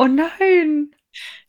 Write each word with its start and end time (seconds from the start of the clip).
Oh 0.00 0.06
nein. 0.06 0.92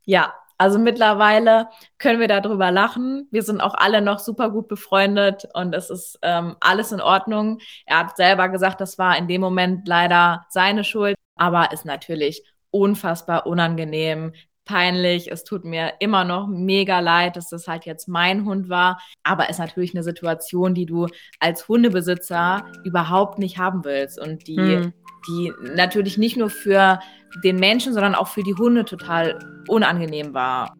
Ja, 0.03 0.33
also 0.57 0.77
mittlerweile 0.77 1.69
können 1.97 2.19
wir 2.19 2.27
darüber 2.27 2.69
lachen. 2.69 3.29
Wir 3.31 3.43
sind 3.43 3.61
auch 3.61 3.73
alle 3.75 4.01
noch 4.01 4.19
super 4.19 4.49
gut 4.49 4.67
befreundet 4.67 5.47
und 5.53 5.73
es 5.73 5.89
ist 5.89 6.19
ähm, 6.21 6.57
alles 6.59 6.91
in 6.91 6.99
Ordnung. 6.99 7.59
Er 7.85 7.99
hat 7.99 8.17
selber 8.17 8.49
gesagt, 8.49 8.81
das 8.81 8.97
war 8.97 9.17
in 9.17 9.29
dem 9.29 9.39
Moment 9.39 9.87
leider 9.87 10.45
seine 10.49 10.83
Schuld, 10.83 11.15
aber 11.37 11.71
ist 11.71 11.85
natürlich 11.85 12.43
unfassbar 12.71 13.47
unangenehm, 13.47 14.33
peinlich. 14.65 15.31
Es 15.31 15.45
tut 15.45 15.63
mir 15.63 15.93
immer 15.99 16.25
noch 16.25 16.47
mega 16.47 16.99
leid, 16.99 17.37
dass 17.37 17.47
das 17.47 17.69
halt 17.69 17.85
jetzt 17.85 18.09
mein 18.09 18.43
Hund 18.43 18.67
war. 18.67 19.01
Aber 19.23 19.49
ist 19.49 19.59
natürlich 19.59 19.95
eine 19.95 20.03
Situation, 20.03 20.73
die 20.73 20.85
du 20.85 21.07
als 21.39 21.69
Hundebesitzer 21.69 22.65
überhaupt 22.83 23.39
nicht 23.39 23.59
haben 23.59 23.85
willst 23.85 24.19
und 24.19 24.45
die, 24.45 24.57
hm. 24.57 24.93
Die 25.27 25.51
natürlich 25.75 26.17
nicht 26.17 26.37
nur 26.37 26.49
für 26.49 26.99
den 27.43 27.57
Menschen, 27.57 27.93
sondern 27.93 28.15
auch 28.15 28.27
für 28.27 28.43
die 28.43 28.55
Hunde 28.55 28.85
total 28.85 29.39
unangenehm 29.67 30.33
war. 30.33 30.75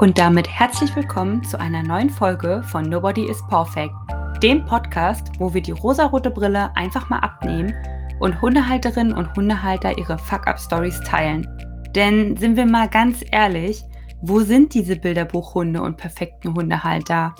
Und 0.00 0.16
damit 0.16 0.48
herzlich 0.48 0.94
willkommen 0.94 1.42
zu 1.42 1.58
einer 1.58 1.82
neuen 1.82 2.08
Folge 2.08 2.62
von 2.62 2.88
Nobody 2.88 3.28
is 3.28 3.44
Perfect, 3.48 3.92
dem 4.42 4.64
Podcast, 4.64 5.32
wo 5.38 5.52
wir 5.52 5.60
die 5.60 5.72
rosarote 5.72 6.30
Brille 6.30 6.70
einfach 6.76 7.08
mal 7.08 7.18
abnehmen 7.18 7.74
und 8.20 8.40
Hundehalterinnen 8.40 9.12
und 9.12 9.34
Hundehalter 9.34 9.98
ihre 9.98 10.16
Fuck-Up-Stories 10.16 11.00
teilen. 11.00 11.46
Denn 11.96 12.36
sind 12.36 12.56
wir 12.56 12.66
mal 12.66 12.88
ganz 12.88 13.24
ehrlich, 13.32 13.82
wo 14.20 14.40
sind 14.40 14.74
diese 14.74 14.96
Bilderbuchhunde 14.96 15.80
und 15.80 15.96
perfekten 15.96 16.54
Hundehalter? 16.54 17.34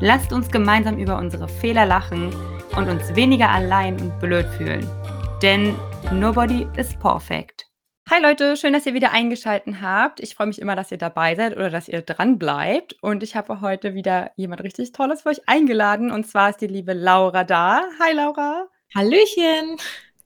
Lasst 0.00 0.32
uns 0.32 0.50
gemeinsam 0.50 0.98
über 0.98 1.18
unsere 1.18 1.46
Fehler 1.46 1.84
lachen 1.84 2.34
und 2.76 2.88
uns 2.88 3.14
weniger 3.14 3.50
allein 3.50 4.00
und 4.00 4.18
blöd 4.18 4.46
fühlen. 4.56 4.88
Denn 5.42 5.74
nobody 6.12 6.66
is 6.78 6.94
perfect. 6.96 7.66
Hi 8.08 8.22
Leute, 8.22 8.56
schön, 8.56 8.72
dass 8.72 8.86
ihr 8.86 8.94
wieder 8.94 9.12
eingeschaltet 9.12 9.82
habt. 9.82 10.20
Ich 10.20 10.34
freue 10.34 10.46
mich 10.46 10.60
immer, 10.60 10.76
dass 10.76 10.92
ihr 10.92 10.98
dabei 10.98 11.34
seid 11.34 11.56
oder 11.56 11.70
dass 11.70 11.88
ihr 11.88 12.02
dran 12.02 12.38
bleibt. 12.38 12.94
Und 13.02 13.22
ich 13.22 13.36
habe 13.36 13.60
heute 13.60 13.94
wieder 13.94 14.30
jemand 14.36 14.62
richtig 14.62 14.92
Tolles 14.92 15.22
für 15.22 15.30
euch 15.30 15.46
eingeladen. 15.46 16.10
Und 16.10 16.26
zwar 16.26 16.50
ist 16.50 16.60
die 16.60 16.66
liebe 16.66 16.94
Laura 16.94 17.44
da. 17.44 17.82
Hi 18.00 18.14
Laura. 18.14 18.68
Hallöchen. 18.94 19.76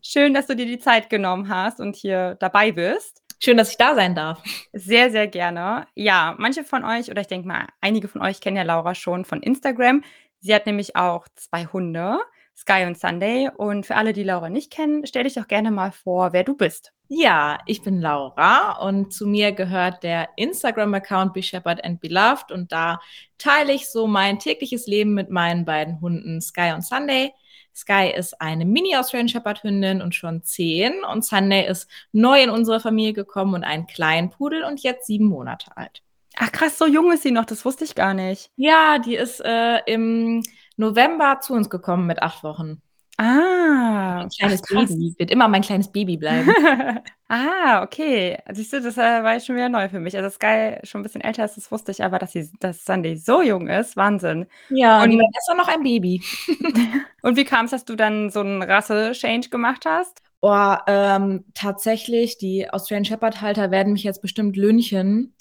Schön, 0.02 0.34
dass 0.34 0.46
du 0.46 0.54
dir 0.54 0.66
die 0.66 0.78
Zeit 0.78 1.10
genommen 1.10 1.48
hast 1.48 1.80
und 1.80 1.96
hier 1.96 2.36
dabei 2.38 2.70
bist. 2.70 3.19
Schön, 3.42 3.56
dass 3.56 3.70
ich 3.70 3.78
da 3.78 3.94
sein 3.94 4.14
darf. 4.14 4.42
Sehr, 4.74 5.10
sehr 5.10 5.26
gerne. 5.26 5.86
Ja, 5.94 6.34
manche 6.38 6.62
von 6.62 6.84
euch 6.84 7.10
oder 7.10 7.22
ich 7.22 7.26
denke 7.26 7.48
mal, 7.48 7.68
einige 7.80 8.06
von 8.06 8.20
euch 8.20 8.42
kennen 8.42 8.58
ja 8.58 8.64
Laura 8.64 8.94
schon 8.94 9.24
von 9.24 9.42
Instagram. 9.42 10.04
Sie 10.40 10.54
hat 10.54 10.66
nämlich 10.66 10.94
auch 10.94 11.26
zwei 11.36 11.64
Hunde, 11.64 12.18
Sky 12.54 12.84
und 12.84 12.98
Sunday. 12.98 13.48
Und 13.56 13.86
für 13.86 13.96
alle, 13.96 14.12
die 14.12 14.24
Laura 14.24 14.50
nicht 14.50 14.70
kennen, 14.70 15.06
stell 15.06 15.24
dich 15.24 15.34
doch 15.34 15.48
gerne 15.48 15.70
mal 15.70 15.90
vor, 15.90 16.34
wer 16.34 16.44
du 16.44 16.54
bist. 16.54 16.92
Ja, 17.08 17.58
ich 17.64 17.82
bin 17.82 17.98
Laura 17.98 18.78
und 18.86 19.14
zu 19.14 19.26
mir 19.26 19.52
gehört 19.52 20.02
der 20.02 20.28
Instagram-Account 20.36 21.32
Be 21.32 21.42
Shepherd 21.42 21.82
and 21.82 21.98
Beloved 21.98 22.52
und 22.52 22.70
da 22.72 23.00
teile 23.38 23.72
ich 23.72 23.88
so 23.88 24.06
mein 24.06 24.38
tägliches 24.38 24.86
Leben 24.86 25.14
mit 25.14 25.30
meinen 25.30 25.64
beiden 25.64 26.02
Hunden 26.02 26.42
Sky 26.42 26.72
und 26.74 26.84
Sunday. 26.84 27.32
Sky 27.80 28.12
ist 28.16 28.40
eine 28.40 28.64
Mini-Australian 28.64 29.28
Shepherd-Hündin 29.28 30.02
und 30.02 30.14
schon 30.14 30.42
zehn. 30.42 31.04
Und 31.04 31.24
Sunday 31.24 31.66
ist 31.66 31.88
neu 32.12 32.42
in 32.42 32.50
unsere 32.50 32.80
Familie 32.80 33.12
gekommen 33.12 33.54
und 33.54 33.64
ein 33.64 33.86
kleinen 33.86 34.30
Pudel 34.30 34.64
und 34.64 34.82
jetzt 34.82 35.06
sieben 35.06 35.26
Monate 35.26 35.76
alt. 35.76 36.02
Ach 36.36 36.52
krass, 36.52 36.78
so 36.78 36.86
jung 36.86 37.12
ist 37.12 37.22
sie 37.22 37.32
noch, 37.32 37.44
das 37.44 37.64
wusste 37.64 37.84
ich 37.84 37.94
gar 37.94 38.14
nicht. 38.14 38.50
Ja, 38.56 38.98
die 38.98 39.16
ist 39.16 39.40
äh, 39.40 39.78
im 39.86 40.42
November 40.76 41.40
zu 41.40 41.54
uns 41.54 41.68
gekommen 41.68 42.06
mit 42.06 42.22
acht 42.22 42.44
Wochen. 42.44 42.80
Ah, 43.22 44.22
ein 44.22 44.30
kleines 44.30 44.62
ach, 44.64 44.86
Baby. 44.86 45.14
Wird 45.18 45.30
immer 45.30 45.46
mein 45.46 45.60
kleines 45.60 45.92
Baby 45.92 46.16
bleiben. 46.16 46.48
ah, 47.28 47.82
okay. 47.82 48.38
Siehst 48.50 48.72
du, 48.72 48.80
das 48.80 48.96
äh, 48.96 49.22
war 49.22 49.38
schon 49.40 49.56
wieder 49.56 49.68
neu 49.68 49.90
für 49.90 50.00
mich. 50.00 50.16
Also 50.16 50.30
Sky 50.30 50.78
schon 50.84 51.02
ein 51.02 51.02
bisschen 51.02 51.20
älter 51.20 51.44
ist, 51.44 51.58
das 51.58 51.70
wusste 51.70 51.92
ich, 51.92 52.02
aber 52.02 52.18
dass, 52.18 52.32
sie, 52.32 52.50
dass 52.60 52.82
Sunday 52.82 53.16
so 53.16 53.42
jung 53.42 53.68
ist, 53.68 53.94
Wahnsinn. 53.94 54.46
Ja, 54.70 55.02
und 55.02 55.10
die 55.10 55.18
ist 55.18 55.48
doch 55.50 55.56
noch 55.56 55.68
ein 55.68 55.82
Baby. 55.82 56.22
und 57.22 57.36
wie 57.36 57.44
kam 57.44 57.66
es, 57.66 57.72
dass 57.72 57.84
du 57.84 57.94
dann 57.94 58.30
so 58.30 58.40
einen 58.40 58.62
Rasse-Change 58.62 59.50
gemacht 59.50 59.84
hast? 59.84 60.22
Oh, 60.40 60.74
ähm, 60.86 61.44
tatsächlich, 61.52 62.38
die 62.38 62.70
Australian 62.70 63.04
Shepherd-Halter 63.04 63.70
werden 63.70 63.92
mich 63.92 64.04
jetzt 64.04 64.22
bestimmt 64.22 64.56
lünchen, 64.56 65.34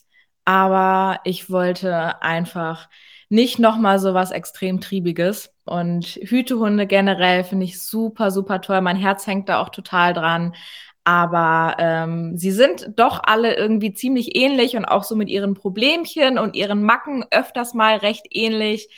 aber 0.43 1.21
ich 1.23 1.49
wollte 1.49 2.21
einfach 2.21 2.89
nicht 3.29 3.59
nochmal 3.59 3.99
so 3.99 4.13
was 4.13 4.31
extrem 4.31 4.81
Triebiges. 4.81 5.53
Und 5.65 6.05
Hütehunde 6.21 6.87
generell 6.87 7.43
finde 7.43 7.65
ich 7.65 7.81
super, 7.81 8.31
super 8.31 8.61
toll. 8.61 8.81
Mein 8.81 8.97
Herz 8.97 9.27
hängt 9.27 9.49
da 9.49 9.61
auch 9.61 9.69
total 9.69 10.13
dran. 10.13 10.55
Aber 11.03 11.75
ähm, 11.79 12.37
sie 12.37 12.51
sind 12.51 12.91
doch 12.97 13.21
alle 13.23 13.55
irgendwie 13.55 13.93
ziemlich 13.93 14.35
ähnlich 14.35 14.75
und 14.75 14.85
auch 14.85 15.03
so 15.03 15.15
mit 15.15 15.29
ihren 15.29 15.53
Problemchen 15.53 16.37
und 16.37 16.55
ihren 16.55 16.83
Macken 16.83 17.25
öfters 17.31 17.73
mal 17.73 17.97
recht 17.97 18.27
ähnlich. 18.31 18.89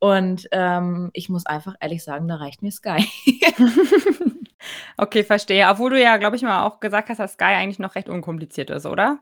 Und 0.00 0.48
ähm, 0.52 1.10
ich 1.14 1.28
muss 1.28 1.46
einfach 1.46 1.74
ehrlich 1.80 2.04
sagen, 2.04 2.28
da 2.28 2.36
reicht 2.36 2.62
mir 2.62 2.70
Sky. 2.70 3.04
okay, 4.96 5.24
verstehe. 5.24 5.68
Obwohl 5.68 5.90
du 5.90 6.00
ja, 6.00 6.16
glaube 6.18 6.36
ich, 6.36 6.42
mal 6.42 6.64
auch 6.64 6.78
gesagt 6.78 7.08
hast, 7.08 7.18
dass 7.18 7.32
Sky 7.32 7.44
eigentlich 7.44 7.80
noch 7.80 7.94
recht 7.94 8.08
unkompliziert 8.08 8.70
ist, 8.70 8.86
oder? 8.86 9.18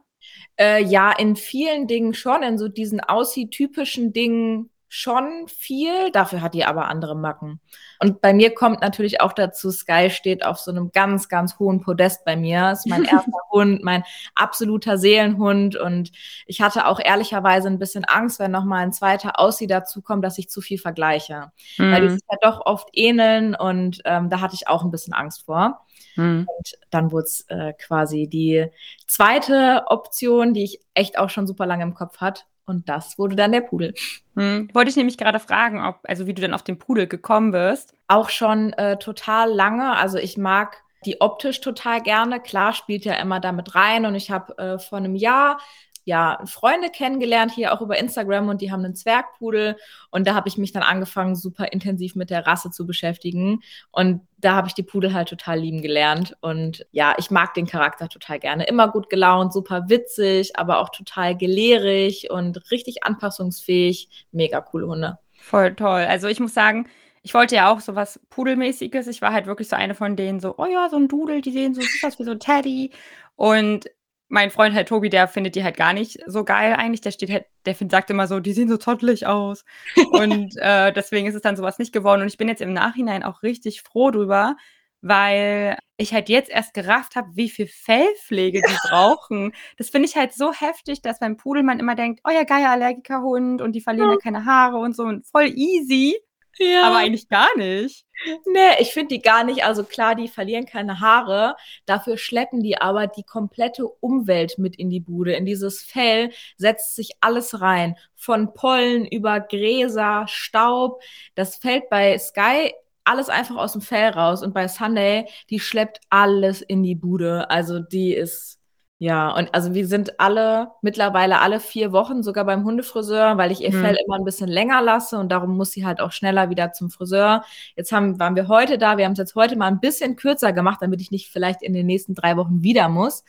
Äh, 0.58 0.82
ja, 0.82 1.12
in 1.12 1.36
vielen 1.36 1.86
Dingen 1.86 2.14
schon, 2.14 2.42
in 2.42 2.58
so 2.58 2.68
diesen 2.68 3.00
Aussie-typischen 3.00 4.12
Dingen 4.12 4.70
schon 4.88 5.48
viel, 5.48 6.10
dafür 6.12 6.42
hat 6.42 6.54
die 6.54 6.64
aber 6.64 6.88
andere 6.88 7.16
Macken. 7.16 7.60
Und 7.98 8.20
bei 8.20 8.32
mir 8.32 8.54
kommt 8.54 8.82
natürlich 8.82 9.20
auch 9.20 9.32
dazu, 9.32 9.70
Sky 9.70 10.10
steht 10.10 10.44
auf 10.44 10.58
so 10.58 10.70
einem 10.70 10.92
ganz, 10.92 11.28
ganz 11.28 11.58
hohen 11.58 11.80
Podest 11.80 12.24
bei 12.24 12.36
mir. 12.36 12.60
Das 12.60 12.80
ist 12.80 12.90
mein 12.90 13.04
erster 13.04 13.32
Hund, 13.50 13.82
mein 13.82 14.04
absoluter 14.34 14.98
Seelenhund. 14.98 15.76
Und 15.76 16.12
ich 16.46 16.60
hatte 16.60 16.86
auch 16.86 17.00
ehrlicherweise 17.00 17.68
ein 17.68 17.78
bisschen 17.78 18.04
Angst, 18.04 18.38
wenn 18.38 18.50
nochmal 18.50 18.82
ein 18.82 18.92
zweiter 18.92 19.40
Aussie 19.40 19.66
dazu 19.66 20.02
kommt, 20.02 20.24
dass 20.24 20.38
ich 20.38 20.50
zu 20.50 20.60
viel 20.60 20.78
vergleiche. 20.78 21.52
Mhm. 21.78 21.92
Weil 21.92 22.02
die 22.02 22.10
sich 22.10 22.22
ja 22.30 22.36
doch 22.40 22.64
oft 22.64 22.88
ähneln 22.92 23.54
und 23.54 24.02
ähm, 24.04 24.30
da 24.30 24.40
hatte 24.40 24.54
ich 24.54 24.68
auch 24.68 24.84
ein 24.84 24.90
bisschen 24.90 25.14
Angst 25.14 25.46
vor. 25.46 25.84
Mhm. 26.16 26.46
Und 26.46 26.78
dann 26.90 27.12
wurde 27.12 27.24
es 27.24 27.44
äh, 27.48 27.72
quasi 27.72 28.28
die 28.28 28.66
zweite 29.06 29.84
Option, 29.86 30.54
die 30.54 30.64
ich 30.64 30.80
echt 30.94 31.18
auch 31.18 31.30
schon 31.30 31.46
super 31.46 31.66
lange 31.66 31.82
im 31.82 31.94
Kopf 31.94 32.18
hatte. 32.18 32.42
Und 32.66 32.88
das 32.88 33.16
wurde 33.18 33.36
dann 33.36 33.52
der 33.52 33.60
Pudel. 33.60 33.94
Hm. 34.34 34.68
Wollte 34.74 34.90
ich 34.90 34.96
nämlich 34.96 35.16
gerade 35.16 35.38
fragen, 35.38 35.84
ob, 35.84 36.00
also 36.04 36.26
wie 36.26 36.34
du 36.34 36.42
dann 36.42 36.54
auf 36.54 36.62
den 36.62 36.78
Pudel 36.78 37.06
gekommen 37.06 37.52
bist. 37.52 37.94
Auch 38.08 38.28
schon 38.28 38.72
äh, 38.74 38.98
total 38.98 39.50
lange. 39.52 39.96
Also 39.96 40.18
ich 40.18 40.36
mag 40.36 40.82
die 41.04 41.20
optisch 41.20 41.60
total 41.60 42.02
gerne. 42.02 42.40
Klar 42.40 42.72
spielt 42.72 43.04
ja 43.04 43.14
immer 43.14 43.38
damit 43.38 43.74
rein. 43.74 44.04
Und 44.04 44.16
ich 44.16 44.30
habe 44.30 44.58
äh, 44.58 44.78
vor 44.78 44.98
einem 44.98 45.14
Jahr 45.14 45.60
ja, 46.06 46.38
Freunde 46.46 46.88
kennengelernt, 46.88 47.50
hier 47.52 47.74
auch 47.74 47.80
über 47.80 47.98
Instagram 47.98 48.48
und 48.48 48.60
die 48.60 48.70
haben 48.70 48.84
einen 48.84 48.94
Zwergpudel 48.94 49.76
und 50.10 50.24
da 50.26 50.34
habe 50.34 50.48
ich 50.48 50.56
mich 50.56 50.70
dann 50.70 50.84
angefangen, 50.84 51.34
super 51.34 51.72
intensiv 51.72 52.14
mit 52.14 52.30
der 52.30 52.46
Rasse 52.46 52.70
zu 52.70 52.86
beschäftigen 52.86 53.60
und 53.90 54.20
da 54.38 54.54
habe 54.54 54.68
ich 54.68 54.74
die 54.74 54.84
Pudel 54.84 55.12
halt 55.12 55.28
total 55.28 55.58
lieben 55.58 55.82
gelernt 55.82 56.36
und 56.42 56.86
ja, 56.92 57.14
ich 57.18 57.32
mag 57.32 57.54
den 57.54 57.66
Charakter 57.66 58.08
total 58.08 58.38
gerne. 58.38 58.68
Immer 58.68 58.86
gut 58.88 59.10
gelaunt, 59.10 59.52
super 59.52 59.88
witzig, 59.88 60.56
aber 60.56 60.78
auch 60.78 60.90
total 60.90 61.36
gelehrig 61.36 62.30
und 62.30 62.70
richtig 62.70 63.02
anpassungsfähig. 63.02 64.08
Mega 64.30 64.60
coole 64.60 64.86
Hunde. 64.86 65.18
Voll 65.40 65.74
toll. 65.74 66.06
Also 66.08 66.28
ich 66.28 66.38
muss 66.38 66.54
sagen, 66.54 66.88
ich 67.24 67.34
wollte 67.34 67.56
ja 67.56 67.72
auch 67.72 67.80
so 67.80 67.96
was 67.96 68.20
Pudelmäßiges. 68.30 69.08
Ich 69.08 69.22
war 69.22 69.32
halt 69.32 69.46
wirklich 69.46 69.68
so 69.68 69.74
eine 69.74 69.96
von 69.96 70.14
denen, 70.14 70.38
so, 70.38 70.54
oh 70.56 70.66
ja, 70.66 70.88
so 70.88 70.96
ein 70.96 71.08
Dudel, 71.08 71.40
die 71.40 71.50
sehen 71.50 71.74
so 71.74 71.80
süß 71.80 72.04
aus 72.04 72.18
wie 72.20 72.24
so 72.24 72.30
ein 72.30 72.38
Teddy. 72.38 72.92
Und 73.34 73.86
mein 74.28 74.50
Freund 74.50 74.74
halt 74.74 74.88
Tobi, 74.88 75.08
der 75.08 75.28
findet 75.28 75.54
die 75.54 75.62
halt 75.62 75.76
gar 75.76 75.92
nicht 75.92 76.18
so 76.26 76.44
geil 76.44 76.74
eigentlich. 76.74 77.00
Der 77.00 77.12
steht 77.12 77.30
halt, 77.30 77.44
der 77.64 77.74
find, 77.74 77.90
sagt 77.90 78.10
immer 78.10 78.26
so, 78.26 78.40
die 78.40 78.52
sehen 78.52 78.68
so 78.68 78.76
zottelig 78.76 79.26
aus. 79.26 79.64
und 80.10 80.56
äh, 80.56 80.92
deswegen 80.92 81.26
ist 81.26 81.34
es 81.34 81.42
dann 81.42 81.56
sowas 81.56 81.78
nicht 81.78 81.92
geworden. 81.92 82.22
Und 82.22 82.28
ich 82.28 82.38
bin 82.38 82.48
jetzt 82.48 82.62
im 82.62 82.72
Nachhinein 82.72 83.22
auch 83.22 83.42
richtig 83.42 83.82
froh 83.82 84.10
drüber, 84.10 84.56
weil 85.00 85.78
ich 85.96 86.12
halt 86.12 86.28
jetzt 86.28 86.50
erst 86.50 86.74
gerafft 86.74 87.14
habe, 87.16 87.28
wie 87.34 87.48
viel 87.48 87.68
Fellpflege 87.68 88.60
die 88.60 88.76
brauchen. 88.88 89.52
Das 89.76 89.90
finde 89.90 90.08
ich 90.08 90.16
halt 90.16 90.32
so 90.34 90.52
heftig, 90.52 91.02
dass 91.02 91.20
beim 91.20 91.36
Pudel 91.36 91.62
man 91.62 91.78
immer 91.78 91.94
denkt, 91.94 92.20
oh 92.26 92.30
ja, 92.30 92.42
geiler 92.44 92.70
Allergikerhund 92.70 93.62
und 93.62 93.72
die 93.72 93.80
verlieren 93.80 94.10
ja 94.10 94.16
keine 94.16 94.44
Haare 94.44 94.78
und 94.78 94.96
so 94.96 95.04
und 95.04 95.26
voll 95.26 95.52
easy. 95.54 96.16
Ja. 96.58 96.84
Aber 96.84 96.98
eigentlich 96.98 97.28
gar 97.28 97.56
nicht. 97.56 98.04
Nee, 98.46 98.80
ich 98.80 98.92
finde 98.92 99.14
die 99.14 99.22
gar 99.22 99.44
nicht. 99.44 99.64
Also 99.64 99.84
klar, 99.84 100.14
die 100.14 100.28
verlieren 100.28 100.66
keine 100.66 101.00
Haare. 101.00 101.56
Dafür 101.84 102.16
schleppen 102.16 102.62
die 102.62 102.80
aber 102.80 103.06
die 103.06 103.24
komplette 103.24 103.86
Umwelt 103.86 104.58
mit 104.58 104.76
in 104.76 104.88
die 104.88 105.00
Bude. 105.00 105.34
In 105.34 105.44
dieses 105.44 105.82
Fell 105.82 106.30
setzt 106.56 106.96
sich 106.96 107.10
alles 107.20 107.60
rein. 107.60 107.96
Von 108.14 108.54
Pollen 108.54 109.06
über 109.06 109.40
Gräser, 109.40 110.26
Staub. 110.28 111.02
Das 111.34 111.56
fällt 111.56 111.90
bei 111.90 112.18
Sky 112.18 112.72
alles 113.04 113.28
einfach 113.28 113.56
aus 113.56 113.72
dem 113.72 113.82
Fell 113.82 114.10
raus. 114.10 114.42
Und 114.42 114.52
bei 114.52 114.68
Sunday, 114.68 115.26
die 115.50 115.60
schleppt 115.60 116.00
alles 116.10 116.62
in 116.62 116.82
die 116.82 116.96
Bude. 116.96 117.50
Also 117.50 117.78
die 117.78 118.12
ist 118.14 118.55
Ja, 118.98 119.30
und 119.36 119.54
also 119.54 119.74
wir 119.74 119.86
sind 119.86 120.18
alle 120.20 120.70
mittlerweile 120.80 121.40
alle 121.40 121.60
vier 121.60 121.92
Wochen 121.92 122.22
sogar 122.22 122.46
beim 122.46 122.64
Hundefriseur, 122.64 123.36
weil 123.36 123.52
ich 123.52 123.60
ihr 123.60 123.70
Mhm. 123.70 123.82
Fell 123.82 123.96
immer 124.06 124.16
ein 124.16 124.24
bisschen 124.24 124.48
länger 124.48 124.80
lasse 124.80 125.18
und 125.18 125.28
darum 125.30 125.54
muss 125.54 125.72
sie 125.72 125.84
halt 125.84 126.00
auch 126.00 126.12
schneller 126.12 126.48
wieder 126.48 126.72
zum 126.72 126.88
Friseur. 126.88 127.44
Jetzt 127.76 127.92
haben, 127.92 128.18
waren 128.18 128.36
wir 128.36 128.48
heute 128.48 128.78
da, 128.78 128.96
wir 128.96 129.04
haben 129.04 129.12
es 129.12 129.18
jetzt 129.18 129.34
heute 129.34 129.56
mal 129.56 129.66
ein 129.66 129.80
bisschen 129.80 130.16
kürzer 130.16 130.54
gemacht, 130.54 130.78
damit 130.80 131.02
ich 131.02 131.10
nicht 131.10 131.28
vielleicht 131.30 131.62
in 131.62 131.74
den 131.74 131.84
nächsten 131.86 132.14
drei 132.14 132.38
Wochen 132.38 132.62
wieder 132.62 132.88
muss. 132.88 133.22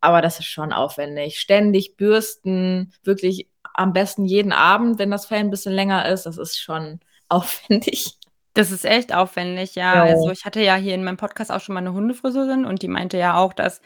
Aber 0.00 0.22
das 0.22 0.38
ist 0.40 0.46
schon 0.46 0.72
aufwendig. 0.72 1.38
Ständig 1.38 1.98
bürsten, 1.98 2.92
wirklich 3.04 3.46
am 3.74 3.92
besten 3.92 4.24
jeden 4.24 4.52
Abend, 4.52 4.98
wenn 4.98 5.10
das 5.10 5.26
Fell 5.26 5.40
ein 5.40 5.50
bisschen 5.50 5.74
länger 5.74 6.08
ist. 6.08 6.24
Das 6.24 6.38
ist 6.38 6.58
schon 6.58 7.00
aufwendig. 7.28 8.16
Das 8.54 8.72
ist 8.72 8.86
echt 8.86 9.14
aufwendig, 9.14 9.74
ja. 9.74 9.96
Ja. 9.96 10.02
Also 10.14 10.30
ich 10.30 10.46
hatte 10.46 10.62
ja 10.62 10.76
hier 10.76 10.94
in 10.94 11.04
meinem 11.04 11.18
Podcast 11.18 11.52
auch 11.52 11.60
schon 11.60 11.74
mal 11.74 11.80
eine 11.80 11.92
Hundefriseurin 11.92 12.64
und 12.64 12.80
die 12.80 12.88
meinte 12.88 13.18
ja 13.18 13.36
auch, 13.36 13.52
dass 13.52 13.82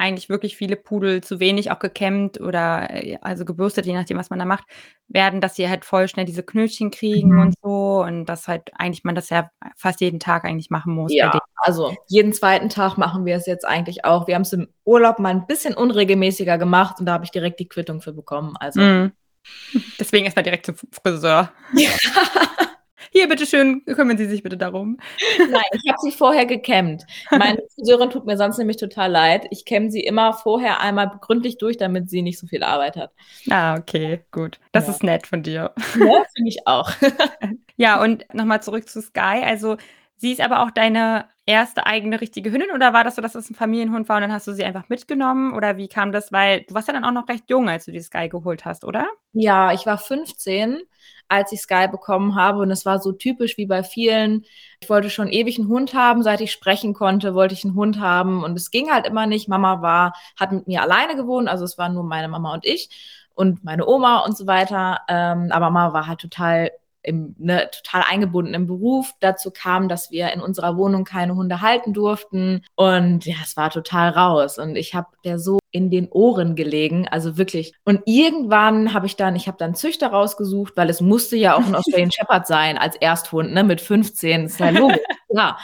eigentlich 0.00 0.28
wirklich 0.28 0.56
viele 0.56 0.76
Pudel 0.76 1.22
zu 1.22 1.38
wenig 1.40 1.70
auch 1.70 1.78
gekämmt 1.78 2.40
oder 2.40 2.88
äh, 2.90 3.18
also 3.20 3.44
gebürstet, 3.44 3.86
je 3.86 3.92
nachdem, 3.92 4.16
was 4.18 4.30
man 4.30 4.38
da 4.38 4.44
macht, 4.44 4.64
werden, 5.08 5.40
dass 5.40 5.54
sie 5.54 5.68
halt 5.68 5.84
voll 5.84 6.08
schnell 6.08 6.24
diese 6.24 6.42
Knötchen 6.42 6.90
kriegen 6.90 7.30
Mhm. 7.34 7.40
und 7.40 7.54
so 7.62 8.02
und 8.02 8.24
dass 8.26 8.48
halt 8.48 8.70
eigentlich 8.74 9.04
man 9.04 9.14
das 9.14 9.28
ja 9.30 9.50
fast 9.76 10.00
jeden 10.00 10.18
Tag 10.18 10.44
eigentlich 10.44 10.70
machen 10.70 10.94
muss 10.94 11.12
Ja, 11.14 11.38
also 11.56 11.94
jeden 12.08 12.32
zweiten 12.32 12.68
Tag 12.70 12.96
machen 12.96 13.24
wir 13.26 13.36
es 13.36 13.46
jetzt 13.46 13.66
eigentlich 13.66 14.04
auch. 14.04 14.26
Wir 14.26 14.34
haben 14.34 14.42
es 14.42 14.52
im 14.52 14.68
Urlaub 14.84 15.18
mal 15.18 15.30
ein 15.30 15.46
bisschen 15.46 15.74
unregelmäßiger 15.74 16.56
gemacht 16.58 16.96
und 16.98 17.06
da 17.06 17.12
habe 17.12 17.24
ich 17.24 17.30
direkt 17.30 17.60
die 17.60 17.68
Quittung 17.68 18.00
für 18.00 18.12
bekommen. 18.12 18.56
Also 18.58 18.80
Mhm. 18.80 19.12
Deswegen 19.98 20.24
erstmal 20.24 20.42
direkt 20.42 20.66
zum 20.66 20.76
Friseur. 20.92 21.52
Hier, 23.12 23.28
bitteschön, 23.28 23.84
kümmern 23.84 24.16
Sie 24.18 24.26
sich 24.26 24.42
bitte 24.42 24.56
darum. 24.56 24.98
Nein, 25.38 25.62
ich 25.72 25.88
habe 25.90 25.98
sie 26.00 26.12
vorher 26.12 26.46
gekämmt. 26.46 27.04
Meine 27.30 27.60
Friseurin 27.74 28.10
tut 28.10 28.24
mir 28.24 28.36
sonst 28.36 28.58
nämlich 28.58 28.76
total 28.76 29.10
leid. 29.10 29.46
Ich 29.50 29.64
kämme 29.64 29.90
sie 29.90 30.00
immer 30.00 30.32
vorher 30.32 30.80
einmal 30.80 31.10
gründlich 31.20 31.58
durch, 31.58 31.76
damit 31.76 32.08
sie 32.08 32.22
nicht 32.22 32.38
so 32.38 32.46
viel 32.46 32.62
Arbeit 32.62 32.96
hat. 32.96 33.12
Ah, 33.50 33.76
okay, 33.76 34.24
gut. 34.30 34.60
Das 34.72 34.86
Ja. 34.86 34.92
ist 34.92 35.02
nett 35.02 35.26
von 35.26 35.42
dir. 35.42 35.72
Ja, 35.94 36.24
finde 36.34 36.48
ich 36.48 36.66
auch. 36.66 36.90
Ja, 37.76 38.02
und 38.02 38.26
nochmal 38.34 38.62
zurück 38.62 38.86
zu 38.90 39.00
Sky. 39.00 39.42
Also, 39.42 39.78
sie 40.16 40.32
ist 40.32 40.42
aber 40.42 40.62
auch 40.62 40.70
deine 40.70 41.26
erste 41.46 41.86
eigene 41.86 42.20
richtige 42.20 42.52
Hündin 42.52 42.70
oder 42.72 42.92
war 42.92 43.04
das 43.04 43.16
so, 43.16 43.22
dass 43.22 43.34
es 43.34 43.48
ein 43.50 43.54
Familienhund 43.54 44.06
war 44.10 44.16
und 44.16 44.22
dann 44.22 44.32
hast 44.32 44.46
du 44.46 44.52
sie 44.52 44.64
einfach 44.64 44.88
mitgenommen? 44.90 45.54
Oder 45.54 45.78
wie 45.78 45.88
kam 45.88 46.12
das? 46.12 46.30
Weil 46.30 46.62
du 46.64 46.74
warst 46.74 46.88
ja 46.88 46.94
dann 46.94 47.04
auch 47.06 47.10
noch 47.12 47.28
recht 47.28 47.44
jung, 47.48 47.70
als 47.70 47.86
du 47.86 47.92
die 47.92 48.00
Sky 48.00 48.28
geholt 48.28 48.66
hast, 48.66 48.84
oder? 48.84 49.08
Ja, 49.32 49.72
ich 49.72 49.86
war 49.86 49.96
15, 49.96 50.82
als 51.30 51.52
ich 51.52 51.60
Sky 51.60 51.86
bekommen 51.88 52.34
habe 52.34 52.58
und 52.60 52.70
es 52.70 52.84
war 52.84 52.98
so 53.00 53.12
typisch 53.12 53.56
wie 53.56 53.66
bei 53.66 53.82
vielen. 53.82 54.44
Ich 54.80 54.90
wollte 54.90 55.10
schon 55.10 55.28
ewig 55.28 55.58
einen 55.58 55.68
Hund 55.68 55.94
haben, 55.94 56.22
seit 56.22 56.40
ich 56.40 56.52
sprechen 56.52 56.92
konnte, 56.92 57.34
wollte 57.34 57.54
ich 57.54 57.64
einen 57.64 57.74
Hund 57.76 58.00
haben 58.00 58.42
und 58.44 58.56
es 58.56 58.70
ging 58.70 58.90
halt 58.90 59.06
immer 59.06 59.26
nicht. 59.26 59.48
Mama 59.48 59.80
war, 59.82 60.14
hat 60.38 60.52
mit 60.52 60.66
mir 60.66 60.82
alleine 60.82 61.16
gewohnt, 61.16 61.48
also 61.48 61.64
es 61.64 61.78
waren 61.78 61.94
nur 61.94 62.04
meine 62.04 62.28
Mama 62.28 62.52
und 62.52 62.66
ich 62.66 62.90
und 63.34 63.64
meine 63.64 63.86
Oma 63.86 64.18
und 64.24 64.36
so 64.36 64.46
weiter. 64.46 64.98
Ähm, 65.08 65.48
aber 65.50 65.70
Mama 65.70 65.92
war 65.92 66.06
halt 66.06 66.20
total 66.20 66.70
im, 67.02 67.34
ne, 67.38 67.70
total 67.70 68.04
eingebunden 68.08 68.54
im 68.54 68.66
Beruf. 68.66 69.12
Dazu 69.20 69.50
kam, 69.50 69.88
dass 69.88 70.10
wir 70.10 70.32
in 70.32 70.40
unserer 70.40 70.76
Wohnung 70.76 71.04
keine 71.04 71.34
Hunde 71.34 71.60
halten 71.60 71.92
durften 71.92 72.64
und 72.74 73.24
ja, 73.26 73.36
es 73.42 73.56
war 73.56 73.70
total 73.70 74.10
raus 74.10 74.58
und 74.58 74.76
ich 74.76 74.94
habe 74.94 75.08
der 75.24 75.38
so 75.38 75.58
in 75.72 75.90
den 75.90 76.08
Ohren 76.10 76.56
gelegen, 76.56 77.06
also 77.08 77.36
wirklich. 77.36 77.74
Und 77.84 78.02
irgendwann 78.06 78.92
habe 78.92 79.06
ich 79.06 79.16
dann, 79.16 79.36
ich 79.36 79.46
habe 79.46 79.58
dann 79.58 79.74
Züchter 79.74 80.08
rausgesucht, 80.08 80.76
weil 80.76 80.90
es 80.90 81.00
musste 81.00 81.36
ja 81.36 81.56
auch 81.56 81.64
ein 81.64 81.74
Australian 81.74 82.10
Shepherd 82.12 82.46
sein 82.46 82.76
als 82.76 82.96
Ersthund, 82.96 83.52
ne, 83.52 83.62
mit 83.62 83.80
15, 83.80 84.46
ist 84.46 84.60
ja 84.60 84.70
logisch, 84.70 84.98
ja. 85.28 85.58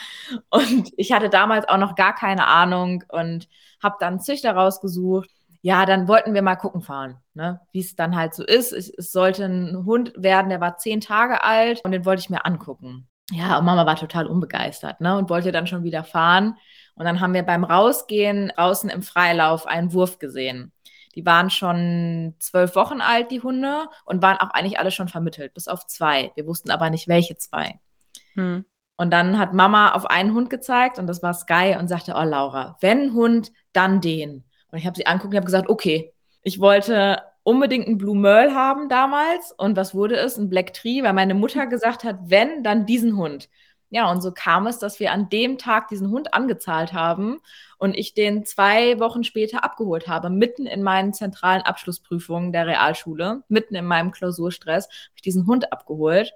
Und 0.51 0.93
ich 0.97 1.13
hatte 1.13 1.29
damals 1.29 1.69
auch 1.69 1.79
noch 1.79 1.97
gar 1.97 2.15
keine 2.15 2.47
Ahnung 2.47 3.03
und 3.09 3.49
habe 3.83 3.97
dann 4.01 4.21
Züchter 4.21 4.53
rausgesucht. 4.53 5.31
Ja, 5.63 5.87
dann 5.87 6.09
wollten 6.09 6.35
wir 6.35 6.43
mal 6.43 6.57
gucken 6.57 6.83
fahren, 6.83 7.17
ne, 7.35 7.61
wie 7.73 7.81
es 7.81 7.97
dann 7.97 8.17
halt 8.17 8.35
so 8.35 8.45
ist. 8.45 8.73
Es, 8.73 8.89
es 8.91 9.13
sollte 9.13 9.45
ein 9.45 9.85
Hund 9.85 10.13
werden, 10.17 10.49
der 10.49 10.61
war 10.61 10.79
zehn 10.79 11.01
Tage 11.01 11.43
alt 11.43 11.81
und 11.85 11.93
den 11.93 12.05
wollte 12.05 12.21
ich 12.21 12.31
mir 12.31 12.45
angucken. 12.45 13.09
Ja, 13.31 13.59
und 13.59 13.65
Mama 13.65 13.87
war 13.87 13.97
total 13.97 14.27
unbegeistert, 14.27 15.01
ne, 15.01 15.17
und 15.17 15.31
wollte 15.31 15.53
dann 15.53 15.67
schon 15.67 15.83
wieder 15.83 16.05
fahren. 16.05 16.57
Und 16.95 17.05
dann 17.05 17.21
haben 17.21 17.35
wir 17.35 17.43
beim 17.43 17.65
Rausgehen 17.65 18.53
draußen 18.57 18.89
im 18.89 19.03
Freilauf 19.03 19.67
einen 19.67 19.93
Wurf 19.93 20.19
gesehen. 20.19 20.73
Die 21.15 21.27
waren 21.27 21.51
schon 21.51 22.35
zwölf 22.39 22.77
Wochen 22.77 23.01
alt, 23.01 23.31
die 23.31 23.43
Hunde, 23.43 23.89
und 24.05 24.23
waren 24.23 24.39
auch 24.39 24.51
eigentlich 24.51 24.79
alle 24.79 24.91
schon 24.91 25.09
vermittelt, 25.09 25.55
bis 25.55 25.67
auf 25.67 25.87
zwei. 25.87 26.33
Wir 26.37 26.47
wussten 26.47 26.71
aber 26.71 26.91
nicht, 26.91 27.09
welche 27.09 27.37
zwei. 27.37 27.81
Hm. 28.35 28.65
Und 28.97 29.11
dann 29.11 29.39
hat 29.39 29.53
Mama 29.53 29.93
auf 29.93 30.07
einen 30.07 30.33
Hund 30.33 30.49
gezeigt 30.49 30.99
und 30.99 31.07
das 31.07 31.23
war 31.23 31.35
Sky 31.35 31.77
und 31.79 31.89
sagte, 31.89 32.15
oh 32.17 32.23
Laura, 32.23 32.77
wenn 32.81 33.13
Hund, 33.13 33.53
dann 33.73 34.01
den. 34.01 34.45
Und 34.71 34.79
ich 34.79 34.87
habe 34.87 34.97
sie 34.97 35.07
angeguckt 35.07 35.33
und 35.33 35.37
habe 35.37 35.47
gesagt, 35.47 35.69
okay, 35.69 36.13
ich 36.43 36.61
wollte 36.61 37.23
unbedingt 37.43 37.87
einen 37.87 37.99
Blue 37.99 38.17
Merle 38.17 38.55
haben 38.55 38.89
damals. 38.89 39.53
Und 39.53 39.77
was 39.77 39.95
wurde 39.95 40.17
es? 40.17 40.37
Ein 40.37 40.49
Black 40.49 40.73
Tree, 40.75 41.03
weil 41.03 41.13
meine 41.13 41.35
Mutter 41.35 41.67
gesagt 41.67 42.05
hat, 42.05 42.19
wenn, 42.25 42.63
dann 42.63 42.87
diesen 42.87 43.17
Hund. 43.17 43.49
Ja, 43.91 44.11
und 44.11 44.21
so 44.21 44.33
kam 44.33 44.67
es, 44.67 44.79
dass 44.79 44.99
wir 44.99 45.13
an 45.13 45.29
dem 45.29 45.59
Tag 45.59 45.89
diesen 45.89 46.11
Hund 46.11 46.35
angezahlt 46.35 46.93
haben 46.93 47.39
und 47.79 47.97
ich 47.97 48.15
den 48.15 48.45
zwei 48.45 48.99
Wochen 48.99 49.23
später 49.23 49.63
abgeholt 49.63 50.09
habe, 50.09 50.29
mitten 50.29 50.67
in 50.67 50.83
meinen 50.83 51.13
zentralen 51.13 51.63
Abschlussprüfungen 51.63 52.53
der 52.53 52.67
Realschule, 52.67 53.43
mitten 53.49 53.77
in 53.77 53.85
meinem 53.85 54.11
Klausurstress, 54.11 54.87
habe 54.87 55.13
ich 55.15 55.23
diesen 55.23 55.47
Hund 55.47 55.73
abgeholt. 55.73 56.33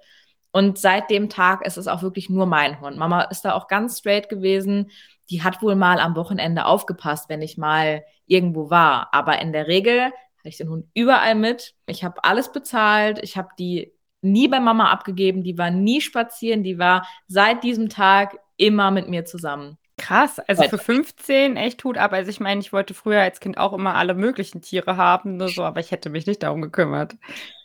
Und 0.53 0.77
seit 0.77 1.09
dem 1.09 1.29
Tag 1.29 1.65
ist 1.65 1.77
es 1.77 1.87
auch 1.87 2.01
wirklich 2.01 2.29
nur 2.29 2.45
mein 2.45 2.79
Hund. 2.81 2.97
Mama 2.97 3.23
ist 3.23 3.43
da 3.43 3.53
auch 3.53 3.67
ganz 3.67 3.99
straight 3.99 4.29
gewesen. 4.29 4.91
Die 5.29 5.43
hat 5.43 5.61
wohl 5.61 5.75
mal 5.75 5.99
am 5.99 6.15
Wochenende 6.15 6.65
aufgepasst, 6.65 7.29
wenn 7.29 7.41
ich 7.41 7.57
mal 7.57 8.03
irgendwo 8.25 8.69
war. 8.69 9.09
Aber 9.13 9.41
in 9.41 9.53
der 9.53 9.67
Regel 9.67 10.11
hatte 10.37 10.49
ich 10.49 10.57
den 10.57 10.69
Hund 10.69 10.85
überall 10.93 11.35
mit. 11.35 11.75
Ich 11.85 12.03
habe 12.03 12.23
alles 12.23 12.51
bezahlt. 12.51 13.19
Ich 13.23 13.37
habe 13.37 13.49
die 13.57 13.93
nie 14.21 14.47
bei 14.47 14.59
Mama 14.59 14.89
abgegeben. 14.91 15.43
Die 15.43 15.57
war 15.57 15.71
nie 15.71 16.01
spazieren. 16.01 16.63
Die 16.63 16.79
war 16.79 17.07
seit 17.27 17.63
diesem 17.63 17.89
Tag 17.89 18.37
immer 18.57 18.91
mit 18.91 19.07
mir 19.07 19.25
zusammen. 19.25 19.77
Krass, 19.97 20.39
also 20.39 20.63
für 20.63 20.79
15 20.79 21.57
echt 21.57 21.83
Hut 21.83 21.97
ab. 21.97 22.11
Also 22.13 22.31
ich 22.31 22.39
meine, 22.39 22.59
ich 22.59 22.73
wollte 22.73 22.95
früher 22.95 23.21
als 23.21 23.39
Kind 23.39 23.57
auch 23.59 23.71
immer 23.71 23.95
alle 23.95 24.15
möglichen 24.15 24.61
Tiere 24.61 24.97
haben, 24.97 25.37
nur 25.37 25.49
so, 25.49 25.63
aber 25.63 25.79
ich 25.79 25.91
hätte 25.91 26.09
mich 26.09 26.25
nicht 26.25 26.41
darum 26.41 26.61
gekümmert. 26.61 27.15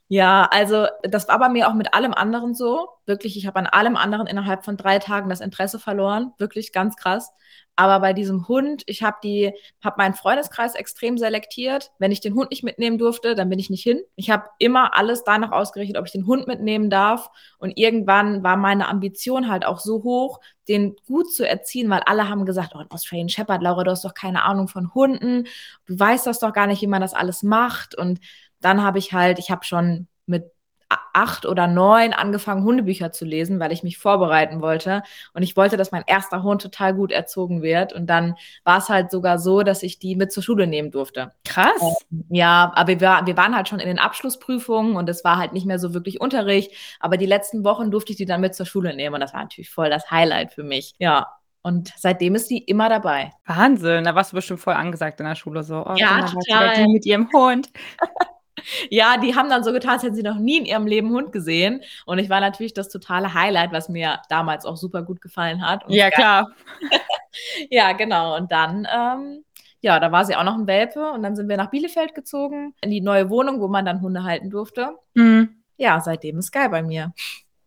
Ja, 0.09 0.45
also 0.53 0.87
das 1.03 1.27
war 1.27 1.39
bei 1.41 1.49
mir 1.49 1.69
auch 1.69 1.75
mit 1.75 1.93
allem 1.93 2.15
anderen 2.15 2.55
so. 2.55 2.89
Wirklich, 3.07 3.37
ich 3.37 3.47
habe 3.47 3.59
an 3.59 3.67
allem 3.67 3.97
anderen 3.97 4.29
innerhalb 4.29 4.65
von 4.65 4.77
drei 4.77 5.01
Tagen 5.01 5.29
das 5.29 5.41
Interesse 5.41 5.81
verloren. 5.81 6.33
Wirklich 6.39 6.73
ganz 6.73 6.95
krass. 6.97 7.33
Aber 7.75 8.01
bei 8.01 8.13
diesem 8.15 8.49
Hund, 8.49 8.85
ich 8.87 9.03
habe 9.03 9.19
die, 9.23 9.53
habe 9.85 9.97
meinen 9.99 10.15
Freundeskreis 10.15 10.75
extrem 10.77 11.19
selektiert. 11.19 11.91
Wenn 11.99 12.13
ich 12.13 12.21
den 12.21 12.35
Hund 12.35 12.51
nicht 12.51 12.63
mitnehmen 12.63 12.99
durfte, 12.99 13.35
dann 13.35 13.51
bin 13.51 13.59
ich 13.59 13.69
nicht 13.69 13.83
hin. 13.83 14.01
Ich 14.15 14.31
habe 14.31 14.45
immer 14.59 14.97
alles 14.97 15.25
danach 15.25 15.53
ausgerichtet, 15.53 15.99
ob 15.99 16.07
ich 16.07 16.13
den 16.13 16.27
Hund 16.27 16.47
mitnehmen 16.47 16.89
darf. 16.89 17.29
Und 17.59 17.77
irgendwann 17.77 18.43
war 18.43 18.57
meine 18.57 18.89
Ambition 18.89 19.51
halt 19.51 19.67
auch 19.67 19.81
so 19.81 20.05
hoch, 20.05 20.41
den 20.69 20.97
gut 21.07 21.33
zu 21.33 21.47
erziehen, 21.47 21.91
weil 21.91 22.01
alle 22.07 22.29
haben 22.29 22.47
gesagt, 22.47 22.73
oh, 22.75 22.79
ein 22.79 22.91
Australian 22.91 23.29
Shepherd, 23.29 23.63
Laura, 23.63 23.85
du 23.85 23.91
hast 23.91 24.05
doch 24.05 24.15
keine 24.15 24.45
Ahnung 24.45 24.69
von 24.69 24.95
Hunden. 24.95 25.47
Du 25.85 25.99
weißt 25.99 26.27
das 26.27 26.39
doch 26.39 26.53
gar 26.53 26.67
nicht, 26.67 26.81
wie 26.81 26.87
man 26.87 27.03
das 27.03 27.13
alles 27.13 27.43
macht. 27.43 27.95
Und 27.95 28.21
dann 28.67 28.83
habe 28.83 28.99
ich 28.99 29.13
halt, 29.13 29.39
ich 29.39 29.51
habe 29.51 29.65
schon 29.65 30.09
mit 30.27 30.51
acht 31.13 31.47
oder 31.47 31.67
neun 31.67 32.13
angefangen, 32.13 32.65
Hundebücher 32.65 33.11
zu 33.11 33.25
lesen, 33.25 33.59
weil 33.59 33.73
ich 33.73 33.83
mich 33.83 33.99
vorbereiten 33.99 34.61
wollte. 34.61 35.03
Und 35.35 35.43
ich 35.43 35.57
wollte, 35.57 35.77
dass 35.77 35.93
mein 35.93 36.05
erster 36.07 36.43
Hund 36.43 36.63
total 36.63 36.95
gut 36.95 37.11
erzogen 37.11 37.63
wird. 37.63 37.93
Und 37.93 38.07
dann 38.07 38.35
war 38.65 38.79
es 38.79 38.89
halt 38.89 39.11
sogar 39.11 39.39
so, 39.39 39.63
dass 39.63 39.83
ich 39.83 39.99
die 39.99 40.15
mit 40.15 40.33
zur 40.33 40.43
Schule 40.43 40.67
nehmen 40.67 40.91
durfte. 40.91 41.33
Krass. 41.45 41.97
Ja, 42.29 42.73
aber 42.75 42.89
wir, 42.89 43.01
war, 43.01 43.27
wir 43.27 43.37
waren 43.37 43.57
halt 43.57 43.69
schon 43.69 43.81
in 43.81 43.89
den 43.89 43.99
Abschlussprüfungen 43.99 44.97
und 44.97 45.09
es 45.09 45.25
war 45.25 45.39
halt 45.39 45.53
nicht 45.53 45.67
mehr 45.67 45.79
so 45.79 45.95
wirklich 45.95 46.21
Unterricht. 46.21 46.73
Aber 47.01 47.17
die 47.17 47.27
letzten 47.27 47.65
Wochen 47.65 47.91
durfte 47.91 48.13
ich 48.13 48.19
die 48.19 48.27
dann 48.27 48.41
mit 48.41 48.55
zur 48.55 48.67
Schule 48.67 48.95
nehmen. 48.95 49.15
Und 49.15 49.21
das 49.21 49.33
war 49.33 49.43
natürlich 49.43 49.71
voll 49.71 49.91
das 49.91 50.11
Highlight 50.11 50.53
für 50.53 50.65
mich. 50.65 50.95
Ja. 50.99 51.29
Und 51.63 51.93
seitdem 51.97 52.37
ist 52.37 52.49
die 52.49 52.59
immer 52.59 52.89
dabei. 52.89 53.33
Wahnsinn, 53.45 54.05
da 54.05 54.15
warst 54.15 54.31
du 54.31 54.37
bestimmt 54.37 54.61
voll 54.61 54.75
angesagt 54.75 55.19
in 55.19 55.27
der 55.27 55.35
Schule 55.35 55.65
so. 55.65 55.85
Oh, 55.85 55.95
Ja, 55.97 56.27
total. 56.27 56.77
Die 56.77 56.93
mit 56.93 57.05
ihrem 57.07 57.29
Hund. 57.33 57.71
Ja, 58.91 59.17
die 59.19 59.35
haben 59.35 59.51
dann 59.51 59.65
so 59.65 59.73
getan, 59.73 59.93
als 59.93 60.03
hätten 60.03 60.15
sie 60.15 60.23
noch 60.23 60.39
nie 60.39 60.59
in 60.59 60.65
ihrem 60.65 60.87
Leben 60.87 61.11
Hund 61.11 61.33
gesehen. 61.33 61.83
Und 62.07 62.19
ich 62.19 62.31
war 62.31 62.41
natürlich 62.41 62.75
das 62.75 62.89
totale 62.89 63.35
Highlight, 63.35 63.73
was 63.73 63.89
mir 63.89 64.21
damals 64.29 64.65
auch 64.65 64.77
super 64.77 65.03
gut 65.03 65.21
gefallen 65.21 65.67
hat. 65.67 65.85
Und 65.85 65.93
Ja, 65.93 66.11
klar. 66.11 66.49
Ja, 67.71 67.93
genau. 67.93 68.35
Und 68.35 68.51
dann, 68.51 68.89
ähm, 68.91 69.45
ja, 69.83 70.01
da 70.01 70.11
war 70.11 70.25
sie 70.25 70.35
auch 70.37 70.43
noch 70.45 70.57
ein 70.57 70.67
Welpe. 70.67 71.11
Und 71.13 71.23
dann 71.23 71.37
sind 71.37 71.49
wir 71.49 71.59
nach 71.59 71.71
Bielefeld 71.71 72.15
gezogen, 72.15 72.75
in 72.81 72.91
die 72.91 73.03
neue 73.03 73.29
Wohnung, 73.29 73.61
wo 73.61 73.69
man 73.69 73.85
dann 73.85 74.01
Hunde 74.01 74.25
halten 74.25 74.49
durfte. 74.49 74.97
Mhm. 75.13 75.63
Ja, 75.77 76.01
seitdem 76.01 76.39
ist 76.39 76.47
Sky 76.47 76.69
bei 76.71 76.83
mir. 76.83 77.13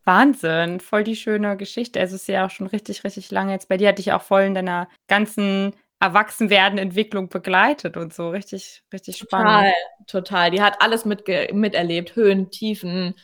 Wahnsinn, 0.06 0.80
voll 0.80 1.04
die 1.04 1.16
schöne 1.16 1.56
Geschichte. 1.56 2.00
Also 2.00 2.16
es 2.16 2.24
ist 2.24 2.28
ja 2.28 2.48
auch 2.48 2.50
schon 2.50 2.66
richtig, 2.66 3.04
richtig 3.04 3.30
lange 3.30 3.52
jetzt 3.52 3.70
bei 3.70 3.78
dir, 3.78 3.90
hatte 3.90 4.02
ich 4.02 4.12
auch 4.12 4.24
voll 4.24 4.42
in 4.42 4.56
deiner 4.56 4.90
ganzen 5.08 5.76
Erwachsenwerden 6.00 6.80
Entwicklung 6.80 7.30
begleitet 7.30 7.98
und 7.98 8.14
so. 8.14 8.30
Richtig, 8.30 8.84
richtig 8.94 9.18
spannend. 9.18 9.48
Total, 9.48 9.74
total. 10.08 10.52
Die 10.52 10.62
hat 10.62 10.82
alles 10.82 11.06
mitge 11.06 11.50
miterlebt. 11.54 12.16
Höhen, 12.16 12.52
Tiefen. 12.52 13.16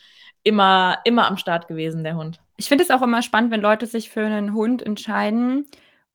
Immer, 0.42 0.98
immer 1.04 1.26
am 1.26 1.38
Start 1.38 1.66
gewesen, 1.66 2.04
der 2.04 2.16
Hund. 2.16 2.38
Ich 2.56 2.68
finde 2.68 2.84
es 2.84 2.90
auch 2.90 3.02
immer 3.02 3.22
spannend, 3.22 3.50
wenn 3.50 3.60
Leute 3.60 3.86
sich 3.86 4.10
für 4.10 4.24
einen 4.24 4.54
Hund 4.54 4.80
entscheiden 4.82 5.66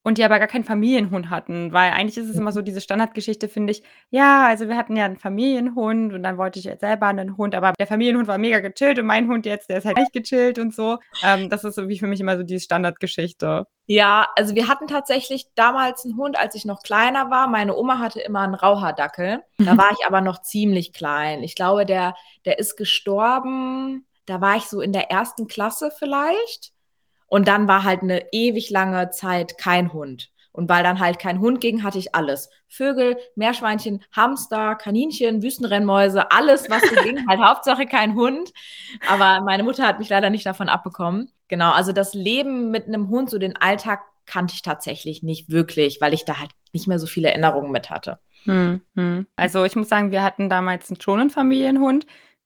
und 0.02 0.18
die 0.18 0.24
aber 0.24 0.38
gar 0.38 0.48
keinen 0.48 0.64
Familienhund 0.64 1.30
hatten, 1.30 1.72
weil 1.72 1.92
eigentlich 1.92 2.18
ist 2.18 2.28
es 2.28 2.36
immer 2.36 2.52
so 2.52 2.60
diese 2.60 2.80
Standardgeschichte, 2.80 3.48
finde 3.48 3.72
ich. 3.72 3.82
Ja, 4.10 4.46
also 4.46 4.68
wir 4.68 4.76
hatten 4.76 4.96
ja 4.96 5.04
einen 5.04 5.16
Familienhund 5.16 6.12
und 6.12 6.22
dann 6.22 6.38
wollte 6.38 6.58
ich 6.58 6.64
jetzt 6.64 6.80
selber 6.80 7.06
einen 7.06 7.36
Hund, 7.36 7.54
aber 7.54 7.72
der 7.78 7.86
Familienhund 7.86 8.26
war 8.26 8.38
mega 8.38 8.58
gechillt 8.58 8.98
und 8.98 9.06
mein 9.06 9.28
Hund 9.28 9.46
jetzt, 9.46 9.70
der 9.70 9.78
ist 9.78 9.84
halt 9.84 9.98
nicht 9.98 10.12
gechillt 10.12 10.58
und 10.58 10.74
so. 10.74 10.98
Ähm, 11.22 11.48
das 11.50 11.64
ist 11.64 11.78
irgendwie 11.78 11.98
für 11.98 12.08
mich 12.08 12.20
immer 12.20 12.36
so 12.36 12.42
die 12.42 12.58
Standardgeschichte. 12.58 13.66
Ja, 13.86 14.28
also 14.36 14.54
wir 14.54 14.68
hatten 14.68 14.88
tatsächlich 14.88 15.46
damals 15.54 16.04
einen 16.04 16.16
Hund, 16.16 16.38
als 16.38 16.54
ich 16.54 16.64
noch 16.64 16.82
kleiner 16.82 17.30
war. 17.30 17.46
Meine 17.46 17.76
Oma 17.76 17.98
hatte 17.98 18.20
immer 18.20 18.40
einen 18.40 18.54
Rauhaardackel. 18.54 19.42
Da 19.58 19.76
war 19.76 19.90
ich 19.92 20.06
aber 20.06 20.20
noch 20.20 20.40
ziemlich 20.42 20.92
klein. 20.92 21.42
Ich 21.42 21.54
glaube, 21.54 21.86
der, 21.86 22.14
der 22.44 22.58
ist 22.58 22.76
gestorben. 22.76 24.06
Da 24.26 24.40
war 24.40 24.56
ich 24.56 24.64
so 24.64 24.80
in 24.80 24.92
der 24.92 25.10
ersten 25.10 25.46
Klasse 25.46 25.92
vielleicht. 25.96 26.72
Und 27.32 27.48
dann 27.48 27.66
war 27.66 27.82
halt 27.82 28.02
eine 28.02 28.30
ewig 28.32 28.68
lange 28.68 29.08
Zeit 29.08 29.56
kein 29.56 29.94
Hund. 29.94 30.28
Und 30.52 30.68
weil 30.68 30.82
dann 30.82 31.00
halt 31.00 31.18
kein 31.18 31.40
Hund 31.40 31.62
ging, 31.62 31.82
hatte 31.82 31.98
ich 31.98 32.14
alles. 32.14 32.50
Vögel, 32.68 33.16
Meerschweinchen, 33.36 34.04
Hamster, 34.12 34.74
Kaninchen, 34.74 35.42
Wüstenrennmäuse, 35.42 36.30
alles, 36.30 36.68
was 36.68 36.82
so 36.82 36.94
ging. 37.02 37.26
Halt 37.28 37.40
Hauptsache 37.40 37.86
kein 37.86 38.16
Hund. 38.16 38.52
Aber 39.08 39.40
meine 39.40 39.62
Mutter 39.62 39.86
hat 39.86 39.98
mich 39.98 40.10
leider 40.10 40.28
nicht 40.28 40.44
davon 40.44 40.68
abbekommen. 40.68 41.30
Genau, 41.48 41.72
also 41.72 41.92
das 41.92 42.12
Leben 42.12 42.70
mit 42.70 42.86
einem 42.86 43.08
Hund, 43.08 43.30
so 43.30 43.38
den 43.38 43.56
Alltag 43.56 44.02
kannte 44.26 44.52
ich 44.54 44.60
tatsächlich 44.60 45.22
nicht 45.22 45.48
wirklich, 45.50 46.02
weil 46.02 46.12
ich 46.12 46.26
da 46.26 46.38
halt 46.38 46.50
nicht 46.74 46.86
mehr 46.86 46.98
so 46.98 47.06
viele 47.06 47.30
Erinnerungen 47.30 47.72
mit 47.72 47.88
hatte. 47.88 48.18
Hm, 48.44 48.82
hm. 48.94 49.26
Also 49.36 49.64
ich 49.64 49.74
muss 49.74 49.88
sagen, 49.88 50.10
wir 50.10 50.22
hatten 50.22 50.50
damals 50.50 50.92
schon 51.00 51.18
einen 51.18 51.30
Familienhund 51.30 52.04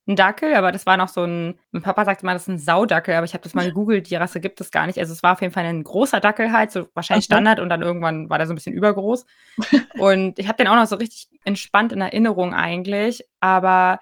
ein 0.09 0.17
Dackel, 0.17 0.55
aber 0.55 0.73
das 0.73 0.87
war 0.87 0.97
noch 0.97 1.09
so 1.09 1.25
ein 1.25 1.59
mein 1.73 1.83
Papa 1.83 2.05
sagte 2.05 2.25
mal, 2.25 2.35
das 2.35 2.43
ist 2.43 2.49
ein 2.49 2.59
Saudackel, 2.59 3.15
aber 3.15 3.25
ich 3.25 3.35
habe 3.35 3.43
das 3.43 3.55
mal 3.55 3.67
gegoogelt, 3.67 4.09
die 4.09 4.15
Rasse 4.15 4.41
gibt 4.41 4.61
es 4.61 4.71
gar 4.71 4.87
nicht. 4.87 4.99
Also, 4.99 5.13
es 5.13 5.23
war 5.23 5.33
auf 5.33 5.41
jeden 5.41 5.53
Fall 5.53 5.65
ein 5.65 5.83
großer 5.83 6.21
Dackel 6.21 6.53
halt, 6.53 6.71
so 6.71 6.89
wahrscheinlich 6.95 7.27
Okay. 7.27 7.35
Standard 7.35 7.61
und 7.61 7.69
dann 7.69 7.83
irgendwann 7.83 8.31
war 8.31 8.39
der 8.39 8.47
so 8.47 8.53
ein 8.53 8.57
bisschen 8.57 8.75
übergroß. 8.75 9.27
Und 9.99 10.39
ich 10.39 10.49
habe 10.49 10.59
den 10.59 10.69
auch 10.69 10.77
noch 10.77 10.87
so 10.87 10.97
richtig 10.97 11.29
entspannt 11.45 11.93
in 11.93 12.01
Erinnerung 12.01 12.55
eigentlich, 12.55 13.25
aber 13.41 14.01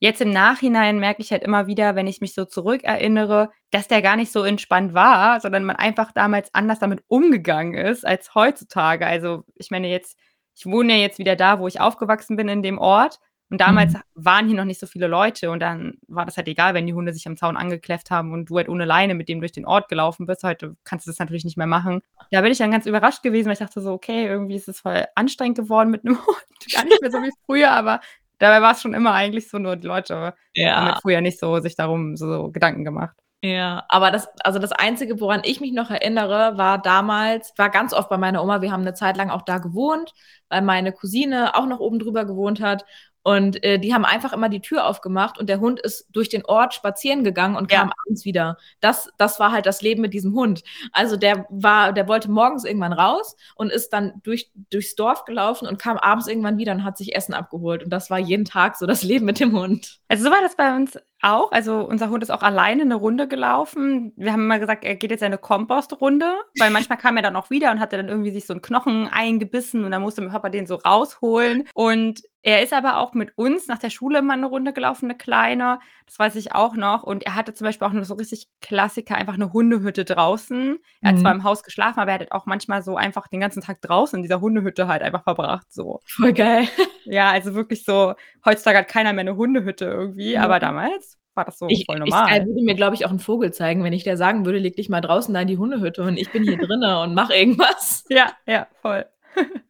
jetzt 0.00 0.20
im 0.20 0.30
Nachhinein 0.30 0.98
merke 0.98 1.22
ich 1.22 1.30
halt 1.30 1.42
immer 1.44 1.66
wieder, 1.66 1.94
wenn 1.94 2.06
ich 2.06 2.20
mich 2.20 2.34
so 2.34 2.44
zurückerinnere, 2.44 3.50
dass 3.70 3.88
der 3.88 4.02
gar 4.02 4.16
nicht 4.16 4.32
so 4.32 4.42
entspannt 4.42 4.94
war, 4.94 5.40
sondern 5.40 5.64
man 5.64 5.76
einfach 5.76 6.12
damals 6.12 6.52
anders 6.54 6.78
damit 6.78 7.04
umgegangen 7.08 7.74
ist 7.74 8.06
als 8.06 8.34
heutzutage. 8.34 9.06
Also, 9.06 9.44
ich 9.56 9.70
meine 9.70 9.88
jetzt 9.88 10.18
ich 10.56 10.66
wohne 10.66 10.94
ja 10.94 10.98
jetzt 11.00 11.18
wieder 11.18 11.36
da, 11.36 11.58
wo 11.58 11.66
ich 11.66 11.80
aufgewachsen 11.80 12.36
bin 12.36 12.48
in 12.48 12.62
dem 12.62 12.78
Ort 12.78 13.18
und 13.50 13.60
damals 13.60 13.94
Mhm. 13.94 14.00
waren 14.14 14.46
hier 14.48 14.56
noch 14.56 14.64
nicht 14.64 14.80
so 14.80 14.86
viele 14.86 15.06
Leute 15.06 15.50
und 15.50 15.60
dann 15.60 15.94
war 16.08 16.24
das 16.26 16.36
halt 16.36 16.48
egal, 16.48 16.74
wenn 16.74 16.86
die 16.86 16.94
Hunde 16.94 17.12
sich 17.12 17.26
am 17.26 17.36
Zaun 17.36 17.56
angekläfft 17.56 18.10
haben 18.10 18.32
und 18.32 18.46
du 18.50 18.56
halt 18.56 18.68
ohne 18.68 18.84
Leine 18.84 19.14
mit 19.14 19.28
dem 19.28 19.40
durch 19.40 19.52
den 19.52 19.66
Ort 19.66 19.88
gelaufen 19.88 20.26
bist. 20.26 20.42
Heute 20.44 20.76
kannst 20.84 21.06
du 21.06 21.10
das 21.10 21.18
natürlich 21.18 21.44
nicht 21.44 21.56
mehr 21.56 21.66
machen. 21.66 22.00
Da 22.30 22.40
bin 22.40 22.52
ich 22.52 22.58
dann 22.58 22.70
ganz 22.70 22.86
überrascht 22.86 23.22
gewesen, 23.22 23.46
weil 23.46 23.52
ich 23.54 23.58
dachte 23.60 23.80
so: 23.80 23.92
„Okay, 23.92 24.26
irgendwie 24.26 24.56
ist 24.56 24.68
es 24.68 24.80
voll 24.80 25.04
anstrengend 25.14 25.58
geworden 25.58 25.90
mit 25.90 26.04
'nem 26.04 26.16
Hund.“ 26.26 26.72
Gar 26.72 26.84
nicht 26.84 27.00
mehr 27.00 27.10
so 27.10 27.22
wie 27.22 27.32
früher, 27.46 27.70
aber 27.72 28.00
dabei 28.38 28.62
war 28.62 28.72
es 28.72 28.82
schon 28.82 28.94
immer 28.94 29.12
eigentlich 29.12 29.48
so, 29.50 29.58
nur 29.58 29.76
die 29.76 29.86
Leute 29.86 30.14
haben 30.16 30.34
Ja. 30.54 30.84
halt 30.86 30.98
früher 30.98 31.20
nicht 31.20 31.38
so 31.38 31.60
sich 31.60 31.76
darum 31.76 32.16
so 32.16 32.50
Gedanken 32.50 32.84
gemacht. 32.84 33.16
Ja, 33.42 33.84
aber 33.88 34.10
das 34.10 34.26
also 34.42 34.58
das 34.58 34.72
Einzige, 34.72 35.20
woran 35.20 35.42
ich 35.44 35.60
mich 35.60 35.72
noch 35.72 35.90
erinnere, 35.90 36.56
war 36.56 36.78
damals 36.80 37.52
war 37.58 37.68
ganz 37.68 37.92
oft 37.92 38.08
bei 38.08 38.16
meiner 38.16 38.42
Oma, 38.42 38.62
wir 38.62 38.72
haben 38.72 38.84
'ne 38.84 38.94
Zeit 38.94 39.18
lang 39.18 39.28
auch 39.28 39.42
da 39.42 39.58
gewohnt, 39.58 40.14
weil 40.48 40.62
meine 40.62 40.92
Cousine 40.92 41.54
auch 41.54 41.66
noch 41.66 41.78
oben 41.80 41.98
drüber 41.98 42.24
gewohnt 42.24 42.60
hat. 42.62 42.86
Und, 43.24 43.64
äh, 43.64 43.78
die 43.78 43.94
haben 43.94 44.04
einfach 44.04 44.32
immer 44.34 44.48
die 44.50 44.60
Tür 44.60 44.86
aufgemacht 44.86 45.38
und 45.38 45.48
der 45.48 45.58
Hund 45.60 45.80
ist 45.80 46.06
durch 46.12 46.28
den 46.28 46.44
Ort 46.44 46.74
spazieren 46.74 47.24
gegangen 47.24 47.56
und 47.56 47.72
Ja. 47.72 47.80
kam 47.80 47.92
abends 48.06 48.24
wieder. 48.26 48.58
Das 48.80 49.08
das 49.18 49.40
war 49.40 49.50
halt 49.50 49.66
das 49.66 49.82
Leben 49.82 50.02
mit 50.02 50.12
diesem 50.14 50.34
Hund. 50.34 50.62
Also, 50.92 51.16
der 51.16 51.46
war 51.50 51.92
der 51.94 52.06
wollte 52.08 52.30
morgens 52.30 52.64
irgendwann 52.64 52.92
raus 52.92 53.34
und 53.56 53.72
ist 53.72 53.90
dann 53.94 54.20
durch 54.22 54.50
durchs 54.70 54.94
Dorf 54.94 55.24
gelaufen 55.24 55.66
und 55.66 55.78
kam 55.80 55.96
abends 55.98 56.28
irgendwann 56.28 56.58
wieder 56.58 56.72
und 56.72 56.84
hat 56.84 56.98
sich 56.98 57.16
Essen 57.16 57.34
abgeholt. 57.34 57.82
Und 57.82 57.90
das 57.90 58.10
war 58.10 58.18
jeden 58.18 58.44
Tag 58.44 58.76
so 58.76 58.86
das 58.86 59.02
Leben 59.02 59.24
mit 59.26 59.40
dem 59.40 59.52
Hund. 59.58 59.98
Also, 60.08 60.24
so 60.24 60.30
war 60.30 60.42
das 60.42 60.54
bei 60.56 60.76
uns 60.76 60.98
auch. 61.22 61.50
Also, 61.52 61.78
unser 61.80 62.10
Hund 62.10 62.22
ist 62.22 62.30
auch 62.30 62.42
alleine 62.42 62.84
'ne 62.84 62.94
Runde 62.94 63.26
gelaufen. 63.28 64.12
Wir 64.16 64.32
haben 64.32 64.42
immer 64.44 64.58
gesagt, 64.58 64.84
er 64.84 64.96
geht 64.96 65.10
jetzt 65.10 65.20
seine 65.20 65.38
Kompostrunde, 65.38 66.26
weil 66.58 66.70
manchmal 66.70 66.98
kam 66.98 67.16
er 67.16 67.22
dann 67.22 67.36
auch 67.36 67.48
wieder 67.48 67.70
und 67.70 67.80
hatte 67.80 67.96
dann 67.96 68.08
irgendwie 68.08 68.30
sich 68.32 68.46
so 68.46 68.52
'n 68.52 68.60
Knochen 68.60 69.08
eingebissen 69.08 69.84
und 69.84 69.90
dann 69.92 70.02
musste 70.02 70.20
mein 70.20 70.30
Papa 70.30 70.50
den 70.50 70.66
so 70.66 70.74
rausholen. 70.76 71.66
Und 71.74 72.20
er 72.44 72.62
ist 72.62 72.72
aber 72.74 72.98
auch 72.98 73.14
mit 73.14 73.36
uns 73.38 73.66
nach 73.68 73.78
der 73.78 73.90
Schule 73.90 74.18
immer 74.20 74.36
'ne 74.36 74.46
Runde 74.46 74.72
gelaufen, 74.72 75.08
'ne 75.08 75.16
kleine. 75.16 75.80
Das 76.06 76.18
weiß 76.18 76.36
ich 76.36 76.54
auch 76.54 76.76
noch. 76.76 77.02
Und 77.04 77.24
er 77.26 77.34
hatte 77.36 77.54
zum 77.54 77.66
Beispiel 77.66 77.88
auch 77.88 77.92
noch 77.92 78.04
so 78.04 78.14
richtig 78.14 78.48
Klassiker, 78.60 79.16
einfach 79.16 79.36
'ne 79.38 79.52
Hundehütte 79.52 80.04
draußen. 80.04 80.78
Er 81.02 81.10
hat 81.10 81.18
zwar 81.18 81.32
Mhm. 81.32 81.34
im 81.34 81.44
Haus 81.44 81.62
geschlafen, 81.64 82.00
aber 82.00 82.12
er 82.12 82.20
hat 82.20 82.32
auch 82.32 82.46
manchmal 82.46 82.82
so 82.82 82.96
einfach 82.96 83.28
den 83.28 83.40
ganzen 83.40 83.62
Tag 83.62 83.80
draußen 83.82 84.18
in 84.18 84.22
dieser 84.22 84.40
Hundehütte 84.40 84.88
halt 84.88 85.02
einfach 85.02 85.24
verbracht 85.24 85.72
so. 85.72 86.00
Voll 86.06 86.32
geil. 86.32 86.68
Ja, 87.06 87.30
also 87.32 87.54
wirklich 87.54 87.84
so 87.84 88.14
heutzutage 88.46 88.78
hat 88.78 88.88
keiner 88.88 89.12
mehr 89.12 89.24
'ne 89.24 89.36
Hundehütte 89.36 89.84
irgendwie, 89.84 90.38
aber 90.38 90.58
Ja. 90.58 90.60
damals 90.60 91.18
war 91.34 91.44
das 91.44 91.58
so 91.58 91.70
Ich 91.70 91.86
voll 91.86 91.98
ich 92.02 92.22
normal. 92.22 92.30
er 92.30 92.44
würde 92.44 92.62
mir, 92.62 92.74
glaube 92.74 92.94
ich, 92.94 93.06
auch 93.06 93.10
'n 93.10 93.18
Vogel 93.20 93.50
zeigen, 93.52 93.84
wenn 93.84 93.94
ich 93.94 94.04
der 94.04 94.18
sagen 94.18 94.44
würde: 94.44 94.58
„Leg 94.58 94.76
dich 94.76 94.90
mal 94.90 95.00
draußen 95.00 95.32
da 95.32 95.40
in 95.40 95.48
die 95.48 95.56
Hundehütte 95.56 96.02
und 96.02 96.18
ich 96.18 96.30
bin 96.30 96.42
hier 96.42 96.58
drinnen 96.58 96.94
und 96.98 97.14
mache 97.14 97.34
irgendwas.“ 97.34 98.04
Ja, 98.10 98.36
ja, 98.46 98.66
voll. 98.82 99.04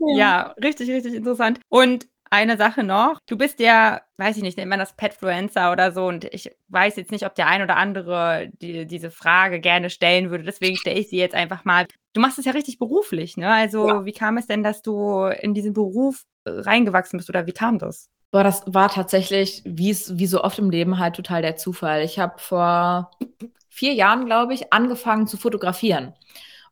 Ja. 0.00 0.54
Richtig, 0.62 0.90
richtig 0.90 1.14
interessant. 1.14 1.60
Und 1.68 2.06
eine 2.30 2.56
Sache 2.56 2.82
noch, 2.82 3.18
du 3.26 3.36
bist 3.36 3.60
ja, 3.60 4.00
weiß 4.16 4.38
ich 4.38 4.42
nicht, 4.42 4.56
nennt 4.56 4.70
man 4.70 4.78
das 4.78 4.96
Petfluencer 4.96 5.70
oder 5.70 5.92
so 5.92 6.06
und 6.06 6.24
ich 6.24 6.50
weiß 6.68 6.96
jetzt 6.96 7.10
nicht, 7.10 7.26
ob 7.26 7.34
der 7.34 7.46
ein 7.46 7.60
oder 7.60 7.76
andere 7.76 8.48
dir 8.54 8.86
diese 8.86 9.10
Frage 9.10 9.60
gerne 9.60 9.90
stellen 9.90 10.30
würde, 10.30 10.42
deswegen 10.44 10.76
stelle 10.78 10.98
ich 10.98 11.10
sie 11.10 11.18
jetzt 11.18 11.34
einfach 11.34 11.66
mal. 11.66 11.86
Du 12.14 12.22
machst 12.22 12.38
es 12.38 12.46
ja 12.46 12.52
richtig 12.52 12.78
beruflich, 12.78 13.36
ne? 13.36 13.52
Also, 13.52 13.86
Ja. 13.86 14.04
wie 14.06 14.12
kam 14.12 14.38
es 14.38 14.46
denn, 14.46 14.62
dass 14.62 14.80
du 14.80 15.24
in 15.26 15.52
diesen 15.52 15.74
Beruf, 15.74 16.22
äh, 16.44 16.50
reingewachsen 16.52 17.18
bist 17.18 17.28
oder 17.28 17.46
wie 17.46 17.52
kam 17.52 17.78
das? 17.78 18.08
Boah, 18.30 18.44
das 18.44 18.62
war 18.66 18.88
tatsächlich, 18.88 19.60
wie 19.66 19.92
so 19.92 20.42
oft 20.42 20.58
im 20.58 20.70
Leben 20.70 20.98
halt 20.98 21.14
total 21.16 21.42
der 21.42 21.56
Zufall. 21.56 22.00
Ich 22.00 22.18
habe 22.18 22.38
vor 22.38 23.10
4 23.68 23.92
Jahren, 23.92 24.24
glaube 24.24 24.54
ich, 24.54 24.72
angefangen 24.72 25.26
zu 25.26 25.36
fotografieren 25.36 26.14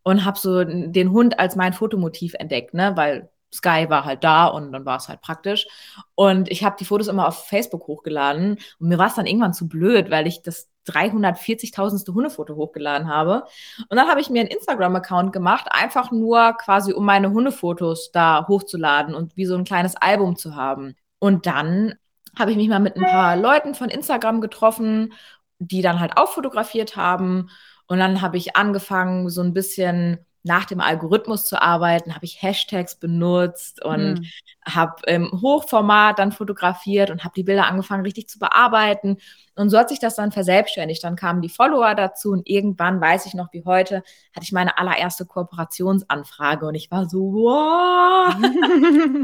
und 0.03 0.25
habe 0.25 0.39
so 0.39 0.65
den 0.65 1.11
Hund 1.13 1.39
als 1.41 1.57
mein 1.57 1.73
Fotomotiv 1.73 2.35
entdeckt, 2.35 2.75
ne, 2.75 2.93
weil 2.97 3.31
Sky 3.53 3.87
war 3.89 4.05
halt 4.05 4.23
da 4.25 4.47
und 4.47 4.73
dann 4.73 4.85
war's 4.87 5.09
halt 5.09 5.23
praktisch. 5.23 5.67
Und 6.15 6.51
ich 6.51 6.63
habe 6.65 6.77
die 6.79 6.85
Fotos 6.85 7.09
immer 7.09 7.27
auf 7.29 7.47
Facebook 7.49 7.87
hochgeladen 7.89 8.59
und 8.79 8.89
mir 8.89 8.99
war's 8.99 9.17
dann 9.17 9.27
irgendwann 9.27 9.55
zu 9.55 9.69
blöd, 9.69 10.11
weil 10.11 10.27
ich 10.29 10.43
das 10.43 10.69
340.000. 10.87 12.15
Hundefoto 12.15 12.55
hochgeladen 12.57 13.09
habe. 13.09 13.45
Und 13.89 13.97
dann 13.97 14.09
habe 14.09 14.21
ich 14.21 14.31
mir 14.31 14.43
'n 14.43 14.47
Instagram-Account 14.47 15.33
gemacht, 15.33 15.67
einfach 15.71 16.11
nur 16.13 16.53
quasi, 16.59 16.93
um 16.93 17.05
meine 17.05 17.31
Hundefotos 17.33 18.13
da 18.13 18.47
hochzuladen 18.49 19.15
und 19.17 19.37
wie 19.37 19.47
so 19.47 19.57
'n 19.57 19.65
kleines 19.65 19.97
Album 19.97 20.37
zu 20.37 20.55
haben. 20.55 20.95
Und 21.19 21.47
dann 21.47 21.95
habe 22.39 22.53
ich 22.53 22.57
mich 22.57 22.69
mal 22.69 22.79
mit 22.81 22.97
'n 22.97 23.03
paar 23.05 23.37
Leuten 23.37 23.75
von 23.75 23.89
Instagram 23.91 24.41
getroffen, 24.41 25.13
die 25.59 25.83
dann 25.83 25.99
halt 26.01 26.17
auch 26.17 26.29
fotografiert 26.31 26.97
haben. 26.97 27.51
Und 27.91 27.99
dann 27.99 28.23
habe 28.23 28.37
ich 28.37 28.55
angefangen, 28.55 29.29
so 29.31 29.41
'n 29.43 29.53
bisschen 29.53 30.25
nach 30.45 30.65
dem 30.65 30.81
Algorithmus 30.81 31.45
zu 31.45 31.61
arbeiten, 31.61 32.15
habe 32.15 32.25
ich 32.25 32.41
Hashtags 32.41 32.95
benutzt 32.95 33.85
und 33.85 34.21
Mhm. 34.21 34.27
habe 34.65 35.03
im 35.09 35.29
Hochformat 35.43 36.21
dann 36.21 36.31
fotografiert 36.31 37.11
und 37.11 37.25
habe 37.25 37.35
die 37.37 37.43
Bilder 37.43 37.67
angefangen, 37.67 38.05
richtig 38.05 38.29
zu 38.29 38.39
bearbeiten. 38.39 39.17
Und 39.57 39.71
so 39.71 39.77
hat 39.79 39.89
sich 39.89 39.99
das 39.99 40.15
dann 40.15 40.31
verselbstständigt. 40.31 41.03
Dann 41.03 41.17
kamen 41.17 41.43
die 41.43 41.49
Follower 41.49 41.97
dazu 41.97 42.31
und 42.31 42.49
irgendwann, 42.49 43.01
weiß 43.01 43.27
ich 43.27 43.35
noch 43.35 43.53
wie 43.53 43.65
heute, 43.65 43.97
hatte 44.37 44.45
ich 44.45 44.53
meine 44.53 44.79
allererste 44.79 45.27
Kooperationsanfrage 45.27 46.67
und 46.67 46.77
ich 46.77 46.93
war 46.93 47.09
so: 47.09 47.19
„Wow!“ 47.33 48.33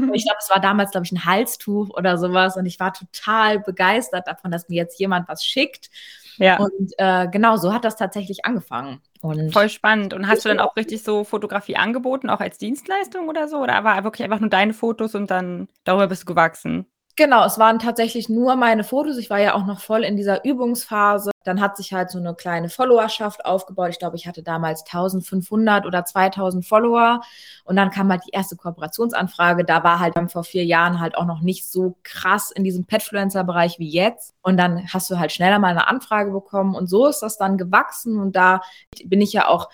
Und 0.09 0.15
ich 0.17 0.25
glaube, 0.25 0.39
es 0.41 0.49
war 0.49 0.61
damals, 0.61 0.91
glaube 0.91 1.05
ich, 1.05 1.11
'n 1.13 1.25
Halstuch 1.25 1.89
oder 1.91 2.17
so 2.17 2.33
was 2.33 2.57
und 2.57 2.65
ich 2.65 2.79
war 2.79 2.93
total 2.93 3.59
begeistert 3.59 4.27
davon, 4.27 4.51
dass 4.51 4.69
mir 4.69 4.75
jetzt 4.75 4.99
jemand 4.99 5.27
was 5.29 5.45
schickt. 5.45 5.89
Ja. 6.37 6.59
Und, 6.59 6.93
äh, 6.97 7.27
genau, 7.29 7.57
so 7.57 7.73
hat 7.73 7.85
das 7.85 7.95
tatsächlich 7.95 8.45
angefangen. 8.45 9.01
Und 9.21 9.51
Voll 9.51 9.69
spannend. 9.69 10.13
Und 10.13 10.27
hast 10.27 10.45
du 10.45 10.49
dann 10.49 10.59
auch 10.59 10.75
richtig 10.75 11.03
so 11.03 11.23
Fotografie 11.23 11.75
angeboten, 11.75 12.29
auch 12.29 12.39
als 12.39 12.57
Dienstleistung 12.57 13.27
oder 13.27 13.47
so? 13.47 13.57
Oder 13.57 13.83
war 13.83 14.03
wirklich 14.03 14.23
einfach 14.23 14.39
nur 14.39 14.49
deine 14.49 14.73
Fotos 14.73 15.15
und 15.15 15.31
dann 15.31 15.67
darüber 15.83 16.07
bist 16.07 16.23
du 16.23 16.25
gewachsen? 16.27 16.85
Genau, 17.19 17.43
es 17.45 17.57
waren 17.57 17.79
tatsächlich 17.79 18.29
nur 18.29 18.55
meine 18.55 18.83
Fotos. 18.83 19.17
Ich 19.17 19.31
war 19.31 19.39
ja 19.39 19.55
auch 19.55 19.65
noch 19.65 19.79
voll 19.79 20.03
in 20.03 20.15
dieser 20.17 20.45
Übungsphase. 20.45 21.31
Dann 21.45 21.59
hat 21.61 21.75
sich 21.75 21.91
halt 21.91 22.11
so 22.11 22.19
'ne 22.19 22.35
kleine 22.35 22.69
Followerschaft 22.69 23.43
aufgebaut. 23.43 23.89
Ich 23.89 23.97
glaube, 23.97 24.15
ich 24.17 24.27
hatte 24.27 24.43
damals 24.43 24.83
1.500 24.83 25.87
oder 25.87 26.05
2.000 26.05 26.67
Follower. 26.67 27.21
Und 27.63 27.75
dann 27.75 27.89
kam 27.89 28.11
halt 28.11 28.21
die 28.27 28.33
erste 28.33 28.55
Kooperationsanfrage. 28.55 29.65
Da 29.65 29.83
war 29.83 29.99
halt 29.99 30.15
dann 30.15 30.29
vor 30.29 30.43
4 30.43 30.63
Jahren 30.63 30.99
halt 30.99 31.17
auch 31.17 31.25
noch 31.25 31.41
nicht 31.41 31.67
so 31.71 31.97
krass 32.03 32.51
in 32.51 32.63
diesem 32.63 32.85
Petfluencer-Bereich 32.85 33.79
wie 33.79 33.89
jetzt. 33.89 34.35
Und 34.43 34.57
dann 34.57 34.87
hast 34.93 35.09
du 35.09 35.17
halt 35.17 35.31
schneller 35.31 35.57
mal 35.57 35.73
'ne 35.73 35.87
Anfrage 35.87 36.29
bekommen 36.29 36.75
und 36.75 36.85
so 36.87 37.07
ist 37.07 37.21
das 37.21 37.37
dann 37.39 37.57
gewachsen. 37.57 38.19
Und 38.19 38.35
da 38.35 38.61
bin 39.05 39.21
ich 39.21 39.33
ja 39.33 39.47
auch 39.47 39.69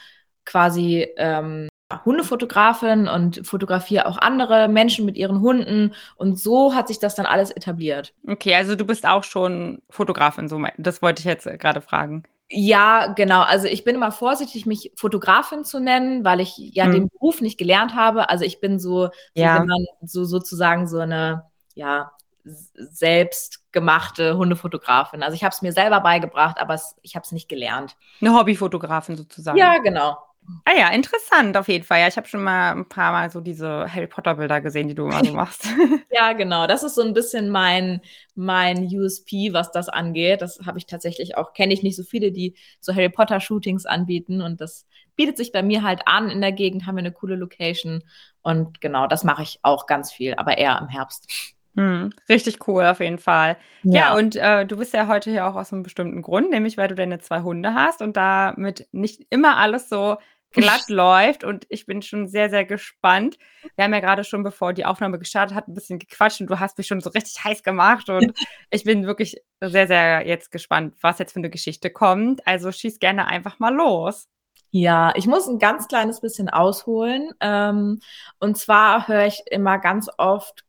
quasi, 0.46 1.10
ähm, 1.18 1.68
Hundefotografin 2.06 3.08
und 3.08 3.46
fotografiere 3.46 4.06
auch 4.06 4.18
andere 4.18 4.68
Menschen 4.68 5.06
mit 5.06 5.18
ihren 5.18 5.42
Hunden. 5.42 5.94
Und 6.16 6.40
so 6.40 6.74
hat 6.76 6.88
sich 6.88 7.00
das 7.00 7.16
dann 7.16 7.26
alles 7.26 7.52
etabliert. 7.52 8.14
Okay, 8.28 8.56
also 8.56 8.76
du 8.76 8.86
bist 8.86 9.06
auch 9.06 9.24
schon 9.24 9.82
Fotografin, 9.90 10.48
so 10.48 10.62
das 10.78 11.02
wollte 11.02 11.20
ich 11.20 11.26
jetzt, 11.26 11.46
äh, 11.46 11.58
grade 11.58 11.82
fragen. 11.82 12.24
Ja, 12.50 13.08
genau. 13.08 13.42
Also 13.42 13.68
ich 13.68 13.84
bin 13.84 13.96
immer 13.96 14.12
vorsichtig, 14.12 14.66
mich 14.66 14.92
Fotografin 14.96 15.64
zu 15.64 15.80
nennen, 15.80 16.24
weil 16.24 16.40
ich 16.40 16.58
ja 16.58 16.86
Hm. 16.86 16.92
den 16.92 17.10
Beruf 17.10 17.42
nicht 17.42 17.58
gelernt 17.58 17.96
habe. 17.96 18.30
Also 18.30 18.46
ich 18.46 18.60
bin 18.60 18.80
so, 18.80 19.10
Ja. 19.34 19.66
so 20.02 20.24
sozusagen 20.26 20.88
so 20.88 21.00
eine, 21.00 21.46
ja, 21.74 22.12
selbstgemachte 22.44 24.38
Hundefotografin. 24.38 25.24
Also 25.24 25.36
ich 25.36 25.44
habe 25.44 25.54
es 25.54 25.62
mir 25.62 25.72
selber 25.72 26.00
beigebracht, 26.02 26.60
aber 26.60 26.74
es, 26.74 26.96
ich 27.02 27.16
habe 27.16 27.24
es 27.24 27.32
nicht 27.32 27.50
gelernt. 27.50 27.96
Eine 28.22 28.38
Hobbyfotografin 28.38 29.16
sozusagen. 29.16 29.58
Ja, 29.58 29.78
genau. 29.80 30.18
Ah 30.66 30.78
ja, 30.78 30.90
interessant 30.90 31.58
auf 31.58 31.68
jeden 31.68 31.84
Fall. 31.84 32.00
Ja, 32.00 32.08
ich 32.08 32.18
habe 32.18 32.28
schon 32.28 32.44
mal 32.44 32.72
ein 32.72 32.88
paar 32.88 33.12
Mal 33.12 33.30
so 33.30 33.42
diese 33.42 33.86
Harry 33.94 34.08
Potter 34.08 34.36
Bilder 34.36 34.62
gesehen, 34.62 34.88
die 34.88 34.96
du 34.96 35.06
immer 35.06 35.24
so 35.24 35.34
machst. 35.34 35.68
Ja, 36.10 36.34
genau. 36.34 36.68
Das 36.68 36.84
ist 36.84 36.96
so 36.96 37.02
ein 37.02 37.14
bisschen 37.14 37.50
mein, 37.50 38.02
mein 38.36 38.86
USP, 38.86 39.52
was 39.52 39.72
das 39.72 39.90
angeht. 39.90 40.42
Das 40.42 40.60
habe 40.66 40.78
ich 40.78 40.86
tatsächlich 40.86 41.38
auch, 41.38 41.54
kenne 41.54 41.74
ich 41.74 41.84
nicht 41.84 41.96
so 41.96 42.04
viele, 42.04 42.32
die 42.32 42.56
so 42.80 42.94
Harry 42.94 43.10
Potter 43.10 43.40
Shootings 43.40 43.86
anbieten. 43.86 44.42
Und 44.42 44.62
das 44.62 44.86
bietet 45.16 45.38
sich 45.38 45.52
bei 45.52 45.64
mir 45.64 45.84
halt 45.84 46.02
an. 46.08 46.30
In 46.30 46.42
der 46.42 46.52
Gegend 46.52 46.86
haben 46.86 46.96
wir 46.96 47.00
eine 47.00 47.12
coole 47.12 47.36
Location. 47.36 48.04
Und 48.42 48.80
genau, 48.82 49.08
das 49.08 49.24
mache 49.24 49.44
ich 49.44 49.60
auch 49.64 49.86
ganz 49.86 50.12
viel, 50.12 50.36
aber 50.36 50.58
eher 50.58 50.78
im 50.80 50.88
Herbst. 50.88 51.28
Hm, 51.76 52.12
richtig 52.30 52.68
cool 52.68 52.86
auf 52.86 53.00
jeden 53.00 53.18
Fall. 53.18 53.58
Ja, 53.82 54.16
und 54.16 54.36
äh, 54.36 54.66
du 54.66 54.78
bist 54.78 54.94
ja 54.94 55.08
heute 55.08 55.32
hier 55.32 55.48
auch 55.48 55.56
aus 55.56 55.74
einem 55.74 55.84
bestimmten 55.84 56.22
Grund, 56.22 56.52
nämlich 56.52 56.78
weil 56.78 56.88
du 56.88 56.96
deine 56.96 57.20
zwei 57.20 57.42
Hunde 57.42 57.74
hast 57.74 58.02
und 58.02 58.16
damit 58.16 58.88
nicht 58.92 59.26
immer 59.32 59.58
alles 59.58 59.90
so 59.90 60.18
glatt 60.52 60.84
läuft. 60.90 61.44
Und 61.44 61.66
ich 61.70 61.86
bin 61.86 62.02
schon 62.02 62.28
sehr, 62.28 62.50
sehr 62.50 62.64
gespannt. 62.66 63.38
Wir 63.76 63.86
haben 63.86 63.94
ja 63.94 64.00
gerade 64.00 64.24
schon, 64.24 64.44
bevor 64.44 64.74
die 64.74 64.86
Aufnahme 64.86 65.18
gestartet 65.18 65.56
hat, 65.56 65.68
ein 65.68 65.74
bisschen 65.74 66.00
gequatscht 66.00 66.42
und 66.42 66.48
du 66.48 66.60
hast 66.60 66.78
mich 66.78 66.88
schon 66.88 67.02
so 67.02 67.10
richtig 67.10 67.44
heiß 67.44 67.64
gemacht. 67.64 68.08
Und 68.10 68.34
ich 68.70 68.84
bin 68.84 69.08
wirklich 69.08 69.42
sehr, 69.60 69.88
sehr 69.88 70.28
jetzt 70.28 70.52
gespannt, 70.52 70.96
was 71.02 71.20
jetzt 71.20 71.34
für 71.34 71.40
eine 71.40 71.50
Geschichte 71.50 71.90
kommt. 71.90 72.46
Also 72.48 72.72
schieß 72.72 73.00
gerne 73.00 73.28
einfach 73.28 73.60
mal 73.60 73.74
los. 73.74 74.28
Ja, 74.76 75.14
ich 75.16 75.28
muss 75.28 75.48
ein 75.48 75.60
ganz 75.60 75.88
kleines 75.88 76.20
bisschen 76.20 76.50
ausholen. 76.50 77.32
Ähm, 77.42 78.00
und 78.40 78.58
zwar 78.58 79.08
höre 79.08 79.28
ich 79.28 79.44
immer 79.52 79.78
ganz 79.78 80.10
oft, 80.18 80.66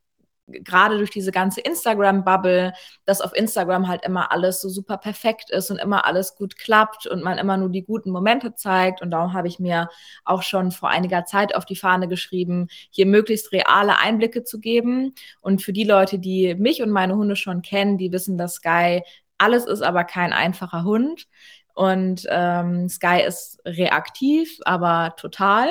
gerade 0.47 0.97
durch 0.97 1.09
diese 1.09 1.31
ganze 1.31 1.61
Instagram-Bubble, 1.61 2.73
dass 3.05 3.21
auf 3.21 3.35
Instagram 3.35 3.87
halt 3.87 4.05
immer 4.05 4.31
alles 4.31 4.61
so 4.61 4.69
super 4.69 4.97
perfekt 4.97 5.49
ist 5.49 5.71
und 5.71 5.77
immer 5.77 6.05
alles 6.05 6.35
gut 6.35 6.57
klappt 6.57 7.07
und 7.07 7.23
man 7.23 7.37
immer 7.37 7.57
nur 7.57 7.69
die 7.69 7.83
guten 7.83 8.11
Momente 8.11 8.53
zeigt. 8.53 9.01
Und 9.01 9.11
darum 9.11 9.33
habe 9.33 9.47
ich 9.47 9.59
mir 9.59 9.89
auch 10.23 10.43
schon 10.43 10.71
vor 10.71 10.89
einiger 10.89 11.25
Zeit 11.25 11.55
auf 11.55 11.65
die 11.65 11.75
Fahne 11.75 12.07
geschrieben, 12.07 12.67
hier 12.91 13.05
möglichst 13.05 13.51
reale 13.51 13.97
Einblicke 13.99 14.43
zu 14.43 14.59
geben. 14.59 15.13
Und 15.41 15.61
für 15.61 15.73
die 15.73 15.83
Leute, 15.83 16.19
die 16.19 16.55
mich 16.55 16.81
und 16.81 16.91
meine 16.91 17.15
Hunde 17.15 17.35
schon 17.35 17.61
kennen, 17.61 17.97
die 17.97 18.11
wissen, 18.11 18.37
dass 18.37 18.55
Sky 18.55 19.01
alles 19.37 19.65
ist, 19.65 19.81
aber 19.81 20.03
kein 20.03 20.33
einfacher 20.33 20.83
Hund. 20.83 21.27
Und 21.75 22.25
ähm, 22.29 22.87
Sky 22.87 23.21
ist 23.27 23.59
reaktiv, 23.65 24.59
aber 24.63 25.13
total. 25.17 25.67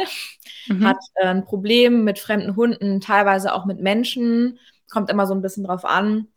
Mhm. 0.69 0.87
Hat 0.87 0.99
äh, 1.15 1.27
ein 1.27 1.47
Problem 1.47 2.05
mit 2.05 2.19
fremden 2.19 2.57
Hunden, 2.57 3.01
teilweise 3.01 3.55
auch 3.55 3.65
mit 3.65 3.81
Menschen. 3.81 4.59
Kommt 4.93 5.11
immer 5.11 5.27
so 5.27 5.35
ein 5.35 5.41
bisschen 5.41 5.65
drauf 5.65 5.87
an. 5.87 6.29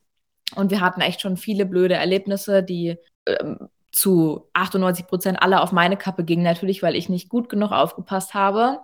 Und 0.55 0.71
wir 0.71 0.79
hatten 0.79 1.01
echt 1.01 1.19
schon 1.19 1.35
viele 1.35 1.65
blöde 1.65 1.95
Erlebnisse, 1.95 2.63
die 2.63 2.95
ähm, 3.25 3.67
zu 3.91 4.47
98 4.53 5.05
Prozent 5.05 5.41
alle 5.41 5.61
auf 5.61 5.73
meine 5.73 5.97
Kappe 5.97 6.23
gingen, 6.23 6.43
natürlich, 6.43 6.81
weil 6.81 6.95
ich 6.95 7.09
nicht 7.09 7.27
gut 7.27 7.49
genug 7.49 7.71
aufgepasst 7.73 8.33
habe. 8.33 8.79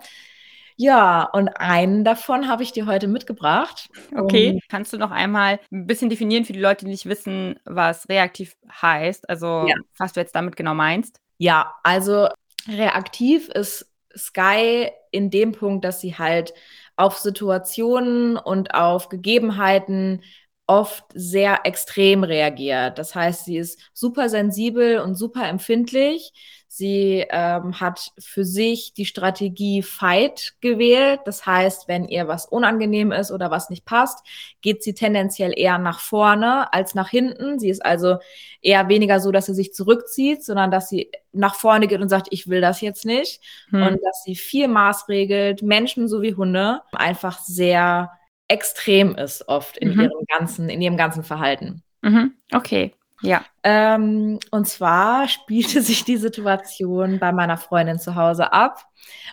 Ja, 0.78 1.24
und 1.24 1.50
einen 1.50 2.04
davon 2.04 2.48
habe 2.48 2.64
ich 2.64 2.72
dir 2.72 2.86
heute 2.86 3.08
mitgebracht. 3.08 3.90
Okay, 4.16 4.56
Um, 4.56 4.60
kannst 4.70 4.94
du 4.94 4.98
noch 4.98 5.12
einmal 5.12 5.60
ein 5.72 5.88
bisschen 5.88 6.10
definieren 6.10 6.46
für 6.46 6.54
die 6.54 6.60
Leute, 6.60 6.86
die 6.86 6.92
nicht 6.92 7.06
wissen, 7.08 7.60
was 7.66 8.08
reaktiv 8.10 8.56
heißt? 8.82 9.30
Also, 9.30 9.70
Ja. 9.70 9.76
was 9.98 10.14
du 10.14 10.20
jetzt 10.20 10.36
damit 10.36 10.56
genau 10.56 10.74
meinst? 10.74 11.20
Ja, 11.38 11.76
also 11.84 12.30
reaktiv 12.68 13.50
ist 13.50 13.90
Sky 14.16 14.90
in 15.12 15.30
dem 15.32 15.52
Punkt, 15.52 15.84
dass 15.86 16.02
sie 16.02 16.16
halt 16.18 16.54
auf 16.96 17.18
Situationen 17.18 18.38
und 18.38 18.74
auf 18.76 19.10
Gegebenheiten 19.10 20.24
oft 20.66 21.04
sehr 21.14 21.62
extrem 21.66 22.24
reagiert. 22.24 22.98
Das 22.98 23.16
heißt, 23.16 23.46
sie 23.46 23.58
ist 23.58 23.80
super 23.94 24.30
sensibel 24.30 25.00
und 25.00 25.16
super 25.16 25.48
empfindlich. 25.48 26.32
Sie 26.76 27.24
ähm, 27.30 27.80
hat 27.80 28.14
für 28.18 28.44
sich 28.44 28.94
die 28.96 29.06
Strategie 29.06 29.84
Fight 29.84 30.56
gewählt. 30.60 31.20
Das 31.26 31.46
heißt, 31.46 31.88
wenn 31.88 32.06
ihr 32.06 32.28
was 32.28 32.48
unangenehm 32.48 33.12
ist 33.12 33.32
oder 33.32 33.52
was 33.52 33.70
nicht 33.70 33.86
passt, 33.86 34.26
geht 34.62 34.82
sie 34.82 34.96
tendenziell 34.96 35.54
eher 35.56 35.78
nach 35.78 36.00
vorne 36.00 36.74
als 36.74 36.96
nach 36.96 37.10
hinten. 37.10 37.60
Sie 37.60 37.70
ist 37.70 37.86
also 37.86 38.18
eher 38.60 38.90
weniger 38.90 39.20
so, 39.20 39.32
dass 39.32 39.46
sie 39.46 39.54
sich 39.54 39.72
zurückzieht, 39.74 40.44
sondern 40.44 40.72
dass 40.72 40.90
sie 40.90 41.12
nach 41.32 41.54
vorne 41.54 41.88
geht 41.88 42.02
und 42.02 42.10
sagt, 42.10 42.30
ich 42.32 42.48
will 42.48 42.62
das 42.62 42.82
jetzt 42.82 43.06
nicht. 43.06 43.44
Hm. 43.70 43.84
Und 43.84 44.00
dass 44.04 44.24
sie 44.24 44.36
viel 44.36 44.68
maßregelt, 44.68 45.62
Menschen 45.62 46.08
sowie 46.08 46.34
Hunde, 46.34 46.82
einfach 46.94 47.38
sehr 47.38 48.10
extrem 48.54 49.16
ist 49.16 49.48
oft 49.50 49.78
in 49.78 49.94
Mhm. 49.96 50.02
ihrem 50.02 50.26
ganzen, 50.28 50.70
in 50.70 50.82
ihrem 50.82 50.98
ganzen 50.98 51.24
Verhalten. 51.24 51.84
Mhm. 52.02 52.34
Okay, 52.54 52.94
ja. 53.22 53.44
Ähm, 53.64 54.40
und 54.52 54.68
zwar 54.68 55.28
spielte 55.30 55.82
sich 55.82 56.04
die 56.04 56.18
Situation 56.18 57.20
bei 57.20 57.32
meiner 57.32 57.58
Freundin 57.58 57.98
zu 58.00 58.16
Hause 58.16 58.52
ab. 58.54 58.86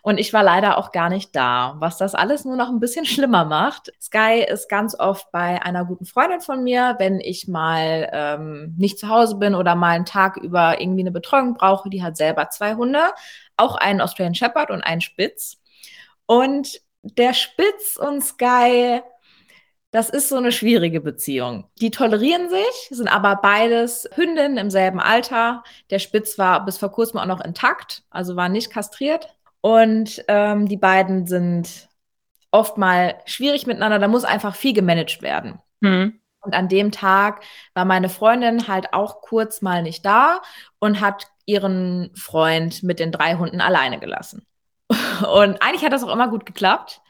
Und 0.03 0.19
ich 0.19 0.33
war 0.33 0.43
leider 0.43 0.79
auch 0.79 0.91
gar 0.93 1.09
nicht 1.09 1.35
da, 1.37 1.75
was 1.79 1.97
das 1.99 2.15
alles 2.15 2.45
nur 2.45 2.57
noch 2.57 2.69
ein 2.71 2.81
bisschen 2.81 3.05
schlimmer 3.15 3.45
macht. 3.45 3.93
Sky 4.01 4.45
ist 4.49 4.69
ganz 4.69 4.99
oft 4.99 5.31
bei 5.33 5.61
einer 5.63 5.85
guten 5.85 6.07
Freundin 6.07 6.41
von 6.41 6.63
mir, 6.63 6.95
wenn 6.99 7.21
ich 7.21 7.49
mal 7.49 8.09
ähm, 8.13 8.75
nicht 8.79 8.99
zu 8.99 9.09
Hause 9.09 9.37
bin 9.37 9.55
oder 9.55 9.75
mal 9.75 9.91
einen 9.91 10.07
Tag 10.07 10.37
über 10.37 10.81
irgendwie 10.81 11.03
eine 11.03 11.13
Betreuung 11.13 11.55
brauche. 11.55 11.91
Die 11.91 12.03
hat 12.03 12.17
selber 12.17 12.49
zwei 12.51 12.75
Hunde, 12.75 13.03
auch 13.57 13.75
einen 13.77 14.01
Australian 14.01 14.35
Shepherd 14.35 14.71
und 14.71 14.83
einen 14.83 15.01
Spitz. 15.01 15.59
Und 16.27 16.81
der 17.03 17.35
Spitz 17.35 17.97
und 17.97 18.23
Sky 18.23 19.03
das 19.91 20.09
ist 20.09 20.29
so 20.29 20.37
eine 20.37 20.53
schwierige 20.53 21.01
Beziehung. 21.01 21.69
Die 21.81 21.91
tolerieren 21.91 22.49
sich, 22.49 22.89
sind 22.91 23.09
aber 23.09 23.37
beides 23.37 24.09
Hündinnen 24.15 24.57
im 24.57 24.71
selben 24.71 25.01
Alter. 25.01 25.65
Der 25.91 25.99
Spitz 25.99 26.39
war 26.39 26.65
bis 26.65 26.79
vor 26.79 26.93
kurzem 26.93 27.19
auch 27.19 27.27
noch 27.27 27.41
intakt, 27.41 28.05
also 28.11 28.37
war 28.37 28.49
nicht 28.49 28.71
kastriert. 28.71 29.35
Und 29.61 30.25
ähm, 30.29 30.69
die 30.69 30.77
beiden 30.77 31.27
sind 31.27 31.89
oft 32.53 32.79
mal 32.79 33.17
schwierig 33.27 33.67
miteinander. 33.67 33.99
Da 33.99 34.09
muss 34.09 34.25
einfach 34.25 34.55
viel 34.55 34.75
gemanagt 34.75 35.23
werden. 35.23 35.59
Hm. 35.83 36.21
Und 36.43 36.55
an 36.55 36.69
dem 36.69 36.93
Tag 36.93 37.43
war 37.75 37.85
meine 37.85 38.09
Freundin 38.09 38.69
halt 38.69 38.95
auch 38.95 39.21
kurz 39.21 39.61
mal 39.61 39.83
nicht 39.83 40.07
da 40.07 40.41
und 40.79 41.01
hat 41.01 41.27
ihren 41.47 42.13
Freund 42.15 42.83
mit 42.85 43.01
den 43.01 43.13
drei 43.13 43.35
Hunden 43.35 43.61
alleine 43.61 43.99
gelassen. 43.99 44.47
Und 45.21 45.63
eigentlich 45.63 45.85
hat 45.85 45.93
das 45.93 46.05
auch 46.05 46.13
immer 46.13 46.29
gut 46.29 46.47
geklappt. 46.47 47.01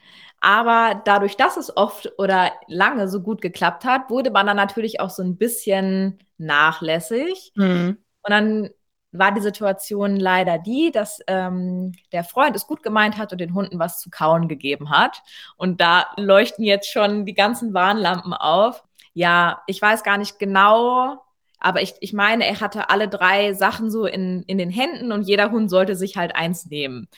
Aber 0.41 1.03
dadurch, 1.05 1.37
dass 1.37 1.57
es 1.57 1.77
oft 1.77 2.13
oder 2.19 2.53
lange 2.67 3.09
so 3.09 3.21
gut 3.21 3.43
geklappt 3.43 3.85
hat, 3.85 4.09
wurde 4.09 4.31
man 4.31 4.47
dann 4.47 4.57
natürlich 4.57 5.01
auch 5.01 5.11
so 5.11 5.23
ein 5.23 5.37
bisschen 5.37 6.19
nachlässig. 6.39 7.53
Hm. 7.57 7.99
Und 8.23 8.31
dann 8.31 8.71
war 9.13 9.33
die 9.33 9.41
Situation 9.41 10.17
leider 10.17 10.59
die, 10.59 10.91
dass 10.93 11.21
ähm, 11.27 11.93
der 12.13 12.25
Freund 12.25 12.55
es 12.57 12.67
gut 12.67 12.83
gemeint 12.83 13.19
hat 13.19 13.33
und 13.33 13.41
den 13.41 13.55
Hunden 13.55 13.79
was 13.79 14.01
zu 14.01 14.09
kauen 14.09 14.49
gegeben 14.49 14.91
hat. 14.91 15.23
Und 15.57 15.81
da 15.81 16.07
leuchten 16.17 16.65
jetzt 16.65 16.91
schon 16.91 17.27
die 17.27 17.35
ganzen 17.35 17.75
Warnlampen 17.75 18.33
auf. 18.33 18.85
Ja, 19.13 19.63
ich 19.67 19.83
weiß 19.83 20.05
gar 20.05 20.17
nicht 20.17 20.39
genau, 20.39 21.19
aber 21.59 21.83
ich, 21.83 21.95
ich 22.01 22.13
meine, 22.13 22.47
er 22.47 22.61
hatte 22.61 22.89
alle 22.89 23.09
drei 23.09 23.53
Sachen 23.53 23.91
so 23.91 24.07
in, 24.07 24.45
in 24.45 24.59
den 24.59 24.71
Händen 24.71 25.13
und 25.13 25.23
jeder 25.23 25.51
Hund 25.51 25.71
sollte 25.71 25.97
sich 25.97 26.17
halt 26.17 26.35
eins 26.35 26.67
nehmen. 26.67 27.09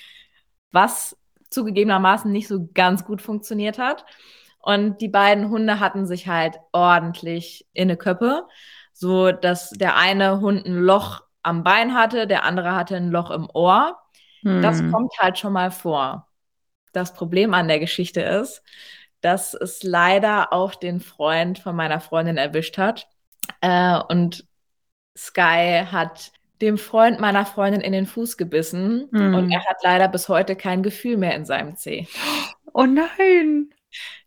Was 0.73 1.17
zugegebenermaßen 1.53 2.33
nicht 2.33 2.49
so 2.49 2.69
ganz 2.75 3.05
gut 3.05 3.23
funktioniert 3.23 3.79
hat. 3.79 4.05
Und 4.59 5.01
die 5.01 5.09
beiden 5.09 5.51
Hunde 5.51 5.81
hatten 5.81 6.07
sich 6.07 6.29
halt 6.29 6.57
ordentlich 6.73 7.67
in 7.73 7.89
eine 7.89 7.97
Köppe, 7.97 8.47
so 8.93 9.33
dass 9.33 9.71
der 9.71 9.97
eine 9.97 10.41
Hund 10.41 10.67
ein 10.67 10.77
Loch 10.77 11.23
am 11.43 11.65
Bein 11.65 11.95
hatte, 11.95 12.27
der 12.27 12.45
andere 12.45 12.75
hatte 12.75 12.97
ein 12.97 13.11
Loch 13.11 13.31
im 13.31 13.49
Ohr. 13.53 13.99
Hm. 14.43 14.63
Das 14.63 14.81
kommt 14.91 15.13
halt 15.19 15.39
schon 15.39 15.53
mal 15.53 15.71
vor. 15.71 16.29
Das 16.93 17.15
Problem 17.15 17.55
an 17.55 17.69
der 17.69 17.81
Geschichte 17.81 18.21
ist, 18.21 18.63
dass 19.21 19.55
es 19.55 19.83
leider 19.83 20.53
auch 20.53 20.75
den 20.75 21.01
Freund 21.01 21.59
von 21.59 21.75
meiner 21.75 22.01
Freundin 22.01 22.37
erwischt 22.37 22.79
hat. 22.79 23.09
Äh, 23.61 23.99
und 24.09 24.47
Sky 25.17 25.85
hat 25.91 26.33
dem 26.63 26.79
Freund 26.79 27.21
meiner 27.21 27.45
Freundin 27.45 27.81
in 27.83 27.93
den 27.93 28.07
Fuß 28.07 28.37
gebissen 28.39 29.09
Hm. 29.13 29.35
und 29.35 29.51
er 29.51 29.65
hat 29.65 29.79
leider 29.83 30.09
bis 30.09 30.29
heute 30.29 30.57
kein 30.57 30.83
Gefühl 30.83 31.17
mehr 31.19 31.35
in 31.35 31.45
seinem 31.45 31.77
Zeh. 31.77 32.07
Oh 32.73 32.85
nein. 32.87 33.71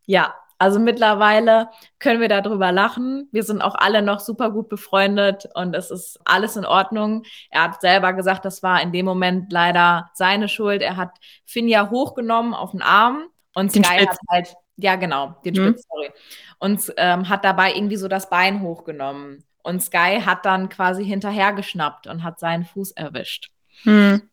Ja, 0.06 0.36
also 0.60 0.80
mittlerweile 0.80 1.70
können 2.00 2.22
wir 2.22 2.30
darüber 2.30 2.72
lachen. 2.72 3.28
Wir 3.32 3.44
sind 3.44 3.62
auch 3.62 3.76
alle 3.76 4.02
noch 4.02 4.20
super 4.20 4.52
gut 4.52 4.70
befreundet 4.70 5.50
und 5.56 5.76
es 5.76 5.90
ist 5.92 6.20
alles 6.26 6.56
in 6.56 6.66
Ordnung. 6.66 7.24
Er 7.50 7.64
hat 7.64 7.82
selber 7.82 8.14
gesagt, 8.14 8.46
das 8.46 8.62
war 8.64 8.82
in 8.82 8.92
dem 8.92 9.06
Moment 9.06 9.52
leider 9.52 10.10
seine 10.14 10.48
Schuld. 10.48 10.82
Er 10.82 10.96
hat 10.96 11.12
Finja 11.46 11.90
hochgenommen 11.90 12.54
auf 12.54 12.72
den 12.72 12.82
Arm 12.84 13.24
und 13.56 13.74
Den 13.76 13.84
Sky 13.84 13.96
Spitz. 13.98 14.10
hat 14.12 14.18
halt, 14.30 14.56
ja 14.78 14.96
genau, 14.96 15.36
den 15.44 15.56
Mhm. 15.56 15.70
Spitz, 15.70 15.88
sorry. 15.90 16.12
Und 16.60 16.94
ähm, 16.98 17.28
hat 17.30 17.44
dabei 17.44 17.74
irgendwie 17.74 17.98
so 17.98 18.08
das 18.08 18.30
Bein 18.30 18.62
hochgenommen. 18.62 19.44
Und 19.66 19.82
Sky 19.82 20.22
hat 20.24 20.46
dann 20.46 20.70
quasi 20.70 21.04
hinterher 21.04 21.52
geschnappt 21.52 22.06
und 22.06 22.24
hat 22.24 22.40
seinen 22.40 22.66
Fuß 22.66 22.92
erwischt. 22.92 23.50
Hm. 23.82 24.30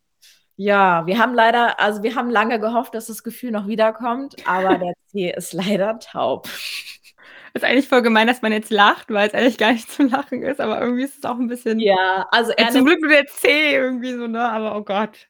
Ja, 0.57 1.07
wir 1.07 1.18
haben 1.18 1.33
leider, 1.33 1.81
also 1.81 2.03
wir 2.03 2.14
haben 2.16 2.29
lange 2.29 2.61
gehofft, 2.61 2.95
dass 2.95 3.07
das 3.07 3.23
Gefühl 3.23 3.51
noch 3.51 3.66
wiederkommt, 3.66 4.37
aber 4.47 4.77
der 4.77 4.92
Zeh 5.07 5.31
ist 5.31 5.55
leider 5.55 5.99
taub. 5.99 6.49
ist 7.55 7.64
eigentlich 7.64 7.88
voll 7.88 8.03
gemein, 8.03 8.27
dass 8.27 8.42
man 8.42 8.53
jetzt 8.53 8.71
lacht, 8.71 9.11
weil 9.11 9.27
es 9.27 9.33
eigentlich 9.33 9.57
gar 9.57 9.73
nicht 9.73 9.90
zum 9.90 10.11
Lachen 10.11 10.42
ist, 10.42 10.61
aber 10.61 10.83
irgendwie 10.83 11.05
ist 11.05 11.16
es 11.16 11.25
auch 11.25 11.38
ein 11.38 11.49
bisschen. 11.49 11.81
Ja, 11.81 12.27
also 12.31 12.53
er. 12.53 12.68
Zum 12.68 12.85
Glück 12.85 13.01
nur 13.01 13.11
der 13.11 13.27
Zeh 13.27 13.75
irgendwie 13.75 14.12
so, 14.12 14.27
ne? 14.27 14.47
Aber 14.47 14.77
oh 14.77 14.83
Gott. 14.83 15.29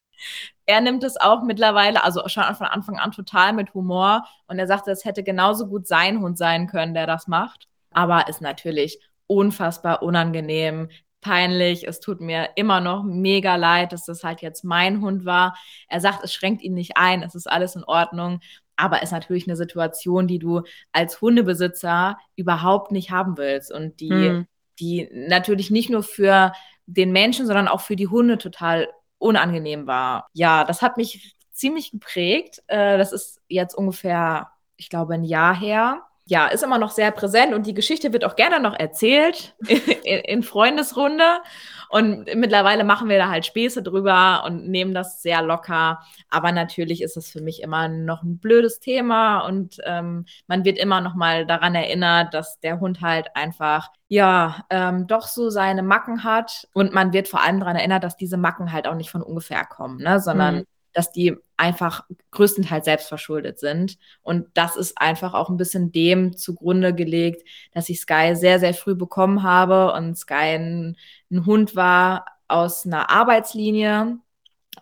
Er 0.67 0.81
nimmt 0.81 1.05
es 1.05 1.17
auch 1.17 1.45
mittlerweile, 1.45 2.03
also 2.03 2.27
schon 2.27 2.43
von 2.57 2.67
Anfang 2.67 2.99
an 2.99 3.13
total 3.13 3.53
mit 3.53 3.73
Humor 3.73 4.27
und 4.49 4.59
er 4.59 4.67
sagte, 4.67 4.91
es 4.91 5.05
hätte 5.05 5.23
genauso 5.23 5.69
gut 5.69 5.87
sein 5.87 6.21
Hund 6.21 6.37
sein 6.37 6.67
können, 6.67 6.93
der 6.93 7.07
das 7.07 7.29
macht. 7.29 7.69
Aber 7.93 8.29
ist 8.29 8.41
natürlich 8.41 8.99
unfassbar 9.27 10.03
unangenehm, 10.03 10.89
peinlich. 11.21 11.87
Es 11.87 12.01
tut 12.01 12.21
mir 12.21 12.51
immer 12.57 12.81
noch 12.81 13.05
mega 13.05 13.57
leid, 13.57 13.93
dass 13.93 14.05
das 14.05 14.25
halt 14.25 14.43
jetzt 14.43 14.65
mein 14.65 15.01
Hund 15.01 15.25
war. 15.25 15.57
Er 15.89 16.01
sagt, 16.01 16.25
es 16.25 16.33
schränkt 16.33 16.63
ihn 16.63 16.75
nicht 16.75 16.97
ein, 16.97 17.23
es 17.23 17.35
ist 17.35 17.51
alles 17.51 17.77
in 17.77 17.85
Ordnung 17.85 18.41
aber 18.77 19.03
ist 19.03 19.13
natürlich 19.13 19.47
eine 19.47 19.57
Situation, 19.57 20.27
die 20.27 20.39
du 20.39 20.63
als 20.93 21.21
Hundebesitzer 21.21 22.19
überhaupt 22.37 22.91
nicht 22.93 23.11
haben 23.11 23.37
willst 23.37 23.73
und 23.73 24.01
die, 24.01 24.11
hm. 24.11 24.47
die 24.81 25.09
natürlich 25.13 25.71
nicht 25.71 25.91
nur 25.91 26.03
für 26.03 26.53
den 26.87 27.13
Menschen, 27.13 27.47
sondern 27.47 27.69
auch 27.69 27.81
für 27.81 27.97
die 27.97 28.09
Hunde 28.09 28.39
total 28.39 28.89
unangenehm 29.19 29.87
war. 29.87 30.29
Ja, 30.33 30.65
das 30.65 30.83
hat 30.83 30.97
mich 30.97 31.37
ziemlich 31.53 31.93
geprägt. 31.93 32.63
Äh, 32.67 32.99
das 32.99 33.13
ist 33.13 33.41
jetzt 33.47 33.75
ungefähr, 33.75 34.49
ich 34.77 34.89
glaube, 34.89 35.15
ein 35.15 35.25
Jahr 35.25 35.55
her 35.55 36.03
ja, 36.33 36.47
ist 36.47 36.63
immer 36.63 36.79
noch 36.79 36.93
sehr 36.93 37.11
präsent 37.11 37.53
und 37.53 37.67
die 37.67 37.75
Geschichte 37.75 38.15
wird 38.15 38.25
auch 38.25 38.37
gerne 38.37 38.59
noch 38.59 38.73
erzählt 38.73 39.55
in, 40.03 40.43
Freundesrunde. 40.43 41.43
Und 41.91 42.25
mittlerweile 42.35 42.85
machen 42.85 43.11
wir 43.11 43.19
da 43.19 43.29
halt 43.29 43.45
Späße 43.45 43.83
drüber 43.83 44.43
und 44.47 44.67
nehmen 44.67 44.95
das 44.95 45.21
sehr 45.21 45.43
locker. 45.43 46.01
Aber 46.31 46.51
natürlich 46.51 47.03
ist 47.03 47.19
es 47.19 47.31
für 47.31 47.43
mich 47.43 47.61
immer 47.61 47.89
noch 47.89 48.23
ein 48.23 48.39
blödes 48.39 48.81
Thema 48.81 49.41
und 49.41 49.77
ähm, 49.85 50.25
man 50.47 50.65
wird 50.65 50.79
immer 50.79 51.03
noch 51.03 51.15
mal 51.15 51.45
daran 51.45 51.75
erinnert, 51.75 52.33
dass 52.33 52.59
der 52.61 52.81
Hund 52.81 53.03
halt 53.03 53.29
einfach 53.37 53.91
ja 54.09 54.65
ähm, 54.71 55.07
doch 55.07 55.27
so 55.27 55.51
seine 55.51 55.83
Macken 55.83 56.25
hat 56.25 56.67
und 56.73 56.95
man 56.95 57.13
wird 57.13 57.29
vor 57.29 57.43
allem 57.43 57.61
daran 57.61 57.77
erinnert, 57.77 58.05
dass 58.05 58.17
diese 58.17 58.39
Macken 58.39 58.73
halt 58.73 58.87
auch 58.89 58.95
nicht 58.95 59.11
von 59.11 59.23
ungefähr 59.23 59.67
kommen, 59.67 59.99
ne? 59.99 60.19
sondern 60.19 60.55
mhm 60.61 60.67
dass 60.93 61.11
die 61.11 61.37
einfach 61.63 62.05
größtenteils 62.33 62.85
selbst 62.85 63.07
verschuldet 63.07 63.61
sind. 63.61 63.97
Und 64.23 64.49
das 64.55 64.77
ist 64.77 64.99
einfach 64.99 65.33
auch 65.33 65.49
ein 65.49 65.57
bisschen 65.57 65.93
dem 65.93 66.37
zugrunde 66.37 66.93
gelegt, 66.93 67.49
dass 67.73 67.89
ich 67.89 68.01
Sky 68.01 68.35
sehr, 68.35 68.59
sehr 68.59 68.75
früh 68.75 68.97
bekommen 68.97 69.45
habe 69.45 69.93
und 69.93 70.19
Sky 70.19 70.57
ein, 70.57 70.97
ein 71.31 71.47
Hund 71.47 71.77
war 71.77 72.27
aus 72.49 72.85
einer 72.85 73.11
Arbeitslinie. 73.11 74.19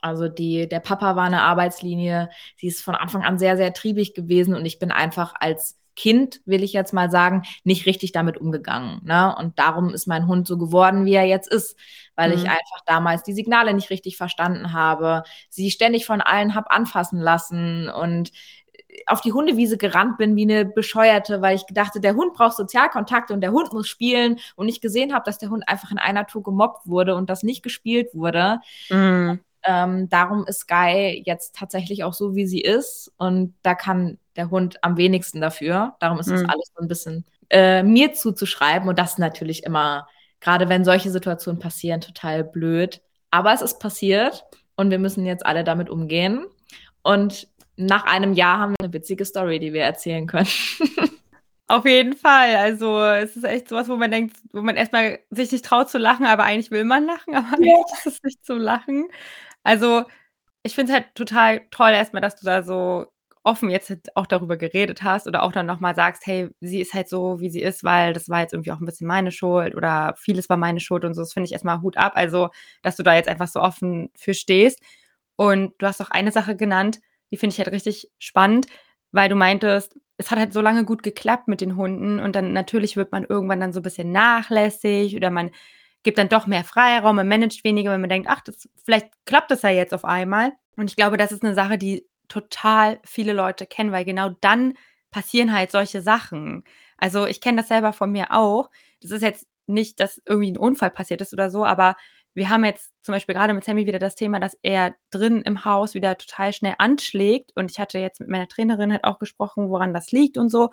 Also 0.01 0.29
die, 0.29 0.71
der 0.71 0.81
Papa 0.81 1.16
war 1.16 1.25
eine 1.25 1.43
Arbeitslinie. 1.43 2.31
Sie 2.57 2.69
ist 2.69 2.81
von 2.83 2.95
Anfang 2.95 3.25
an 3.25 3.38
sehr, 3.38 3.59
sehr 3.59 3.75
triebig 3.75 4.14
gewesen 4.14 4.55
und 4.55 4.64
ich 4.64 4.79
bin 4.79 4.90
einfach 4.90 5.35
als 5.38 5.77
Kind, 5.97 6.40
will 6.47 6.62
ich 6.62 6.73
jetzt 6.73 6.95
mal 6.95 7.11
sagen, 7.11 7.43
nicht 7.62 7.85
richtig 7.85 8.12
damit 8.12 8.38
umgegangen. 8.38 9.03
Ne? 9.05 9.37
Und 9.38 9.59
darum 9.59 9.93
ist 9.93 10.07
mein 10.07 10.27
Hund 10.27 10.47
so 10.47 10.57
geworden, 10.57 11.05
wie 11.05 11.12
er 11.12 11.27
jetzt 11.27 11.53
ist, 11.53 11.77
weil 12.21 12.31
mhm. 12.31 12.37
ich 12.37 12.43
einfach 12.45 12.81
damals 12.85 13.23
die 13.23 13.33
Signale 13.33 13.73
nicht 13.73 13.89
richtig 13.89 14.19
verstanden 14.19 14.75
habe, 14.75 15.23
sie 15.49 15.71
ständig 15.71 16.05
von 16.05 16.21
allen 16.21 16.55
habe 16.55 16.71
anfassen 16.71 17.19
lassen 17.19 17.89
und 17.89 18.31
auf 19.07 19.23
die 19.23 19.33
Hundewiese 19.33 19.79
gerannt 19.79 20.19
bin 20.19 20.37
wie 20.37 20.43
eine 20.43 20.67
Bescheuerte, 20.67 21.41
weil 21.41 21.57
ich 21.57 21.63
dachte, 21.71 22.01
der 22.01 22.17
Hund 22.17 22.35
braucht 22.35 22.57
Sozialkontakte 22.57 23.33
und 23.33 23.41
der 23.41 23.53
Hund 23.53 23.73
muss 23.73 23.89
spielen 23.89 24.39
und 24.55 24.69
ich 24.69 24.83
gesehen 24.83 25.15
habe, 25.15 25.25
dass 25.25 25.39
der 25.39 25.49
Hund 25.49 25.67
einfach 25.67 25.91
in 25.91 25.99
einer 25.99 26.27
Tour 26.27 26.43
gemobbt 26.43 26.87
wurde 26.87 27.15
und 27.15 27.31
das 27.31 27.43
nicht 27.43 27.63
gespielt 27.63 28.09
wurde. 28.13 28.61
Mhm. 28.91 29.41
Ähm, 29.63 30.09
darum 30.09 30.45
ist 30.47 30.61
Sky 30.61 31.23
jetzt 31.25 31.57
tatsächlich 31.57 32.05
auch 32.05 32.15
so, 32.15 32.35
wie 32.35 32.47
sie 32.47 32.61
ist. 32.61 33.13
Und 33.17 33.55
da 33.63 33.75
kann 33.75 34.19
der 34.37 34.51
Hund 34.51 34.83
am 34.83 34.97
wenigsten 34.97 35.41
dafür. 35.41 35.95
Darum 36.01 36.19
ist 36.19 36.31
das 36.31 36.43
mhm. 36.43 36.51
alles 36.51 36.71
so 36.75 36.83
ein 36.83 36.89
bisschen 36.89 37.25
äh, 37.49 37.83
mir 37.83 38.13
zuzuschreiben. 38.13 38.89
Und 38.89 38.99
das 38.99 39.19
natürlich 39.19 39.65
immer, 39.65 40.07
gerade 40.40 40.68
wenn 40.68 40.85
solche 40.85 41.11
Situationen 41.11 41.61
passieren, 41.61 42.00
total 42.00 42.44
blöd. 42.44 43.00
Aber 43.31 43.53
es 43.53 43.62
ist 43.62 43.79
passiert 43.79 44.44
und 44.76 44.90
wir 44.90 44.98
müssen 44.98 45.26
jetzt 45.26 45.46
alle 45.46 45.64
damit 45.64 45.88
umgehen. 45.88 46.46
Und 47.03 47.48
nach 47.76 48.05
einem 48.05 48.33
Jahr 48.33 48.59
haben 48.59 48.72
wir 48.72 48.85
eine 48.85 48.92
witzige 48.92 49.24
Story, 49.24 49.59
die 49.59 49.72
wir 49.72 49.83
erzählen 49.83 50.26
können. 50.26 50.48
Auf 51.68 51.87
jeden 51.87 52.16
Fall. 52.16 52.57
Also 52.57 53.00
es 53.00 53.37
ist 53.37 53.44
echt 53.44 53.68
sowas, 53.68 53.88
wo 53.88 53.96
man 53.96 54.11
denkt, 54.11 54.37
wo 54.53 54.61
man 54.61 54.76
erstmal 54.76 55.20
sich 55.31 55.53
nicht 55.53 55.64
traut 55.64 55.88
zu 55.88 55.98
lachen, 55.98 56.26
aber 56.26 56.42
eigentlich 56.42 56.72
will 56.72 56.85
man 56.85 57.07
lachen, 57.07 57.35
aber 57.37 57.62
ja. 57.64 57.74
eigentlich 57.74 57.98
ist 57.98 58.07
es 58.07 58.22
nicht 58.22 58.44
zum 58.44 58.59
Lachen. 58.59 59.09
Also, 59.62 60.05
ich 60.62 60.74
finde 60.74 60.92
es 60.92 60.98
halt 60.98 61.14
total 61.14 61.61
toll 61.70 61.90
erstmal, 61.90 62.22
dass 62.22 62.37
du 62.37 62.44
da 62.44 62.62
so 62.62 63.07
offen 63.42 63.70
jetzt 63.70 63.90
halt 63.90 64.16
auch 64.16 64.26
darüber 64.26 64.57
geredet 64.57 65.03
hast 65.03 65.26
oder 65.26 65.42
auch 65.42 65.53
dann 65.53 65.66
nochmal 65.66 65.94
sagst, 65.94 66.26
hey, 66.26 66.50
sie 66.61 66.81
ist 66.81 66.92
halt 66.92 67.09
so, 67.09 67.40
wie 67.40 67.48
sie 67.50 67.62
ist, 67.62 67.85
weil 67.85 68.12
das 68.12 68.29
war 68.29 68.40
jetzt 68.40 68.53
irgendwie 68.53 68.72
auch 68.72 68.81
ein 68.81 68.87
bisschen 68.87 69.07
meine 69.07 69.33
Schuld 69.33 69.74
oder 69.74 70.14
vieles 70.18 70.48
war 70.50 70.57
meine 70.59 70.81
Schuld 70.81 71.05
und 71.05 71.14
so. 71.14 71.22
Das 71.22 71.33
finde 71.33 71.46
ich 71.46 71.53
erstmal 71.53 71.81
Hut 71.81 71.96
ab. 71.96 72.12
Also, 72.16 72.50
dass 72.83 72.96
du 72.96 73.03
da 73.03 73.14
jetzt 73.14 73.29
einfach 73.29 73.48
so 73.48 73.61
offen 73.61 74.11
für 74.14 74.35
stehst. 74.35 74.81
Und 75.37 75.72
du 75.79 75.87
hast 75.87 76.03
auch 76.03 76.11
eine 76.11 76.33
Sache 76.33 76.55
genannt, 76.55 77.00
die 77.31 77.38
finde 77.38 77.55
ich 77.55 77.59
halt 77.59 77.72
richtig 77.72 78.11
spannend, 78.18 78.66
weil 79.12 79.29
du 79.31 79.37
meintest, 79.37 79.98
es 80.18 80.31
hat 80.31 80.38
halt 80.38 80.53
so 80.53 80.61
lange 80.61 80.85
gut 80.85 81.03
geklappt 81.03 81.48
mit 81.48 81.62
den 81.62 81.76
Hunden 81.76 82.20
und 82.20 82.37
dann 82.37 82.53
natürlich 82.53 82.96
wird 82.96 83.11
man 83.12 83.24
irgendwann 83.24 83.61
dann 83.61 83.72
so 83.72 83.81
ein 83.81 83.85
bisschen 83.85 84.12
nachlässig 84.12 85.16
oder 85.16 85.31
man 85.31 85.50
gibt 86.03 86.18
dann 86.18 86.29
doch 86.29 86.46
mehr 86.46 86.64
Freiraum, 86.64 87.16
man 87.16 87.29
managt 87.29 87.64
weniger, 87.64 87.90
wenn 87.90 88.00
man 88.00 88.11
denkt, 88.11 88.29
ach, 88.31 88.40
das, 88.42 88.68
vielleicht 88.85 89.09
klappt 89.24 89.50
das 89.50 89.62
ja 89.62 89.70
jetzt 89.70 89.94
auf 89.94 90.05
einmal. 90.05 90.53
Und 90.76 90.90
ich 90.90 90.96
glaube, 90.96 91.16
das 91.16 91.33
ist 91.33 91.42
eine 91.42 91.55
Sache, 91.55 91.79
die 91.79 92.07
total 92.31 93.01
viele 93.05 93.35
Leute 93.35 93.66
kennen, 93.66 93.93
weil 93.93 94.05
genau 94.07 94.31
dann 94.40 94.75
passieren 95.11 95.53
halt 95.53 95.71
solche 95.71 96.01
Sachen. 96.03 96.64
Also 96.97 97.27
ich 97.27 97.40
kenne 97.40 97.59
das 97.59 97.69
selber 97.69 97.93
von 97.93 98.11
mir 98.12 98.29
auch. 98.33 98.71
Das 99.03 99.11
ist 99.11 99.23
jetzt 99.23 99.47
nicht, 99.66 100.01
dass 100.01 100.23
irgendwie 100.27 100.53
ein 100.53 100.59
Unfall 100.59 100.90
passiert 100.90 101.21
ist 101.21 101.33
oder 101.33 101.51
so, 101.51 101.64
aber 101.64 101.97
wir 102.35 102.49
haben 102.49 102.64
jetzt 102.64 102.93
zum 103.03 103.12
Beispiel 103.12 103.35
gerade 103.35 103.55
mit 103.55 103.64
Sammy 103.64 103.87
wieder 103.87 103.99
das 103.99 104.14
Thema, 104.14 104.38
dass 104.40 104.57
er 104.62 104.95
drin 105.11 105.43
im 105.43 105.64
Haus 105.64 105.95
wieder 105.95 106.16
total 106.16 106.53
schnell 106.53 106.75
anschlägt. 106.79 107.53
Und 107.57 107.71
ich 107.71 107.81
hatte 107.81 107.99
jetzt 107.99 108.21
mit 108.21 108.29
meiner 108.29 108.49
Trainerin 108.49 108.93
halt 108.93 109.05
auch 109.05 109.19
gesprochen, 109.19 109.69
woran 109.69 109.93
das 109.93 110.12
liegt 110.12 110.38
und 110.38 110.49
so. 110.49 110.71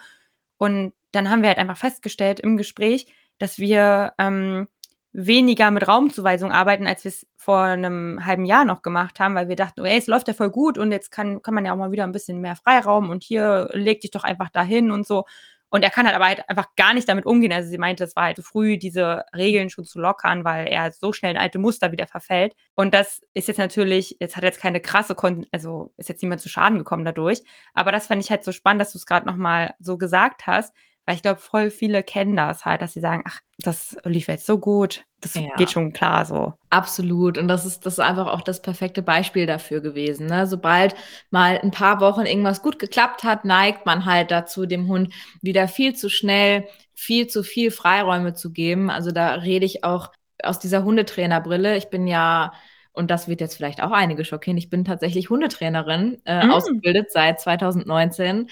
Und 0.58 0.94
dann 1.12 1.30
haben 1.30 1.42
wir 1.42 1.50
halt 1.50 1.58
einfach 1.58 1.78
festgestellt 1.78 2.40
im 2.40 2.58
Gespräch, 2.58 3.08
dass 3.40 3.58
wir 3.60 4.14
ähm, 4.20 4.68
weniger 5.14 5.72
mit 5.72 5.88
Raumzuweisung 5.88 6.52
arbeiten, 6.52 6.88
als 6.88 7.04
wir 7.04 7.10
es 7.10 7.26
vor 7.36 7.62
einem 7.62 8.26
halben 8.26 8.46
Jahr 8.46 8.66
noch 8.66 8.82
gemacht 8.82 9.20
haben, 9.20 9.36
weil 9.36 9.50
wir 9.50 9.56
dachten, 9.56 9.82
oh, 9.82 9.86
ey, 9.86 9.98
es 9.98 10.08
läuft 10.08 10.28
ja 10.28 10.34
voll 10.34 10.52
gut 10.52 10.78
und 10.78 10.92
jetzt 10.92 11.12
kann, 11.12 11.42
kann 11.42 11.54
man 11.54 11.66
ja 11.66 11.74
auch 11.74 11.78
mal 11.78 11.92
wieder 11.92 12.04
ein 12.04 12.12
bisschen 12.12 12.42
mehr 12.42 12.56
Freiraum 12.56 13.10
und 13.10 13.24
hier 13.24 13.70
leg 13.74 14.02
dich 14.02 14.12
doch 14.12 14.24
einfach 14.24 14.50
dahin 14.50 14.92
und 14.92 15.08
so. 15.08 15.26
Und 15.70 15.84
er 15.84 15.90
kann 15.90 16.06
halt 16.06 16.16
aber 16.16 16.28
halt 16.28 16.50
einfach 16.50 16.76
gar 16.78 16.94
nicht 16.94 17.10
damit 17.10 17.26
umgehen. 17.26 17.52
Also 17.52 17.70
sie 17.70 17.78
meinte, 17.78 18.04
es 18.06 18.16
war 18.16 18.26
halt 18.26 18.40
früh, 18.40 18.78
diese 18.78 19.26
Regeln 19.36 19.70
schon 19.70 19.84
zu 19.84 20.00
lockern, 20.00 20.46
weil 20.46 20.68
er 20.68 20.92
so 20.94 21.12
schnell 21.12 21.32
in 21.32 21.38
alte 21.38 21.60
Muster 21.60 21.92
wieder 21.92 22.08
verfällt. 22.08 22.56
Und 22.76 22.94
das 22.94 23.22
ist 23.34 23.50
jetzt 23.50 23.58
natürlich, 23.58 24.16
jetzt 24.20 24.38
hat 24.38 24.44
jetzt 24.44 24.62
keine 24.62 24.80
krasse, 24.80 25.14
Kon 25.14 25.46
also 25.52 25.94
ist 25.98 26.08
jetzt 26.08 26.22
niemand 26.22 26.40
zu 26.40 26.48
Schaden 26.48 26.78
gekommen 26.78 27.04
dadurch. 27.04 27.42
Aber 27.74 27.92
das 27.92 28.08
fand 28.08 28.24
ich 28.24 28.32
halt 28.32 28.46
so 28.46 28.54
spannend, 28.54 28.82
dass 28.82 28.94
du 28.94 28.98
es 28.98 29.06
gerade 29.06 29.28
nochmal 29.28 29.74
so 29.80 29.98
gesagt 29.98 30.48
hast, 30.48 30.74
weil 31.08 31.16
ich 31.16 31.22
glaube, 31.22 31.40
voll 31.40 31.72
viele 31.72 32.04
kennen 32.04 32.36
das 32.36 32.66
halt, 32.66 32.82
dass 32.82 32.92
sie 32.92 33.00
sagen, 33.00 33.24
ach, 33.26 33.40
das 33.60 33.96
lief 34.04 34.28
jetzt 34.28 34.46
so 34.46 34.60
gut, 34.60 35.06
das 35.22 35.36
ja. 35.36 35.56
geht 35.56 35.72
schon 35.72 35.94
klar 35.94 36.26
so. 36.26 36.54
Absolut. 36.70 37.38
Und 37.38 37.48
das 37.48 37.66
ist, 37.66 37.86
das 37.86 37.94
ist 37.94 38.00
einfach 38.02 38.28
auch 38.28 38.42
das 38.42 38.62
perfekte 38.62 39.02
Beispiel 39.02 39.46
dafür 39.46 39.80
gewesen. 39.80 40.28
Ne? 40.28 40.46
Sobald 40.48 40.96
mal 41.32 41.58
ein 41.64 41.72
paar 41.72 42.02
Wochen 42.02 42.26
irgendwas 42.26 42.62
gut 42.62 42.78
geklappt 42.78 43.24
hat, 43.24 43.46
neigt 43.46 43.86
man 43.86 44.04
halt 44.04 44.32
dazu, 44.32 44.66
dem 44.66 44.90
Hund 44.90 45.14
wieder 45.42 45.70
viel 45.70 45.96
zu 45.96 46.10
schnell, 46.10 46.68
viel 46.94 47.28
zu 47.28 47.42
viel 47.42 47.72
Freiräume 47.72 48.34
zu 48.34 48.52
geben. 48.52 48.90
Also 48.90 49.12
da 49.12 49.36
rede 49.36 49.66
ich 49.66 49.86
auch 49.86 50.12
aus 50.44 50.60
dieser 50.60 50.84
Hundetrainerbrille. 50.84 51.78
Ich 51.78 51.90
bin 51.90 52.06
ja 52.06 52.52
und 52.92 53.12
das 53.12 53.30
wird 53.30 53.40
jetzt 53.40 53.56
vielleicht 53.56 53.82
auch 53.82 53.92
einige 53.92 54.26
schockieren. 54.26 54.58
Ich 54.58 54.70
bin 54.70 54.84
tatsächlich 54.84 55.30
Hundetrainerin, 55.30 56.18
äh, 56.26 56.48
mm. 56.48 56.52
ausgebildet 56.52 57.12
seit 57.12 57.40
2019 57.40 58.50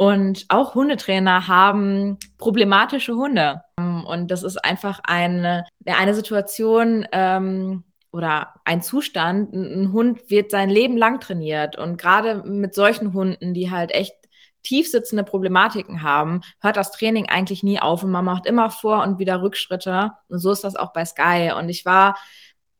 und 0.00 0.44
auch 0.48 0.76
Hundetrainer 0.76 1.48
haben 1.48 2.18
problematische 2.38 3.16
Hunde. 3.16 3.62
Und 3.76 4.30
das 4.30 4.44
ist 4.44 4.64
einfach 4.64 5.00
eine, 5.02 5.64
eine 5.84 6.14
Situation 6.14 7.04
ähm, 7.10 7.82
oder 8.12 8.54
ein 8.64 8.80
Zustand. 8.80 9.52
Ein 9.52 9.92
Hund 9.92 10.30
wird 10.30 10.52
sein 10.52 10.70
Leben 10.70 10.96
lang 10.96 11.18
trainiert. 11.18 11.76
Und 11.76 11.98
gerade 11.98 12.44
mit 12.44 12.74
solchen 12.74 13.12
Hunden, 13.12 13.54
die 13.54 13.72
halt 13.72 13.90
echt 13.90 14.14
tiefsitzende 14.62 15.24
Problematiken 15.24 16.00
haben, 16.00 16.42
hört 16.60 16.76
das 16.76 16.92
Training 16.92 17.28
eigentlich 17.28 17.64
nie 17.64 17.80
auf 17.80 18.04
und 18.04 18.12
man 18.12 18.24
macht 18.24 18.46
immer 18.46 18.70
vor 18.70 19.02
und 19.02 19.18
wieder 19.18 19.42
Rückschritte. 19.42 20.12
Und 20.28 20.38
so 20.38 20.52
ist 20.52 20.62
das 20.62 20.76
auch 20.76 20.92
bei 20.92 21.04
Sky. 21.04 21.50
Und 21.58 21.68
ich 21.70 21.84
war 21.84 22.16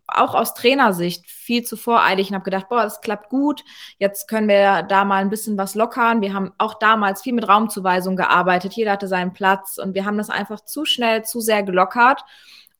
auch 0.09 0.35
aus 0.35 0.55
Trainersicht 0.55 1.31
viel 1.31 1.63
zu 1.63 1.77
voreilig 1.77 2.29
und 2.29 2.35
habe 2.35 2.45
gedacht, 2.45 2.69
boah, 2.69 2.83
das 2.83 3.01
klappt 3.01 3.29
gut. 3.29 3.65
Jetzt 3.99 4.27
können 4.27 4.49
wir 4.49 4.83
da 4.83 5.05
mal 5.05 5.23
ein 5.23 5.31
bisschen 5.31 5.59
was 5.59 5.75
lockern. 5.75 6.21
Wir 6.23 6.35
haben 6.35 6.53
auch 6.59 6.75
damals 6.75 7.23
viel 7.23 7.35
mit 7.35 7.47
Raumzuweisung 7.47 8.17
gearbeitet. 8.17 8.73
Jeder 8.73 8.93
hatte 8.93 9.09
seinen 9.09 9.33
Platz 9.33 9.79
und 9.79 9.95
wir 9.95 10.05
haben 10.05 10.19
das 10.19 10.31
einfach 10.31 10.61
zu 10.61 10.85
schnell, 10.85 11.25
zu 11.25 11.41
sehr 11.41 11.63
gelockert. 11.63 12.25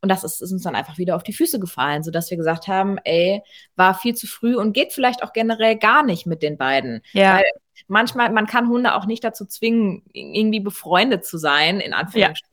Und 0.01 0.11
das 0.11 0.25
ist, 0.25 0.41
ist, 0.41 0.53
uns 0.53 0.63
dann 0.63 0.77
einfach 0.77 0.99
wieder 0.99 1.17
auf 1.17 1.23
die 1.23 1.33
Füße 1.33 1.59
gefallen, 1.59 2.03
sodass 2.03 2.31
wir 2.31 2.37
gesagt 2.37 2.69
haben, 2.69 2.99
ey, 3.05 3.43
war 3.75 3.95
viel 3.95 4.15
zu 4.15 4.27
früh 4.27 4.57
und 4.57 4.73
geht 4.73 4.93
vielleicht 4.93 5.23
auch 5.23 5.33
generell 5.33 5.77
gar 5.77 6.05
nicht 6.05 6.27
mit 6.27 6.43
den 6.43 6.57
beiden. 6.57 7.03
Ja. 7.13 7.37
Weil 7.37 7.45
manchmal, 7.89 8.31
man 8.31 8.47
kann 8.47 8.69
Hunde 8.69 8.95
auch 8.95 9.07
nicht 9.07 9.25
dazu 9.25 9.45
zwingen, 9.45 10.05
irgendwie 10.13 10.61
befreundet 10.61 11.25
zu 11.25 11.37
sein, 11.37 11.81
in 11.81 11.95
Anführungsstrichen. 11.95 12.47
Ja. 12.47 12.48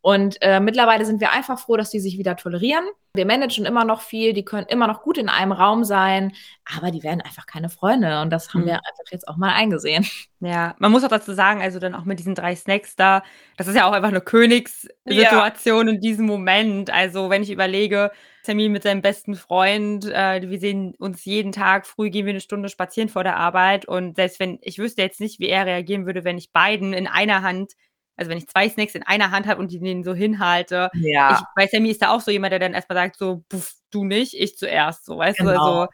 Und 0.00 0.36
äh, 0.40 0.60
mittlerweile 0.60 1.04
sind 1.04 1.20
wir 1.20 1.32
einfach 1.32 1.58
froh, 1.58 1.76
dass 1.76 1.90
die 1.90 2.00
sich 2.00 2.18
wieder 2.18 2.36
tolerieren. 2.36 2.84
Wir 3.14 3.26
managen 3.26 3.66
immer 3.66 3.84
noch 3.84 4.02
viel, 4.02 4.32
die 4.32 4.44
können 4.44 4.66
immer 4.68 4.86
noch 4.86 5.02
gut 5.02 5.18
in 5.18 5.28
einem 5.28 5.52
Raum 5.52 5.84
sein, 5.84 6.32
aber 6.76 6.92
die 6.92 7.02
werden 7.02 7.20
einfach 7.20 7.46
keine 7.46 7.68
Freunde. 7.68 8.20
Und 8.20 8.30
das 8.30 8.54
haben 8.54 8.62
mhm. 8.62 8.66
wir 8.66 8.74
einfach 8.74 9.10
jetzt 9.10 9.26
auch 9.26 9.36
mal 9.36 9.52
eingesehen. 9.52 10.06
Ja, 10.42 10.74
man 10.78 10.90
muss 10.90 11.04
auch 11.04 11.08
dazu 11.08 11.34
sagen, 11.34 11.60
also 11.60 11.78
dann 11.80 11.94
auch 11.94 12.06
mit 12.06 12.18
diesen 12.18 12.34
drei 12.34 12.56
Snacks 12.56 12.96
da, 12.96 13.22
das 13.58 13.66
ist 13.66 13.74
ja 13.74 13.86
auch 13.86 13.92
einfach 13.92 14.08
eine 14.08 14.22
Königssituation 14.22 15.86
ja. 15.86 15.92
in 15.92 16.00
diesem 16.00 16.24
Moment. 16.24 16.90
Also 16.90 17.28
wenn 17.28 17.42
ich 17.42 17.50
überlege, 17.50 18.10
Termin 18.42 18.72
mit 18.72 18.82
seinem 18.82 19.02
besten 19.02 19.34
Freund. 19.34 20.06
Äh, 20.06 20.48
wir 20.48 20.58
sehen 20.58 20.94
uns 20.98 21.24
jeden 21.24 21.52
Tag, 21.52 21.86
früh 21.86 22.10
gehen 22.10 22.26
wir 22.26 22.30
eine 22.30 22.40
Stunde 22.40 22.68
spazieren 22.68 23.08
vor 23.08 23.24
der 23.24 23.36
Arbeit. 23.36 23.86
Und 23.86 24.16
selbst 24.16 24.40
wenn, 24.40 24.58
ich 24.62 24.78
wüsste 24.78 25.02
jetzt 25.02 25.20
nicht, 25.20 25.40
wie 25.40 25.48
er 25.48 25.66
reagieren 25.66 26.06
würde, 26.06 26.24
wenn 26.24 26.38
ich 26.38 26.52
beiden 26.52 26.92
in 26.92 27.06
einer 27.06 27.42
Hand 27.42 27.72
also 28.20 28.30
wenn 28.30 28.38
ich 28.38 28.48
zwei 28.48 28.68
Snacks 28.68 28.94
in 28.94 29.02
einer 29.02 29.30
Hand 29.30 29.46
habe 29.46 29.60
und 29.60 29.72
die 29.72 29.80
den 29.80 30.04
so 30.04 30.14
hinhalte. 30.14 30.90
Ja. 30.94 31.32
Ich, 31.32 31.40
bei 31.56 31.66
Sammy 31.66 31.90
ist 31.90 32.02
da 32.02 32.10
auch 32.10 32.20
so 32.20 32.30
jemand, 32.30 32.52
der 32.52 32.58
dann 32.58 32.74
erstmal 32.74 32.98
sagt, 32.98 33.16
so, 33.16 33.42
puff, 33.48 33.72
du 33.90 34.04
nicht, 34.04 34.34
ich 34.34 34.56
zuerst, 34.56 35.04
so, 35.04 35.18
weißt 35.18 35.38
genau. 35.38 35.52
du? 35.52 35.58
Also, 35.58 35.88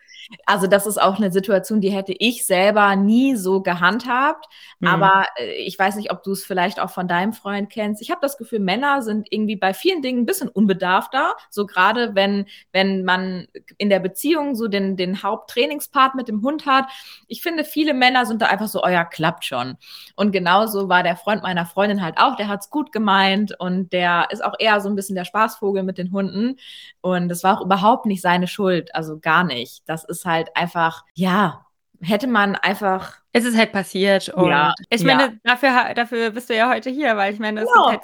also 0.45 0.67
das 0.67 0.87
ist 0.87 1.01
auch 1.01 1.17
eine 1.17 1.31
Situation, 1.31 1.81
die 1.81 1.91
hätte 1.91 2.15
ich 2.19 2.47
selber 2.47 2.97
nie 2.97 3.37
so 3.37 3.63
gehandhabt. 3.63 4.47
Mhm. 4.81 4.89
Aber 4.89 5.27
äh, 5.37 5.53
ich 5.63 5.79
weiß 5.79 5.97
nicht, 5.97 6.11
ob 6.11 6.23
du 6.23 6.33
es 6.33 6.45
vielleicht 6.45 6.81
auch 6.81 6.91
von 6.91 7.09
deinem 7.09 7.33
Freund 7.33 7.71
kennst. 7.71 8.03
Ich 8.03 8.11
habe 8.11 8.21
das 8.21 8.37
Gefühl, 8.37 8.61
Männer 8.61 9.03
sind 9.03 9.29
irgendwie 9.31 9.57
bei 9.57 9.75
vielen 9.75 10.03
Dingen 10.03 10.23
ein 10.23 10.27
bisschen 10.27 10.49
unbedarfter. 10.49 11.35
So 11.51 11.67
gerade 11.67 12.15
wenn, 12.15 12.47
wenn 12.73 13.05
man 13.05 13.47
in 13.79 13.89
der 13.89 14.01
Beziehung 14.01 14.57
so 14.57 14.69
den, 14.69 14.97
den 14.97 15.23
Haupttrainingspart 15.23 16.15
mit 16.15 16.29
dem 16.29 16.43
Hund 16.43 16.67
hat. 16.67 16.87
Ich 17.29 17.43
finde, 17.43 17.65
viele 17.65 17.95
Männer 17.95 18.27
sind 18.27 18.43
da 18.43 18.47
einfach 18.47 18.69
so, 18.69 18.83
oh 18.83 18.89
ja, 18.89 19.05
klappt 19.05 19.45
schon. 19.45 19.77
Und 20.17 20.33
genauso 20.33 20.89
war 20.89 21.03
der 21.03 21.17
Freund 21.17 21.43
meiner 21.43 21.67
Freundin 21.67 22.03
halt 22.03 22.19
auch, 22.19 22.37
der 22.37 22.49
hat 22.49 22.61
es 22.61 22.71
gut 22.71 22.93
gemeint 22.93 23.59
und 23.59 23.93
der 23.93 24.29
ist 24.31 24.45
auch 24.45 24.55
eher 24.59 24.81
so 24.81 24.89
ein 24.89 24.97
bisschen 24.97 25.17
der 25.17 25.25
Spaßvogel 25.25 25.83
mit 25.83 25.99
den 25.99 26.13
Hunden. 26.13 26.57
Und 27.01 27.31
es 27.31 27.45
war 27.45 27.59
auch 27.59 27.65
überhaupt 27.65 27.86
überhaupt 27.87 28.07
nicht 28.07 28.21
seine 28.23 28.49
Schuld, 28.49 28.95
also 28.95 29.19
gar 29.19 29.45
nicht. 29.45 29.83
Das 29.87 30.05
ist 30.05 30.25
halt 30.25 30.49
einfach, 30.57 31.05
ja, 31.15 31.65
hätte 32.01 32.27
man 32.27 32.57
einfach. 32.57 33.15
Es 33.33 33.45
ist 33.45 33.57
halt 33.57 33.73
passiert. 33.73 34.29
Und 34.31 34.49
ja, 34.49 34.75
ich 34.91 35.05
meine, 35.05 35.23
ja. 35.23 35.33
dafür, 35.45 35.95
dafür 35.95 36.31
bist 36.31 36.51
du 36.51 36.57
ja 36.57 36.69
heute 36.69 36.91
hier, 36.91 37.17
weil 37.17 37.33
ich 37.33 37.39
meine, 37.39 37.61
das 37.61 37.71
ja. 37.75 37.87
halt, 37.91 38.01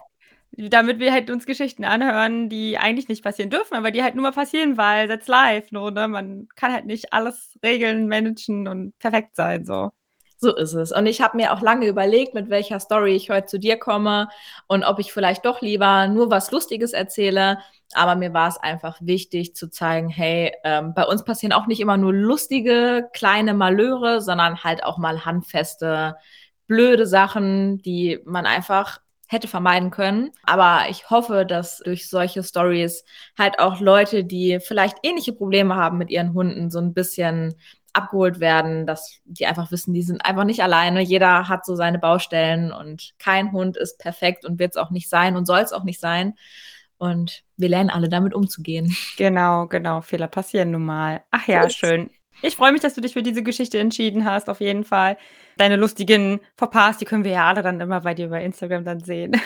damit 0.53 1.01
wir 1.01 1.12
halt 1.12 1.31
uns 1.31 1.47
Geschichten 1.47 1.85
anhören, 1.85 2.49
die 2.49 2.79
eigentlich 2.79 3.09
nicht 3.09 3.25
passieren 3.25 3.51
dürfen, 3.51 3.75
aber 3.75 3.90
die 3.90 4.03
halt 4.03 4.14
nur 4.14 4.23
mal 4.23 4.33
passieren, 4.33 4.77
weil 4.77 5.09
that's 5.09 5.27
live. 5.27 5.73
Nur, 5.73 5.90
ne? 5.90 6.07
Man 6.07 6.49
kann 6.55 6.73
halt 6.73 6.87
nicht 6.87 7.12
alles 7.12 7.59
regeln, 7.64 8.09
managen 8.09 8.68
und 8.68 8.97
perfekt 8.99 9.35
sein. 9.35 9.64
So. 9.64 9.90
So 10.38 10.57
ist 10.57 10.75
es. 10.75 10.90
Und 10.90 11.07
ich 11.07 11.21
habe 11.21 11.37
mir 11.37 11.53
auch 11.53 11.61
lange 11.61 11.87
überlegt, 11.87 12.35
mit 12.35 12.51
welcher 12.51 12.81
Story 12.81 13.14
ich 13.14 13.31
heute 13.31 13.47
zu 13.47 13.59
dir 13.59 13.79
komme 13.79 14.29
und 14.66 14.83
ob 14.83 14.99
ich 14.99 15.12
vielleicht 15.12 15.45
doch 15.47 15.61
lieber 15.61 16.09
nur 16.09 16.33
was 16.33 16.51
Lustiges 16.51 16.92
erzähle. 16.92 17.59
Aber 17.94 18.16
mir 18.16 18.33
war 18.33 18.48
es 18.48 18.57
einfach 18.59 18.98
wichtig 19.00 19.55
zu 19.55 19.68
zeigen, 19.68 20.09
hey, 20.09 20.52
ähm, 20.64 20.94
bei 20.94 21.05
uns 21.05 21.24
passieren 21.24 21.52
auch 21.52 21.66
nicht 21.66 21.81
immer 21.81 21.96
nur 21.96 22.12
lustige 22.12 23.09
kleine 23.12 23.55
Malöre, 23.55 24.20
sondern 24.20 24.64
halt 24.64 24.85
auch 24.85 24.98
mal 24.98 25.24
handfeste, 25.24 26.16
blöde 26.66 27.07
Sachen, 27.07 27.78
die 27.83 28.20
man 28.24 28.46
einfach 28.46 29.00
hätte 29.28 29.48
vermeiden 29.48 29.90
können. 29.90 30.31
Aber 30.44 30.88
ich 30.90 31.11
hoffe, 31.11 31.46
dass 31.46 31.78
durch 31.78 32.09
solche 32.09 32.42
Stories 32.42 33.05
halt 33.38 33.59
auch 33.59 33.81
Leute, 33.81 34.24
die 34.24 34.59
vielleicht 34.61 34.98
ähnliche 35.02 35.33
Probleme 35.33 35.74
haben 35.74 35.98
mit 35.98 36.11
ihren 36.11 36.35
Hunden, 36.35 36.70
so 36.70 36.78
ein 36.78 36.94
bisschen 36.94 37.55
abgeholt 37.92 38.40
werden, 38.40 38.87
dass 38.87 39.20
die 39.24 39.46
einfach 39.46 39.70
wissen, 39.70 39.92
die 39.92 40.02
sind 40.02 40.24
einfach 40.24 40.44
nicht 40.44 40.62
alleine. 40.62 41.02
Jeder 41.02 41.48
hat 41.48 41.64
so 41.66 41.76
seine 41.76 41.98
Baustellen 41.98 42.72
und 42.72 43.12
kein 43.18 43.52
Hund 43.52 43.76
ist 43.76 43.98
perfekt 43.98 44.44
und 44.44 44.59
wird 44.59 44.72
es 44.72 44.76
auch 44.76 44.90
nicht 44.90 45.09
sein 45.09 45.37
und 45.37 45.46
soll 45.46 45.61
es 45.61 45.72
auch 45.72 45.85
nicht 45.85 46.00
sein. 46.00 46.35
Und 47.03 47.43
wir 47.57 47.69
lernen 47.69 47.91
alle 47.91 48.09
damit 48.09 48.33
umzugehen. 48.33 48.97
Genau, 49.17 49.67
genau. 49.67 50.03
Fehler 50.03 50.29
passieren 50.29 50.71
nun 50.71 50.85
mal. 50.85 51.25
Ach 51.33 51.49
ja, 51.49 51.69
schön. 51.69 52.11
Ich 52.43 52.55
freue 52.55 52.71
mich, 52.71 52.81
dass 52.81 52.95
du 52.95 53.01
dich 53.01 53.15
für 53.15 53.25
diese 53.25 53.43
Geschichte 53.43 53.81
entschieden 53.81 54.25
hast, 54.25 54.49
auf 54.49 54.61
jeden 54.61 54.85
Fall. 54.85 55.19
Deine 55.57 55.75
lustigen 55.75 56.38
Fauxpas, 56.57 56.99
die 56.99 57.05
können 57.05 57.25
wir 57.25 57.33
ja 57.33 57.49
alle 57.49 57.62
dann 57.62 57.81
immer 57.81 58.03
bei 58.03 58.15
dir 58.15 58.29
bei 58.29 58.45
Instagram 58.45 58.85
dann 58.85 59.01
sehen. 59.01 59.33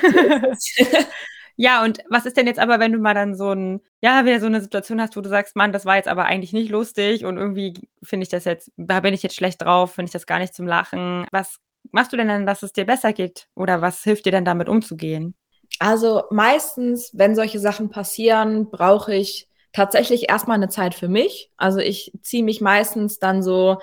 Ja, 1.58 1.82
und 1.82 2.00
was 2.10 2.26
ist 2.26 2.36
denn 2.36 2.46
jetzt 2.46 2.58
aber, 2.58 2.80
wenn 2.80 2.92
du 2.92 2.98
mal 2.98 3.14
dann 3.14 3.34
so 3.34 3.50
ein, 3.50 3.80
ja, 4.02 4.26
wieder 4.26 4.40
so 4.40 4.44
eine 4.44 4.60
Situation 4.60 5.00
hast, 5.00 5.16
wo 5.16 5.22
du 5.22 5.30
sagst, 5.30 5.56
Mann, 5.56 5.72
das 5.72 5.86
war 5.86 5.96
jetzt 5.96 6.06
aber 6.06 6.26
eigentlich 6.26 6.52
nicht 6.52 6.68
lustig 6.70 7.24
und 7.24 7.38
irgendwie 7.38 7.72
finde 8.02 8.24
ich 8.24 8.28
das 8.28 8.44
jetzt, 8.44 8.70
da 8.76 9.00
bin 9.00 9.14
ich 9.14 9.22
jetzt 9.22 9.36
schlecht 9.36 9.62
drauf, 9.62 9.94
finde 9.94 10.10
ich 10.10 10.12
das 10.12 10.26
gar 10.26 10.38
nicht 10.38 10.54
zum 10.54 10.66
Lachen. 10.66 11.26
Was 11.32 11.56
machst 11.92 12.12
du 12.12 12.18
denn 12.18 12.28
dann, 12.28 12.44
dass 12.44 12.62
es 12.62 12.74
dir 12.74 12.84
besser 12.84 13.14
geht? 13.14 13.48
Oder 13.54 13.80
was 13.80 14.04
hilft 14.04 14.26
dir 14.26 14.32
denn 14.32 14.44
damit 14.44 14.68
umzugehen? 14.68 15.34
Also 15.78 16.24
meistens, 16.30 17.10
wenn 17.12 17.34
solche 17.34 17.58
Sachen 17.60 17.90
passieren, 17.90 18.70
brauche 18.70 19.14
ich 19.14 19.48
tatsächlich 19.72 20.28
erstmal 20.30 20.56
eine 20.56 20.68
Zeit 20.68 20.94
für 20.94 21.08
mich. 21.08 21.50
Also 21.56 21.80
ich 21.80 22.12
ziehe 22.22 22.42
mich 22.42 22.60
meistens 22.60 23.18
dann 23.18 23.42
so 23.42 23.78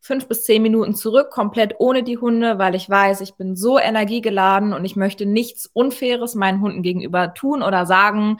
fünf 0.00 0.28
bis 0.28 0.44
zehn 0.44 0.62
Minuten 0.62 0.94
zurück, 0.94 1.30
komplett 1.30 1.76
ohne 1.78 2.02
die 2.02 2.18
Hunde, 2.18 2.58
weil 2.58 2.74
ich 2.74 2.88
weiß, 2.88 3.20
ich 3.20 3.34
bin 3.34 3.56
so 3.56 3.78
energiegeladen 3.78 4.72
und 4.72 4.84
ich 4.84 4.96
möchte 4.96 5.26
nichts 5.26 5.66
Unfaires 5.66 6.34
meinen 6.34 6.60
Hunden 6.60 6.82
gegenüber 6.82 7.34
tun 7.34 7.62
oder 7.62 7.86
sagen. 7.86 8.38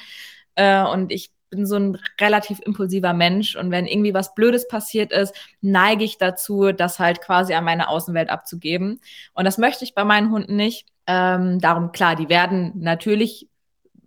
Äh, 0.54 0.82
und 0.84 1.12
ich 1.12 1.30
bin 1.50 1.66
so 1.66 1.76
ein 1.76 1.98
relativ 2.20 2.60
impulsiver 2.64 3.14
Mensch 3.14 3.56
und 3.56 3.70
wenn 3.70 3.86
irgendwie 3.86 4.14
was 4.14 4.34
Blödes 4.34 4.68
passiert 4.68 5.12
ist, 5.12 5.34
neige 5.60 6.04
ich 6.04 6.18
dazu, 6.18 6.72
das 6.72 6.98
halt 6.98 7.20
quasi 7.22 7.54
an 7.54 7.64
meine 7.64 7.88
Außenwelt 7.88 8.28
abzugeben. 8.28 9.00
Und 9.34 9.44
das 9.44 9.58
möchte 9.58 9.84
ich 9.84 9.94
bei 9.94 10.04
meinen 10.04 10.30
Hunden 10.30 10.56
nicht. 10.56 10.86
Ähm, 11.08 11.58
darum, 11.58 11.90
klar, 11.90 12.16
die 12.16 12.28
werden 12.28 12.72
natürlich 12.76 13.48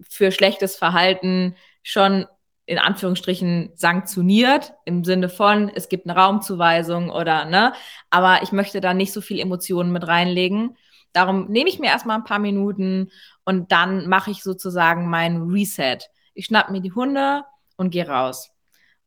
für 0.07 0.31
schlechtes 0.31 0.75
Verhalten 0.75 1.55
schon 1.81 2.27
in 2.67 2.77
Anführungsstrichen 2.77 3.71
sanktioniert 3.73 4.73
im 4.85 5.03
Sinne 5.03 5.27
von, 5.27 5.69
es 5.73 5.89
gibt 5.89 6.07
eine 6.07 6.17
Raumzuweisung 6.17 7.09
oder 7.09 7.45
ne, 7.45 7.73
aber 8.11 8.43
ich 8.43 8.51
möchte 8.51 8.81
da 8.81 8.93
nicht 8.93 9.11
so 9.11 9.19
viel 9.19 9.39
Emotionen 9.39 9.91
mit 9.91 10.07
reinlegen. 10.07 10.77
Darum 11.11 11.47
nehme 11.47 11.69
ich 11.69 11.79
mir 11.79 11.87
erstmal 11.87 12.17
ein 12.17 12.23
paar 12.23 12.39
Minuten 12.39 13.11
und 13.45 13.71
dann 13.71 14.07
mache 14.07 14.31
ich 14.31 14.43
sozusagen 14.43 15.09
mein 15.09 15.41
Reset. 15.41 15.97
Ich 16.35 16.45
schnapp 16.45 16.69
mir 16.69 16.81
die 16.81 16.93
Hunde 16.93 17.43
und 17.77 17.89
gehe 17.89 18.07
raus. 18.07 18.51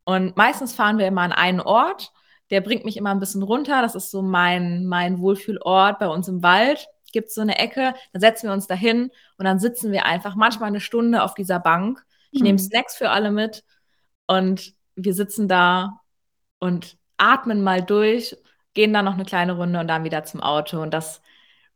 Und 0.03 0.35
meistens 0.37 0.75
fahren 0.75 0.97
wir 0.97 1.07
immer 1.07 1.21
an 1.21 1.31
einen 1.31 1.61
Ort, 1.61 2.11
der 2.51 2.61
bringt 2.61 2.85
mich 2.85 2.97
immer 2.97 3.09
ein 3.11 3.19
bisschen 3.19 3.41
runter. 3.41 3.81
Das 3.81 3.95
ist 3.95 4.11
so 4.11 4.21
mein, 4.21 4.85
mein 4.85 5.19
Wohlfühlort 5.19 5.97
bei 5.97 6.07
uns 6.07 6.27
im 6.27 6.43
Wald. 6.43 6.87
Gibt 7.15 7.29
es 7.29 7.33
so 7.33 7.41
eine 7.41 7.57
Ecke, 7.57 7.95
dann 8.13 8.21
setzen 8.21 8.47
wir 8.47 8.53
uns 8.53 8.67
dahin 8.67 9.09
und 9.39 9.45
dann 9.45 9.57
sitzen 9.57 9.91
wir 9.91 10.05
einfach 10.05 10.35
manchmal 10.35 10.67
eine 10.67 10.81
Stunde 10.81 11.23
auf 11.23 11.33
dieser 11.33 11.59
Bank 11.59 12.05
ich 12.35 12.41
nehme 12.41 12.57
hm. 12.57 12.65
Snacks 12.65 12.95
für 12.95 13.09
alle 13.09 13.31
mit 13.31 13.63
und 14.27 14.73
wir 14.95 15.13
sitzen 15.13 15.47
da 15.47 16.01
und 16.59 16.97
atmen 17.17 17.63
mal 17.63 17.81
durch, 17.81 18.35
gehen 18.73 18.93
dann 18.93 19.05
noch 19.05 19.13
eine 19.13 19.23
kleine 19.23 19.53
Runde 19.53 19.79
und 19.79 19.87
dann 19.87 20.03
wieder 20.03 20.25
zum 20.25 20.41
Auto. 20.41 20.81
Und 20.81 20.93
das 20.93 21.21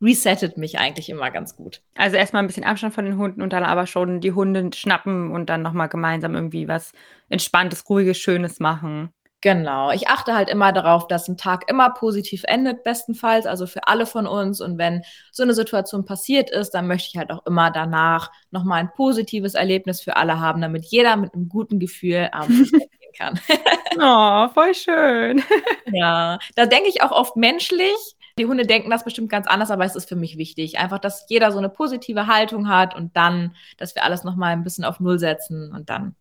resettet 0.02 0.58
mich 0.58 0.78
eigentlich 0.78 1.08
immer 1.08 1.30
ganz 1.30 1.56
gut. 1.56 1.82
Also 1.94 2.16
erstmal 2.16 2.42
ein 2.42 2.46
bisschen 2.46 2.64
Abstand 2.64 2.94
von 2.94 3.06
den 3.06 3.16
Hunden 3.16 3.40
und 3.40 3.52
dann 3.54 3.64
aber 3.64 3.86
schon 3.86 4.20
die 4.20 4.32
Hunde 4.32 4.70
schnappen 4.74 5.30
und 5.30 5.48
dann 5.48 5.62
nochmal 5.62 5.88
gemeinsam 5.88 6.34
irgendwie 6.34 6.68
was 6.68 6.92
Entspanntes, 7.30 7.88
Ruhiges, 7.88 8.18
Schönes 8.18 8.60
machen. 8.60 9.14
Genau. 9.42 9.90
Ich 9.90 10.08
achte 10.08 10.34
halt 10.34 10.50
immer 10.50 10.70
darauf, 10.70 11.06
dass 11.06 11.26
ein 11.26 11.38
Tag 11.38 11.70
immer 11.70 11.90
positiv 11.90 12.42
endet, 12.44 12.84
bestenfalls, 12.84 13.46
also 13.46 13.66
für 13.66 13.88
alle 13.88 14.04
von 14.04 14.26
uns. 14.26 14.60
Und 14.60 14.76
wenn 14.76 15.02
so 15.32 15.42
eine 15.42 15.54
Situation 15.54 16.04
passiert 16.04 16.50
ist, 16.50 16.72
dann 16.72 16.86
möchte 16.86 17.08
ich 17.10 17.16
halt 17.16 17.30
auch 17.30 17.46
immer 17.46 17.70
danach 17.70 18.30
nochmal 18.50 18.80
ein 18.80 18.92
positives 18.92 19.54
Erlebnis 19.54 20.02
für 20.02 20.16
alle 20.16 20.40
haben, 20.40 20.60
damit 20.60 20.84
jeder 20.84 21.16
mit 21.16 21.32
einem 21.32 21.48
guten 21.48 21.78
Gefühl 21.78 22.28
abends 22.32 22.70
gehen 22.70 22.90
kann. 23.16 23.40
oh, 23.98 24.52
voll 24.52 24.74
schön. 24.74 25.42
ja, 25.92 26.38
da 26.54 26.66
denke 26.66 26.90
ich 26.90 27.02
auch 27.02 27.12
oft 27.12 27.36
menschlich. 27.36 28.16
Die 28.38 28.44
Hunde 28.44 28.66
denken 28.66 28.90
das 28.90 29.04
bestimmt 29.04 29.30
ganz 29.30 29.46
anders, 29.46 29.70
aber 29.70 29.86
es 29.86 29.96
ist 29.96 30.08
für 30.08 30.16
mich 30.16 30.36
wichtig. 30.36 30.78
Einfach, 30.78 30.98
dass 30.98 31.24
jeder 31.30 31.50
so 31.50 31.58
eine 31.58 31.70
positive 31.70 32.26
Haltung 32.26 32.68
hat 32.68 32.94
und 32.94 33.16
dann, 33.16 33.56
dass 33.78 33.94
wir 33.94 34.04
alles 34.04 34.22
nochmal 34.22 34.52
ein 34.52 34.64
bisschen 34.64 34.84
auf 34.84 35.00
Null 35.00 35.18
setzen 35.18 35.72
und 35.72 35.88
dann 35.88 36.14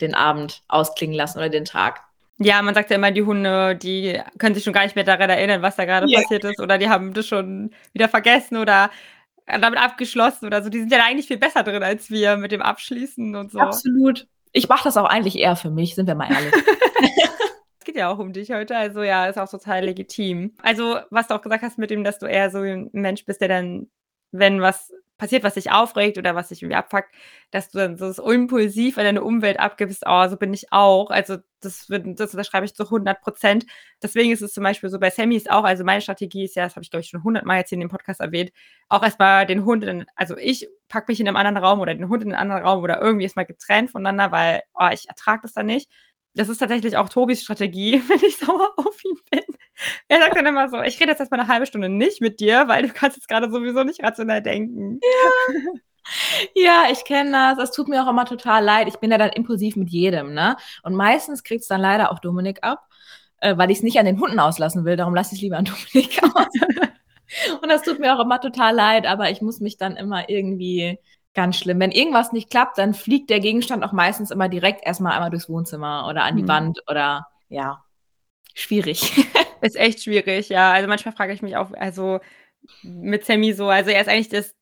den 0.00 0.14
Abend 0.14 0.62
ausklingen 0.68 1.16
lassen 1.16 1.38
oder 1.38 1.48
den 1.48 1.64
Tag. 1.64 2.05
Ja, 2.38 2.60
man 2.60 2.74
sagt 2.74 2.90
ja 2.90 2.96
immer, 2.96 3.10
die 3.12 3.22
Hunde, 3.22 3.76
die 3.76 4.20
können 4.38 4.54
sich 4.54 4.64
schon 4.64 4.72
gar 4.72 4.84
nicht 4.84 4.94
mehr 4.94 5.04
daran 5.04 5.30
erinnern, 5.30 5.62
was 5.62 5.76
da 5.76 5.86
gerade 5.86 6.06
yeah. 6.06 6.20
passiert 6.20 6.44
ist, 6.44 6.60
oder 6.60 6.76
die 6.76 6.88
haben 6.88 7.14
das 7.14 7.26
schon 7.26 7.70
wieder 7.92 8.08
vergessen 8.08 8.58
oder 8.58 8.90
damit 9.46 9.80
abgeschlossen 9.80 10.46
oder 10.46 10.62
so. 10.62 10.68
Die 10.68 10.80
sind 10.80 10.92
ja 10.92 11.04
eigentlich 11.04 11.26
viel 11.26 11.38
besser 11.38 11.62
drin 11.62 11.82
als 11.82 12.10
wir 12.10 12.36
mit 12.36 12.52
dem 12.52 12.62
Abschließen 12.62 13.34
und 13.36 13.52
so. 13.52 13.58
Absolut. 13.58 14.26
Ich 14.52 14.68
mache 14.68 14.84
das 14.84 14.96
auch 14.96 15.06
eigentlich 15.06 15.38
eher 15.38 15.56
für 15.56 15.70
mich, 15.70 15.94
sind 15.94 16.06
wir 16.06 16.14
mal 16.14 16.30
ehrlich. 16.30 16.52
es 17.78 17.84
geht 17.84 17.96
ja 17.96 18.10
auch 18.10 18.18
um 18.18 18.32
dich 18.32 18.50
heute, 18.50 18.76
also 18.76 19.02
ja, 19.02 19.26
ist 19.26 19.38
auch 19.38 19.48
total 19.48 19.84
legitim. 19.84 20.52
Also, 20.62 20.98
was 21.10 21.28
du 21.28 21.34
auch 21.34 21.42
gesagt 21.42 21.62
hast 21.62 21.78
mit 21.78 21.90
dem, 21.90 22.04
dass 22.04 22.18
du 22.18 22.26
eher 22.26 22.50
so 22.50 22.58
ein 22.58 22.90
Mensch 22.92 23.24
bist, 23.24 23.40
der 23.40 23.48
dann, 23.48 23.88
wenn 24.30 24.60
was 24.60 24.92
passiert, 25.18 25.42
was 25.44 25.54
dich 25.54 25.70
aufregt 25.70 26.18
oder 26.18 26.34
was 26.34 26.48
dich 26.48 26.62
irgendwie 26.62 26.76
abfuckt, 26.76 27.08
dass 27.50 27.70
du 27.70 27.78
dann 27.78 27.96
so 27.96 28.30
impulsiv 28.30 28.98
an 28.98 29.04
deine 29.04 29.22
Umwelt 29.24 29.58
abgibst, 29.58 30.04
oh, 30.06 30.28
so 30.28 30.36
bin 30.36 30.52
ich 30.52 30.72
auch. 30.72 31.10
Also 31.10 31.38
das, 31.60 31.88
wird, 31.88 32.20
das 32.20 32.32
unterschreibe 32.32 32.66
ich 32.66 32.74
zu 32.74 32.84
100 32.84 33.20
Prozent. 33.20 33.66
Deswegen 34.02 34.32
ist 34.32 34.42
es 34.42 34.52
zum 34.52 34.64
Beispiel 34.64 34.90
so 34.90 34.98
bei 34.98 35.10
Sammy 35.10 35.36
ist 35.36 35.50
auch, 35.50 35.64
also 35.64 35.84
meine 35.84 36.00
Strategie 36.02 36.44
ist 36.44 36.56
ja, 36.56 36.64
das 36.64 36.76
habe 36.76 36.84
ich 36.84 36.90
glaube 36.90 37.02
ich 37.02 37.08
schon 37.08 37.20
100 37.20 37.44
Mal 37.44 37.58
jetzt 37.58 37.70
hier 37.70 37.76
in 37.76 37.80
dem 37.80 37.88
Podcast 37.88 38.20
erwähnt, 38.20 38.52
auch 38.88 39.02
erstmal 39.02 39.46
den 39.46 39.64
Hund, 39.64 39.84
in, 39.84 40.04
also 40.16 40.36
ich 40.36 40.68
packe 40.88 41.10
mich 41.10 41.20
in 41.20 41.28
einem 41.28 41.36
anderen 41.36 41.58
Raum 41.58 41.80
oder 41.80 41.94
den 41.94 42.08
Hund 42.08 42.22
in 42.22 42.32
einen 42.32 42.40
anderen 42.50 42.62
Raum 42.62 42.82
oder 42.82 43.00
irgendwie 43.00 43.24
erstmal 43.24 43.46
getrennt 43.46 43.90
voneinander, 43.90 44.32
weil 44.32 44.62
oh, 44.74 44.88
ich 44.92 45.08
ertrage 45.08 45.42
das 45.42 45.52
dann 45.52 45.66
nicht. 45.66 45.90
Das 46.34 46.50
ist 46.50 46.58
tatsächlich 46.58 46.96
auch 46.98 47.08
Tobis 47.08 47.42
Strategie, 47.42 48.02
wenn 48.08 48.20
ich 48.22 48.36
sauer 48.36 48.72
auf 48.76 49.02
ihn 49.04 49.18
bin. 49.30 49.55
Er 50.08 50.20
sagt 50.20 50.36
dann 50.36 50.46
immer 50.46 50.68
so, 50.68 50.80
ich 50.82 50.98
rede 51.00 51.10
jetzt 51.10 51.20
erstmal 51.20 51.40
eine 51.40 51.48
halbe 51.48 51.66
Stunde 51.66 51.88
nicht 51.88 52.20
mit 52.20 52.40
dir, 52.40 52.66
weil 52.68 52.86
du 52.86 52.92
kannst 52.92 53.16
jetzt 53.16 53.28
gerade 53.28 53.50
sowieso 53.50 53.84
nicht 53.84 54.02
rational 54.02 54.42
denken. 54.42 55.00
Ja. 55.02 55.54
Ja, 56.54 56.84
ich 56.90 57.04
kenne 57.04 57.32
das. 57.32 57.58
Das 57.58 57.72
tut 57.72 57.88
mir 57.88 58.02
auch 58.02 58.08
immer 58.08 58.24
total 58.24 58.62
leid. 58.64 58.88
Ich 58.88 58.98
bin 58.98 59.10
ja 59.10 59.18
dann 59.18 59.30
impulsiv 59.30 59.76
mit 59.76 59.90
jedem, 59.90 60.34
ne? 60.34 60.56
Und 60.82 60.94
meistens 60.94 61.42
kriegt 61.42 61.62
es 61.62 61.68
dann 61.68 61.80
leider 61.80 62.12
auch 62.12 62.20
Dominik 62.20 62.58
ab, 62.62 62.86
äh, 63.40 63.56
weil 63.56 63.70
ich 63.70 63.78
es 63.78 63.82
nicht 63.82 63.98
an 63.98 64.06
den 64.06 64.20
Hunden 64.20 64.38
auslassen 64.38 64.84
will. 64.84 64.96
Darum 64.96 65.14
lasse 65.14 65.34
ich 65.34 65.38
es 65.38 65.42
lieber 65.42 65.56
an 65.56 65.64
Dominik 65.64 66.22
aus. 66.34 66.46
Und 67.60 67.68
das 67.68 67.82
tut 67.82 67.98
mir 67.98 68.14
auch 68.14 68.22
immer 68.22 68.40
total 68.40 68.74
leid, 68.74 69.04
aber 69.04 69.30
ich 69.30 69.42
muss 69.42 69.60
mich 69.60 69.78
dann 69.78 69.96
immer 69.96 70.28
irgendwie 70.28 70.98
ganz 71.34 71.56
schlimm. 71.56 71.80
Wenn 71.80 71.90
irgendwas 71.90 72.32
nicht 72.32 72.50
klappt, 72.50 72.78
dann 72.78 72.94
fliegt 72.94 73.28
der 73.30 73.40
Gegenstand 73.40 73.84
auch 73.84 73.92
meistens 73.92 74.30
immer 74.30 74.48
direkt 74.48 74.86
erstmal 74.86 75.12
einmal 75.12 75.30
durchs 75.30 75.48
Wohnzimmer 75.48 76.06
oder 76.08 76.22
an 76.22 76.36
die 76.36 76.42
hm. 76.42 76.48
Wand 76.48 76.82
oder 76.88 77.26
ja, 77.48 77.84
schwierig. 78.54 79.12
Ist 79.60 79.76
echt 79.76 80.02
schwierig, 80.02 80.48
ja. 80.48 80.72
Also 80.72 80.88
manchmal 80.88 81.14
frage 81.14 81.32
ich 81.32 81.42
mich 81.42 81.56
auch, 81.56 81.72
also 81.72 82.20
mit 82.82 83.24
Sammy 83.24 83.52
so, 83.52 83.68
also 83.68 83.90
er 83.90 84.00
ist 84.00 84.08
eigentlich 84.08 84.28
das 84.28 84.54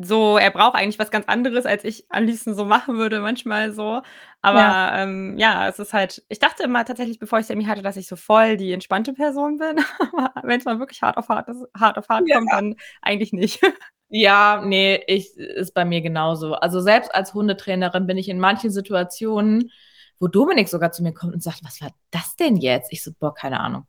so, 0.00 0.38
er 0.38 0.50
braucht 0.50 0.76
eigentlich 0.76 0.98
was 0.98 1.10
ganz 1.10 1.26
anderes, 1.26 1.66
als 1.66 1.82
ich 1.82 2.04
am 2.08 2.24
liebsten 2.24 2.54
so 2.54 2.64
machen 2.64 2.98
würde, 2.98 3.20
manchmal 3.20 3.72
so. 3.72 4.00
Aber 4.42 4.60
ja, 4.60 5.02
ähm, 5.02 5.36
ja 5.36 5.68
es 5.68 5.78
ist 5.80 5.92
halt, 5.92 6.22
ich 6.28 6.38
dachte 6.38 6.62
immer 6.62 6.84
tatsächlich, 6.84 7.18
bevor 7.18 7.40
ich 7.40 7.46
Sammy 7.46 7.64
hatte, 7.64 7.82
dass 7.82 7.96
ich 7.96 8.06
so 8.06 8.14
voll 8.14 8.56
die 8.56 8.72
entspannte 8.72 9.12
Person 9.12 9.58
bin. 9.58 9.80
Aber 10.16 10.46
wenn 10.46 10.60
es 10.60 10.64
mal 10.64 10.78
wirklich 10.78 11.02
hart 11.02 11.16
auf 11.16 11.28
hart, 11.28 11.48
hart, 11.76 11.98
auf 11.98 12.08
hart 12.08 12.28
ja. 12.28 12.36
kommt, 12.36 12.52
dann 12.52 12.76
eigentlich 13.02 13.32
nicht. 13.32 13.60
Ja, 14.10 14.62
nee, 14.64 15.02
ich, 15.06 15.36
ist 15.36 15.74
bei 15.74 15.84
mir 15.84 16.00
genauso. 16.00 16.54
Also 16.54 16.80
selbst 16.80 17.14
als 17.14 17.34
Hundetrainerin 17.34 18.06
bin 18.06 18.16
ich 18.16 18.30
in 18.30 18.40
manchen 18.40 18.70
Situationen, 18.70 19.70
wo 20.18 20.28
Dominik 20.28 20.70
sogar 20.70 20.92
zu 20.92 21.02
mir 21.02 21.12
kommt 21.12 21.34
und 21.34 21.42
sagt, 21.42 21.60
was 21.62 21.82
war 21.82 21.90
das 22.10 22.34
denn 22.36 22.56
jetzt? 22.56 22.90
Ich 22.90 23.04
so, 23.04 23.10
boah, 23.18 23.34
keine 23.34 23.60
Ahnung. 23.60 23.86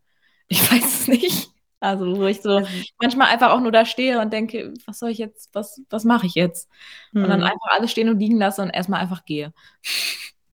Ich 0.50 0.72
weiß 0.72 1.02
es 1.02 1.08
nicht. 1.08 1.50
Also, 1.80 2.18
wo 2.18 2.26
ich 2.26 2.42
so 2.42 2.58
also 2.58 2.70
manchmal 3.02 3.28
einfach 3.28 3.52
auch 3.52 3.62
nur 3.62 3.72
da 3.72 3.86
stehe 3.86 4.20
und 4.20 4.34
denke, 4.34 4.74
was 4.86 5.00
soll 5.00 5.12
ich 5.12 5.18
jetzt, 5.18 5.50
was, 5.54 5.82
was 5.90 6.04
mache 6.04 6.26
ich 6.26 6.36
jetzt? 6.36 6.70
Hm. 7.14 7.24
Und 7.24 7.30
dann 7.30 7.40
hm. 7.42 7.48
einfach 7.48 7.70
alles 7.72 7.92
stehen 7.92 8.10
und 8.10 8.20
liegen 8.20 8.38
lasse 8.38 8.62
und 8.62 8.70
erstmal 8.70 9.00
einfach 9.00 9.24
gehe. 9.24 9.54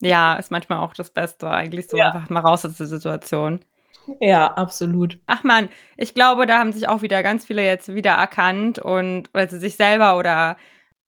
Ja, 0.01 0.37
ist 0.37 0.51
manchmal 0.51 0.79
auch 0.79 0.95
das 0.95 1.11
Beste, 1.11 1.51
eigentlich 1.51 1.89
so 1.89 1.99
ja. 1.99 2.13
einfach 2.13 2.31
mal 2.31 2.41
raus 2.41 2.65
aus 2.65 2.79
der 2.79 2.87
Situation. 2.87 3.61
Ja, 4.19 4.55
absolut. 4.55 5.19
Ach 5.27 5.45
man, 5.45 5.69
ich 5.99 6.15
glaube, 6.15 6.47
da 6.47 6.59
haben 6.59 6.73
sich 6.73 6.89
auch 6.89 7.03
wieder 7.03 7.23
ganz 7.23 7.45
viele 7.45 7.63
jetzt 7.65 7.95
wieder 7.95 8.13
erkannt 8.13 8.79
und 8.79 9.29
also 9.35 9.59
sich 9.59 9.77
selber 9.77 10.17
oder 10.17 10.57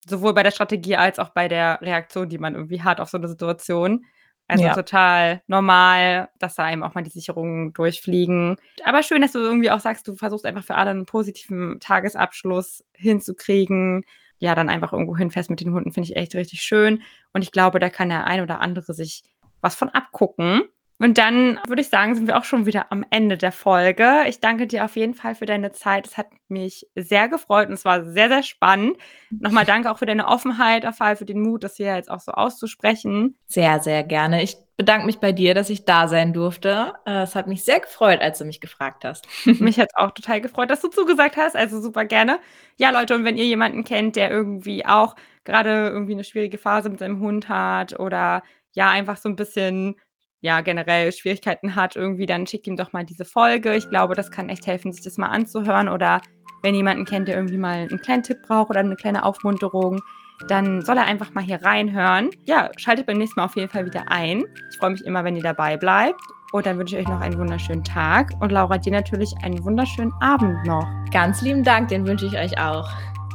sowohl 0.07 0.35
bei 0.35 0.43
der 0.43 0.51
Strategie 0.51 0.97
als 0.97 1.19
auch 1.19 1.31
bei 1.31 1.49
der 1.49 1.81
Reaktion, 1.81 2.29
die 2.29 2.39
man 2.39 2.55
irgendwie 2.55 2.83
hat 2.83 3.01
auf 3.01 3.09
so 3.09 3.17
eine 3.17 3.29
Situation. 3.29 4.05
Also 4.53 4.65
ja. 4.65 4.75
total 4.75 5.43
normal, 5.47 6.29
dass 6.39 6.57
da 6.57 6.65
einem 6.65 6.83
auch 6.83 6.95
mal 6.95 7.03
die 7.03 7.11
Sicherungen 7.11 7.73
durchfliegen. 7.73 8.57
Aber 8.85 9.03
schön, 9.03 9.23
dass 9.23 9.33
du 9.33 9.39
irgendwie 9.39 9.71
auch 9.71 9.81
sagst, 9.81 10.07
du 10.07 10.15
versuchst 10.15 10.45
einfach 10.45 10.65
für 10.65 10.75
alle 10.75 10.91
einen 10.91 11.07
positiven 11.07 11.81
Tagesabschluss 11.81 12.85
hinzukriegen. 12.93 14.05
Ja, 14.39 14.55
dann 14.55 14.69
einfach 14.69 14.93
irgendwo 14.93 15.17
hinfährst 15.17 15.49
mit 15.49 15.61
den 15.61 15.73
Hunden, 15.73 15.93
finde 15.93 16.11
ich 16.11 16.17
echt 16.17 16.35
richtig 16.35 16.61
schön. 16.61 17.03
Und 17.33 17.43
ich 17.43 17.51
glaube, 17.51 17.79
da 17.79 17.89
kann 17.89 18.11
der 18.11 18.27
ein 18.27 18.43
oder 18.43 18.61
andere 18.61 18.93
sich 18.93 19.23
was 19.63 19.75
von 19.75 19.89
abgucken. 19.89 20.63
Und 21.03 21.19
dann 21.19 21.59
würde 21.67 21.83
ich 21.83 21.89
sagen, 21.89 22.15
sind 22.15 22.29
wir 22.29 22.39
auch 22.39 22.45
schon 22.45 22.65
wieder 22.65 22.93
am 22.93 23.05
Ende 23.11 23.37
der 23.37 23.51
Folge. 23.51 24.23
Ich 24.29 24.39
danke 24.39 24.69
dir 24.69 24.85
auf 24.85 24.95
jeden 24.95 25.15
Fall 25.15 25.35
für 25.35 25.47
deine 25.47 25.73
Zeit. 25.73 26.07
Es 26.07 26.17
hat 26.17 26.29
mich 26.47 26.87
sehr 26.95 27.29
gefreut 27.29 27.67
und 27.67 27.75
es 27.75 27.85
war 27.85 28.05
sehr, 28.05 28.29
sehr 28.29 28.45
spannend. 28.45 28.99
Nochmal 29.31 29.65
danke 29.65 29.91
auch 29.91 29.99
für 29.99 30.07
deine 30.07 30.29
Offenheit, 30.29 30.85
Afal, 30.85 31.17
für 31.17 31.25
den 31.25 31.43
Mut, 31.43 31.65
das 31.65 31.77
hier 31.77 31.97
jetzt 31.97 32.09
auch 32.09 32.21
so 32.21 32.31
auszusprechen. 32.31 33.37
Sehr, 33.49 33.81
sehr 33.81 34.05
gerne. 34.05 34.45
Ich 34.45 34.57
bedanke 34.77 35.07
mich 35.07 35.19
bei 35.19 35.33
dir, 35.33 35.55
dass 35.55 35.71
ich 35.71 35.85
da 35.85 36.07
sein 36.07 36.33
durfte. 36.33 36.93
Äh, 37.05 37.23
es 37.23 37.35
hat 37.35 37.49
mich 37.49 37.65
sehr 37.65 37.81
gefreut, 37.81 38.21
als 38.21 38.39
du 38.39 38.45
mich 38.45 38.61
gefragt 38.61 39.05
hast. 39.05 39.27
mich 39.61 39.81
hat 39.81 39.89
es 39.89 39.97
auch 39.97 40.13
total 40.13 40.41
gefreut, 40.41 40.71
dass 40.71 40.83
du 40.83 40.89
zugesagt 40.89 41.37
hast. 41.37 41.57
Also 41.57 41.81
super 41.81 42.05
gerne. 42.05 42.39
Ja, 42.77 42.91
Leute, 42.91 43.17
und 43.17 43.25
wenn 43.25 43.37
ihr 43.37 43.47
jemanden 43.47 43.83
kennt, 43.83 44.15
der 44.15 44.31
irgendwie 44.31 44.87
auch 44.87 45.17
gerade 45.43 45.89
irgendwie 45.89 46.13
eine 46.13 46.23
schwierige 46.23 46.59
Phase 46.59 46.91
mit 46.91 47.01
seinem 47.01 47.19
Hund 47.19 47.49
hat 47.49 47.99
oder 47.99 48.45
ja, 48.75 48.89
einfach 48.89 49.17
so 49.17 49.29
ein 49.29 49.37
bisschen 49.37 49.97
ja, 50.43 50.61
generell 50.61 51.13
Schwierigkeiten 51.13 51.77
hat, 51.77 51.97
irgendwie, 51.97 52.27
dann 52.27 52.47
schickt 52.47 52.67
ihm 52.67 52.77
doch 52.77 52.93
mal 52.93 53.05
diese 53.05 53.25
Folge. 53.25 53.75
Ich 53.75 53.89
glaube, 53.89 54.15
das 54.15 54.31
kann 54.31 54.49
echt 54.49 54.67
helfen, 54.67 54.93
sich 54.93 55.03
das 55.03 55.17
mal 55.17 55.29
anzuhören. 55.29 55.89
Oder 55.89 56.21
wenn 56.63 56.75
jemanden 56.75 57.05
kennt, 57.05 57.29
der 57.29 57.37
irgendwie 57.37 57.57
mal 57.57 57.87
einen 57.89 58.01
kleinen 58.01 58.25
Tipp 58.25 58.39
braucht 58.47 58.71
oder 58.71 58.81
eine 58.81 58.97
kleine 58.97 59.25
Aufmunterung, 59.25 60.01
dann 60.49 60.83
soll 60.83 60.99
er 60.99 61.05
einfach 61.05 61.33
mal 61.33 61.45
hier 61.45 61.63
reinhören. 61.63 62.31
Ja, 62.45 62.71
schaltet 62.77 63.07
beim 63.07 63.19
nächsten 63.19 63.39
Mal 63.39 63.47
auf 63.47 63.57
jeden 63.57 63.69
Fall 63.69 63.87
wieder 63.87 64.11
ein. 64.11 64.45
Ich 64.71 64.79
freue 64.79 64.91
mich 64.91 65.05
immer, 65.05 65.23
wenn 65.23 65.37
ihr 65.37 65.43
dabei 65.43 65.77
bleibt. 65.77 66.21
Und 66.53 66.67
dann 66.67 66.77
wünsche 66.77 66.97
ich 66.99 67.03
euch 67.03 67.09
noch 67.09 67.21
einen 67.21 67.39
wunderschönen 67.39 67.85
Tag. 67.85 68.33
Und 68.41 68.51
Laura, 68.51 68.77
dir 68.79 68.93
natürlich 68.93 69.33
einen 69.43 69.65
wunderschönen 69.65 70.13
Abend 70.21 70.67
noch. 70.67 70.87
Ganz 71.13 71.41
lieben 71.41 71.63
Dank, 71.63 71.89
den 71.89 72.07
wünsche 72.07 72.27
ich 72.27 72.37
euch 72.37 72.61
auch. 72.61 72.91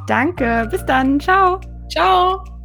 Danke, 0.08 0.68
bis 0.70 0.86
dann. 0.86 1.20
Ciao. 1.20 1.60
Ciao. 1.90 2.57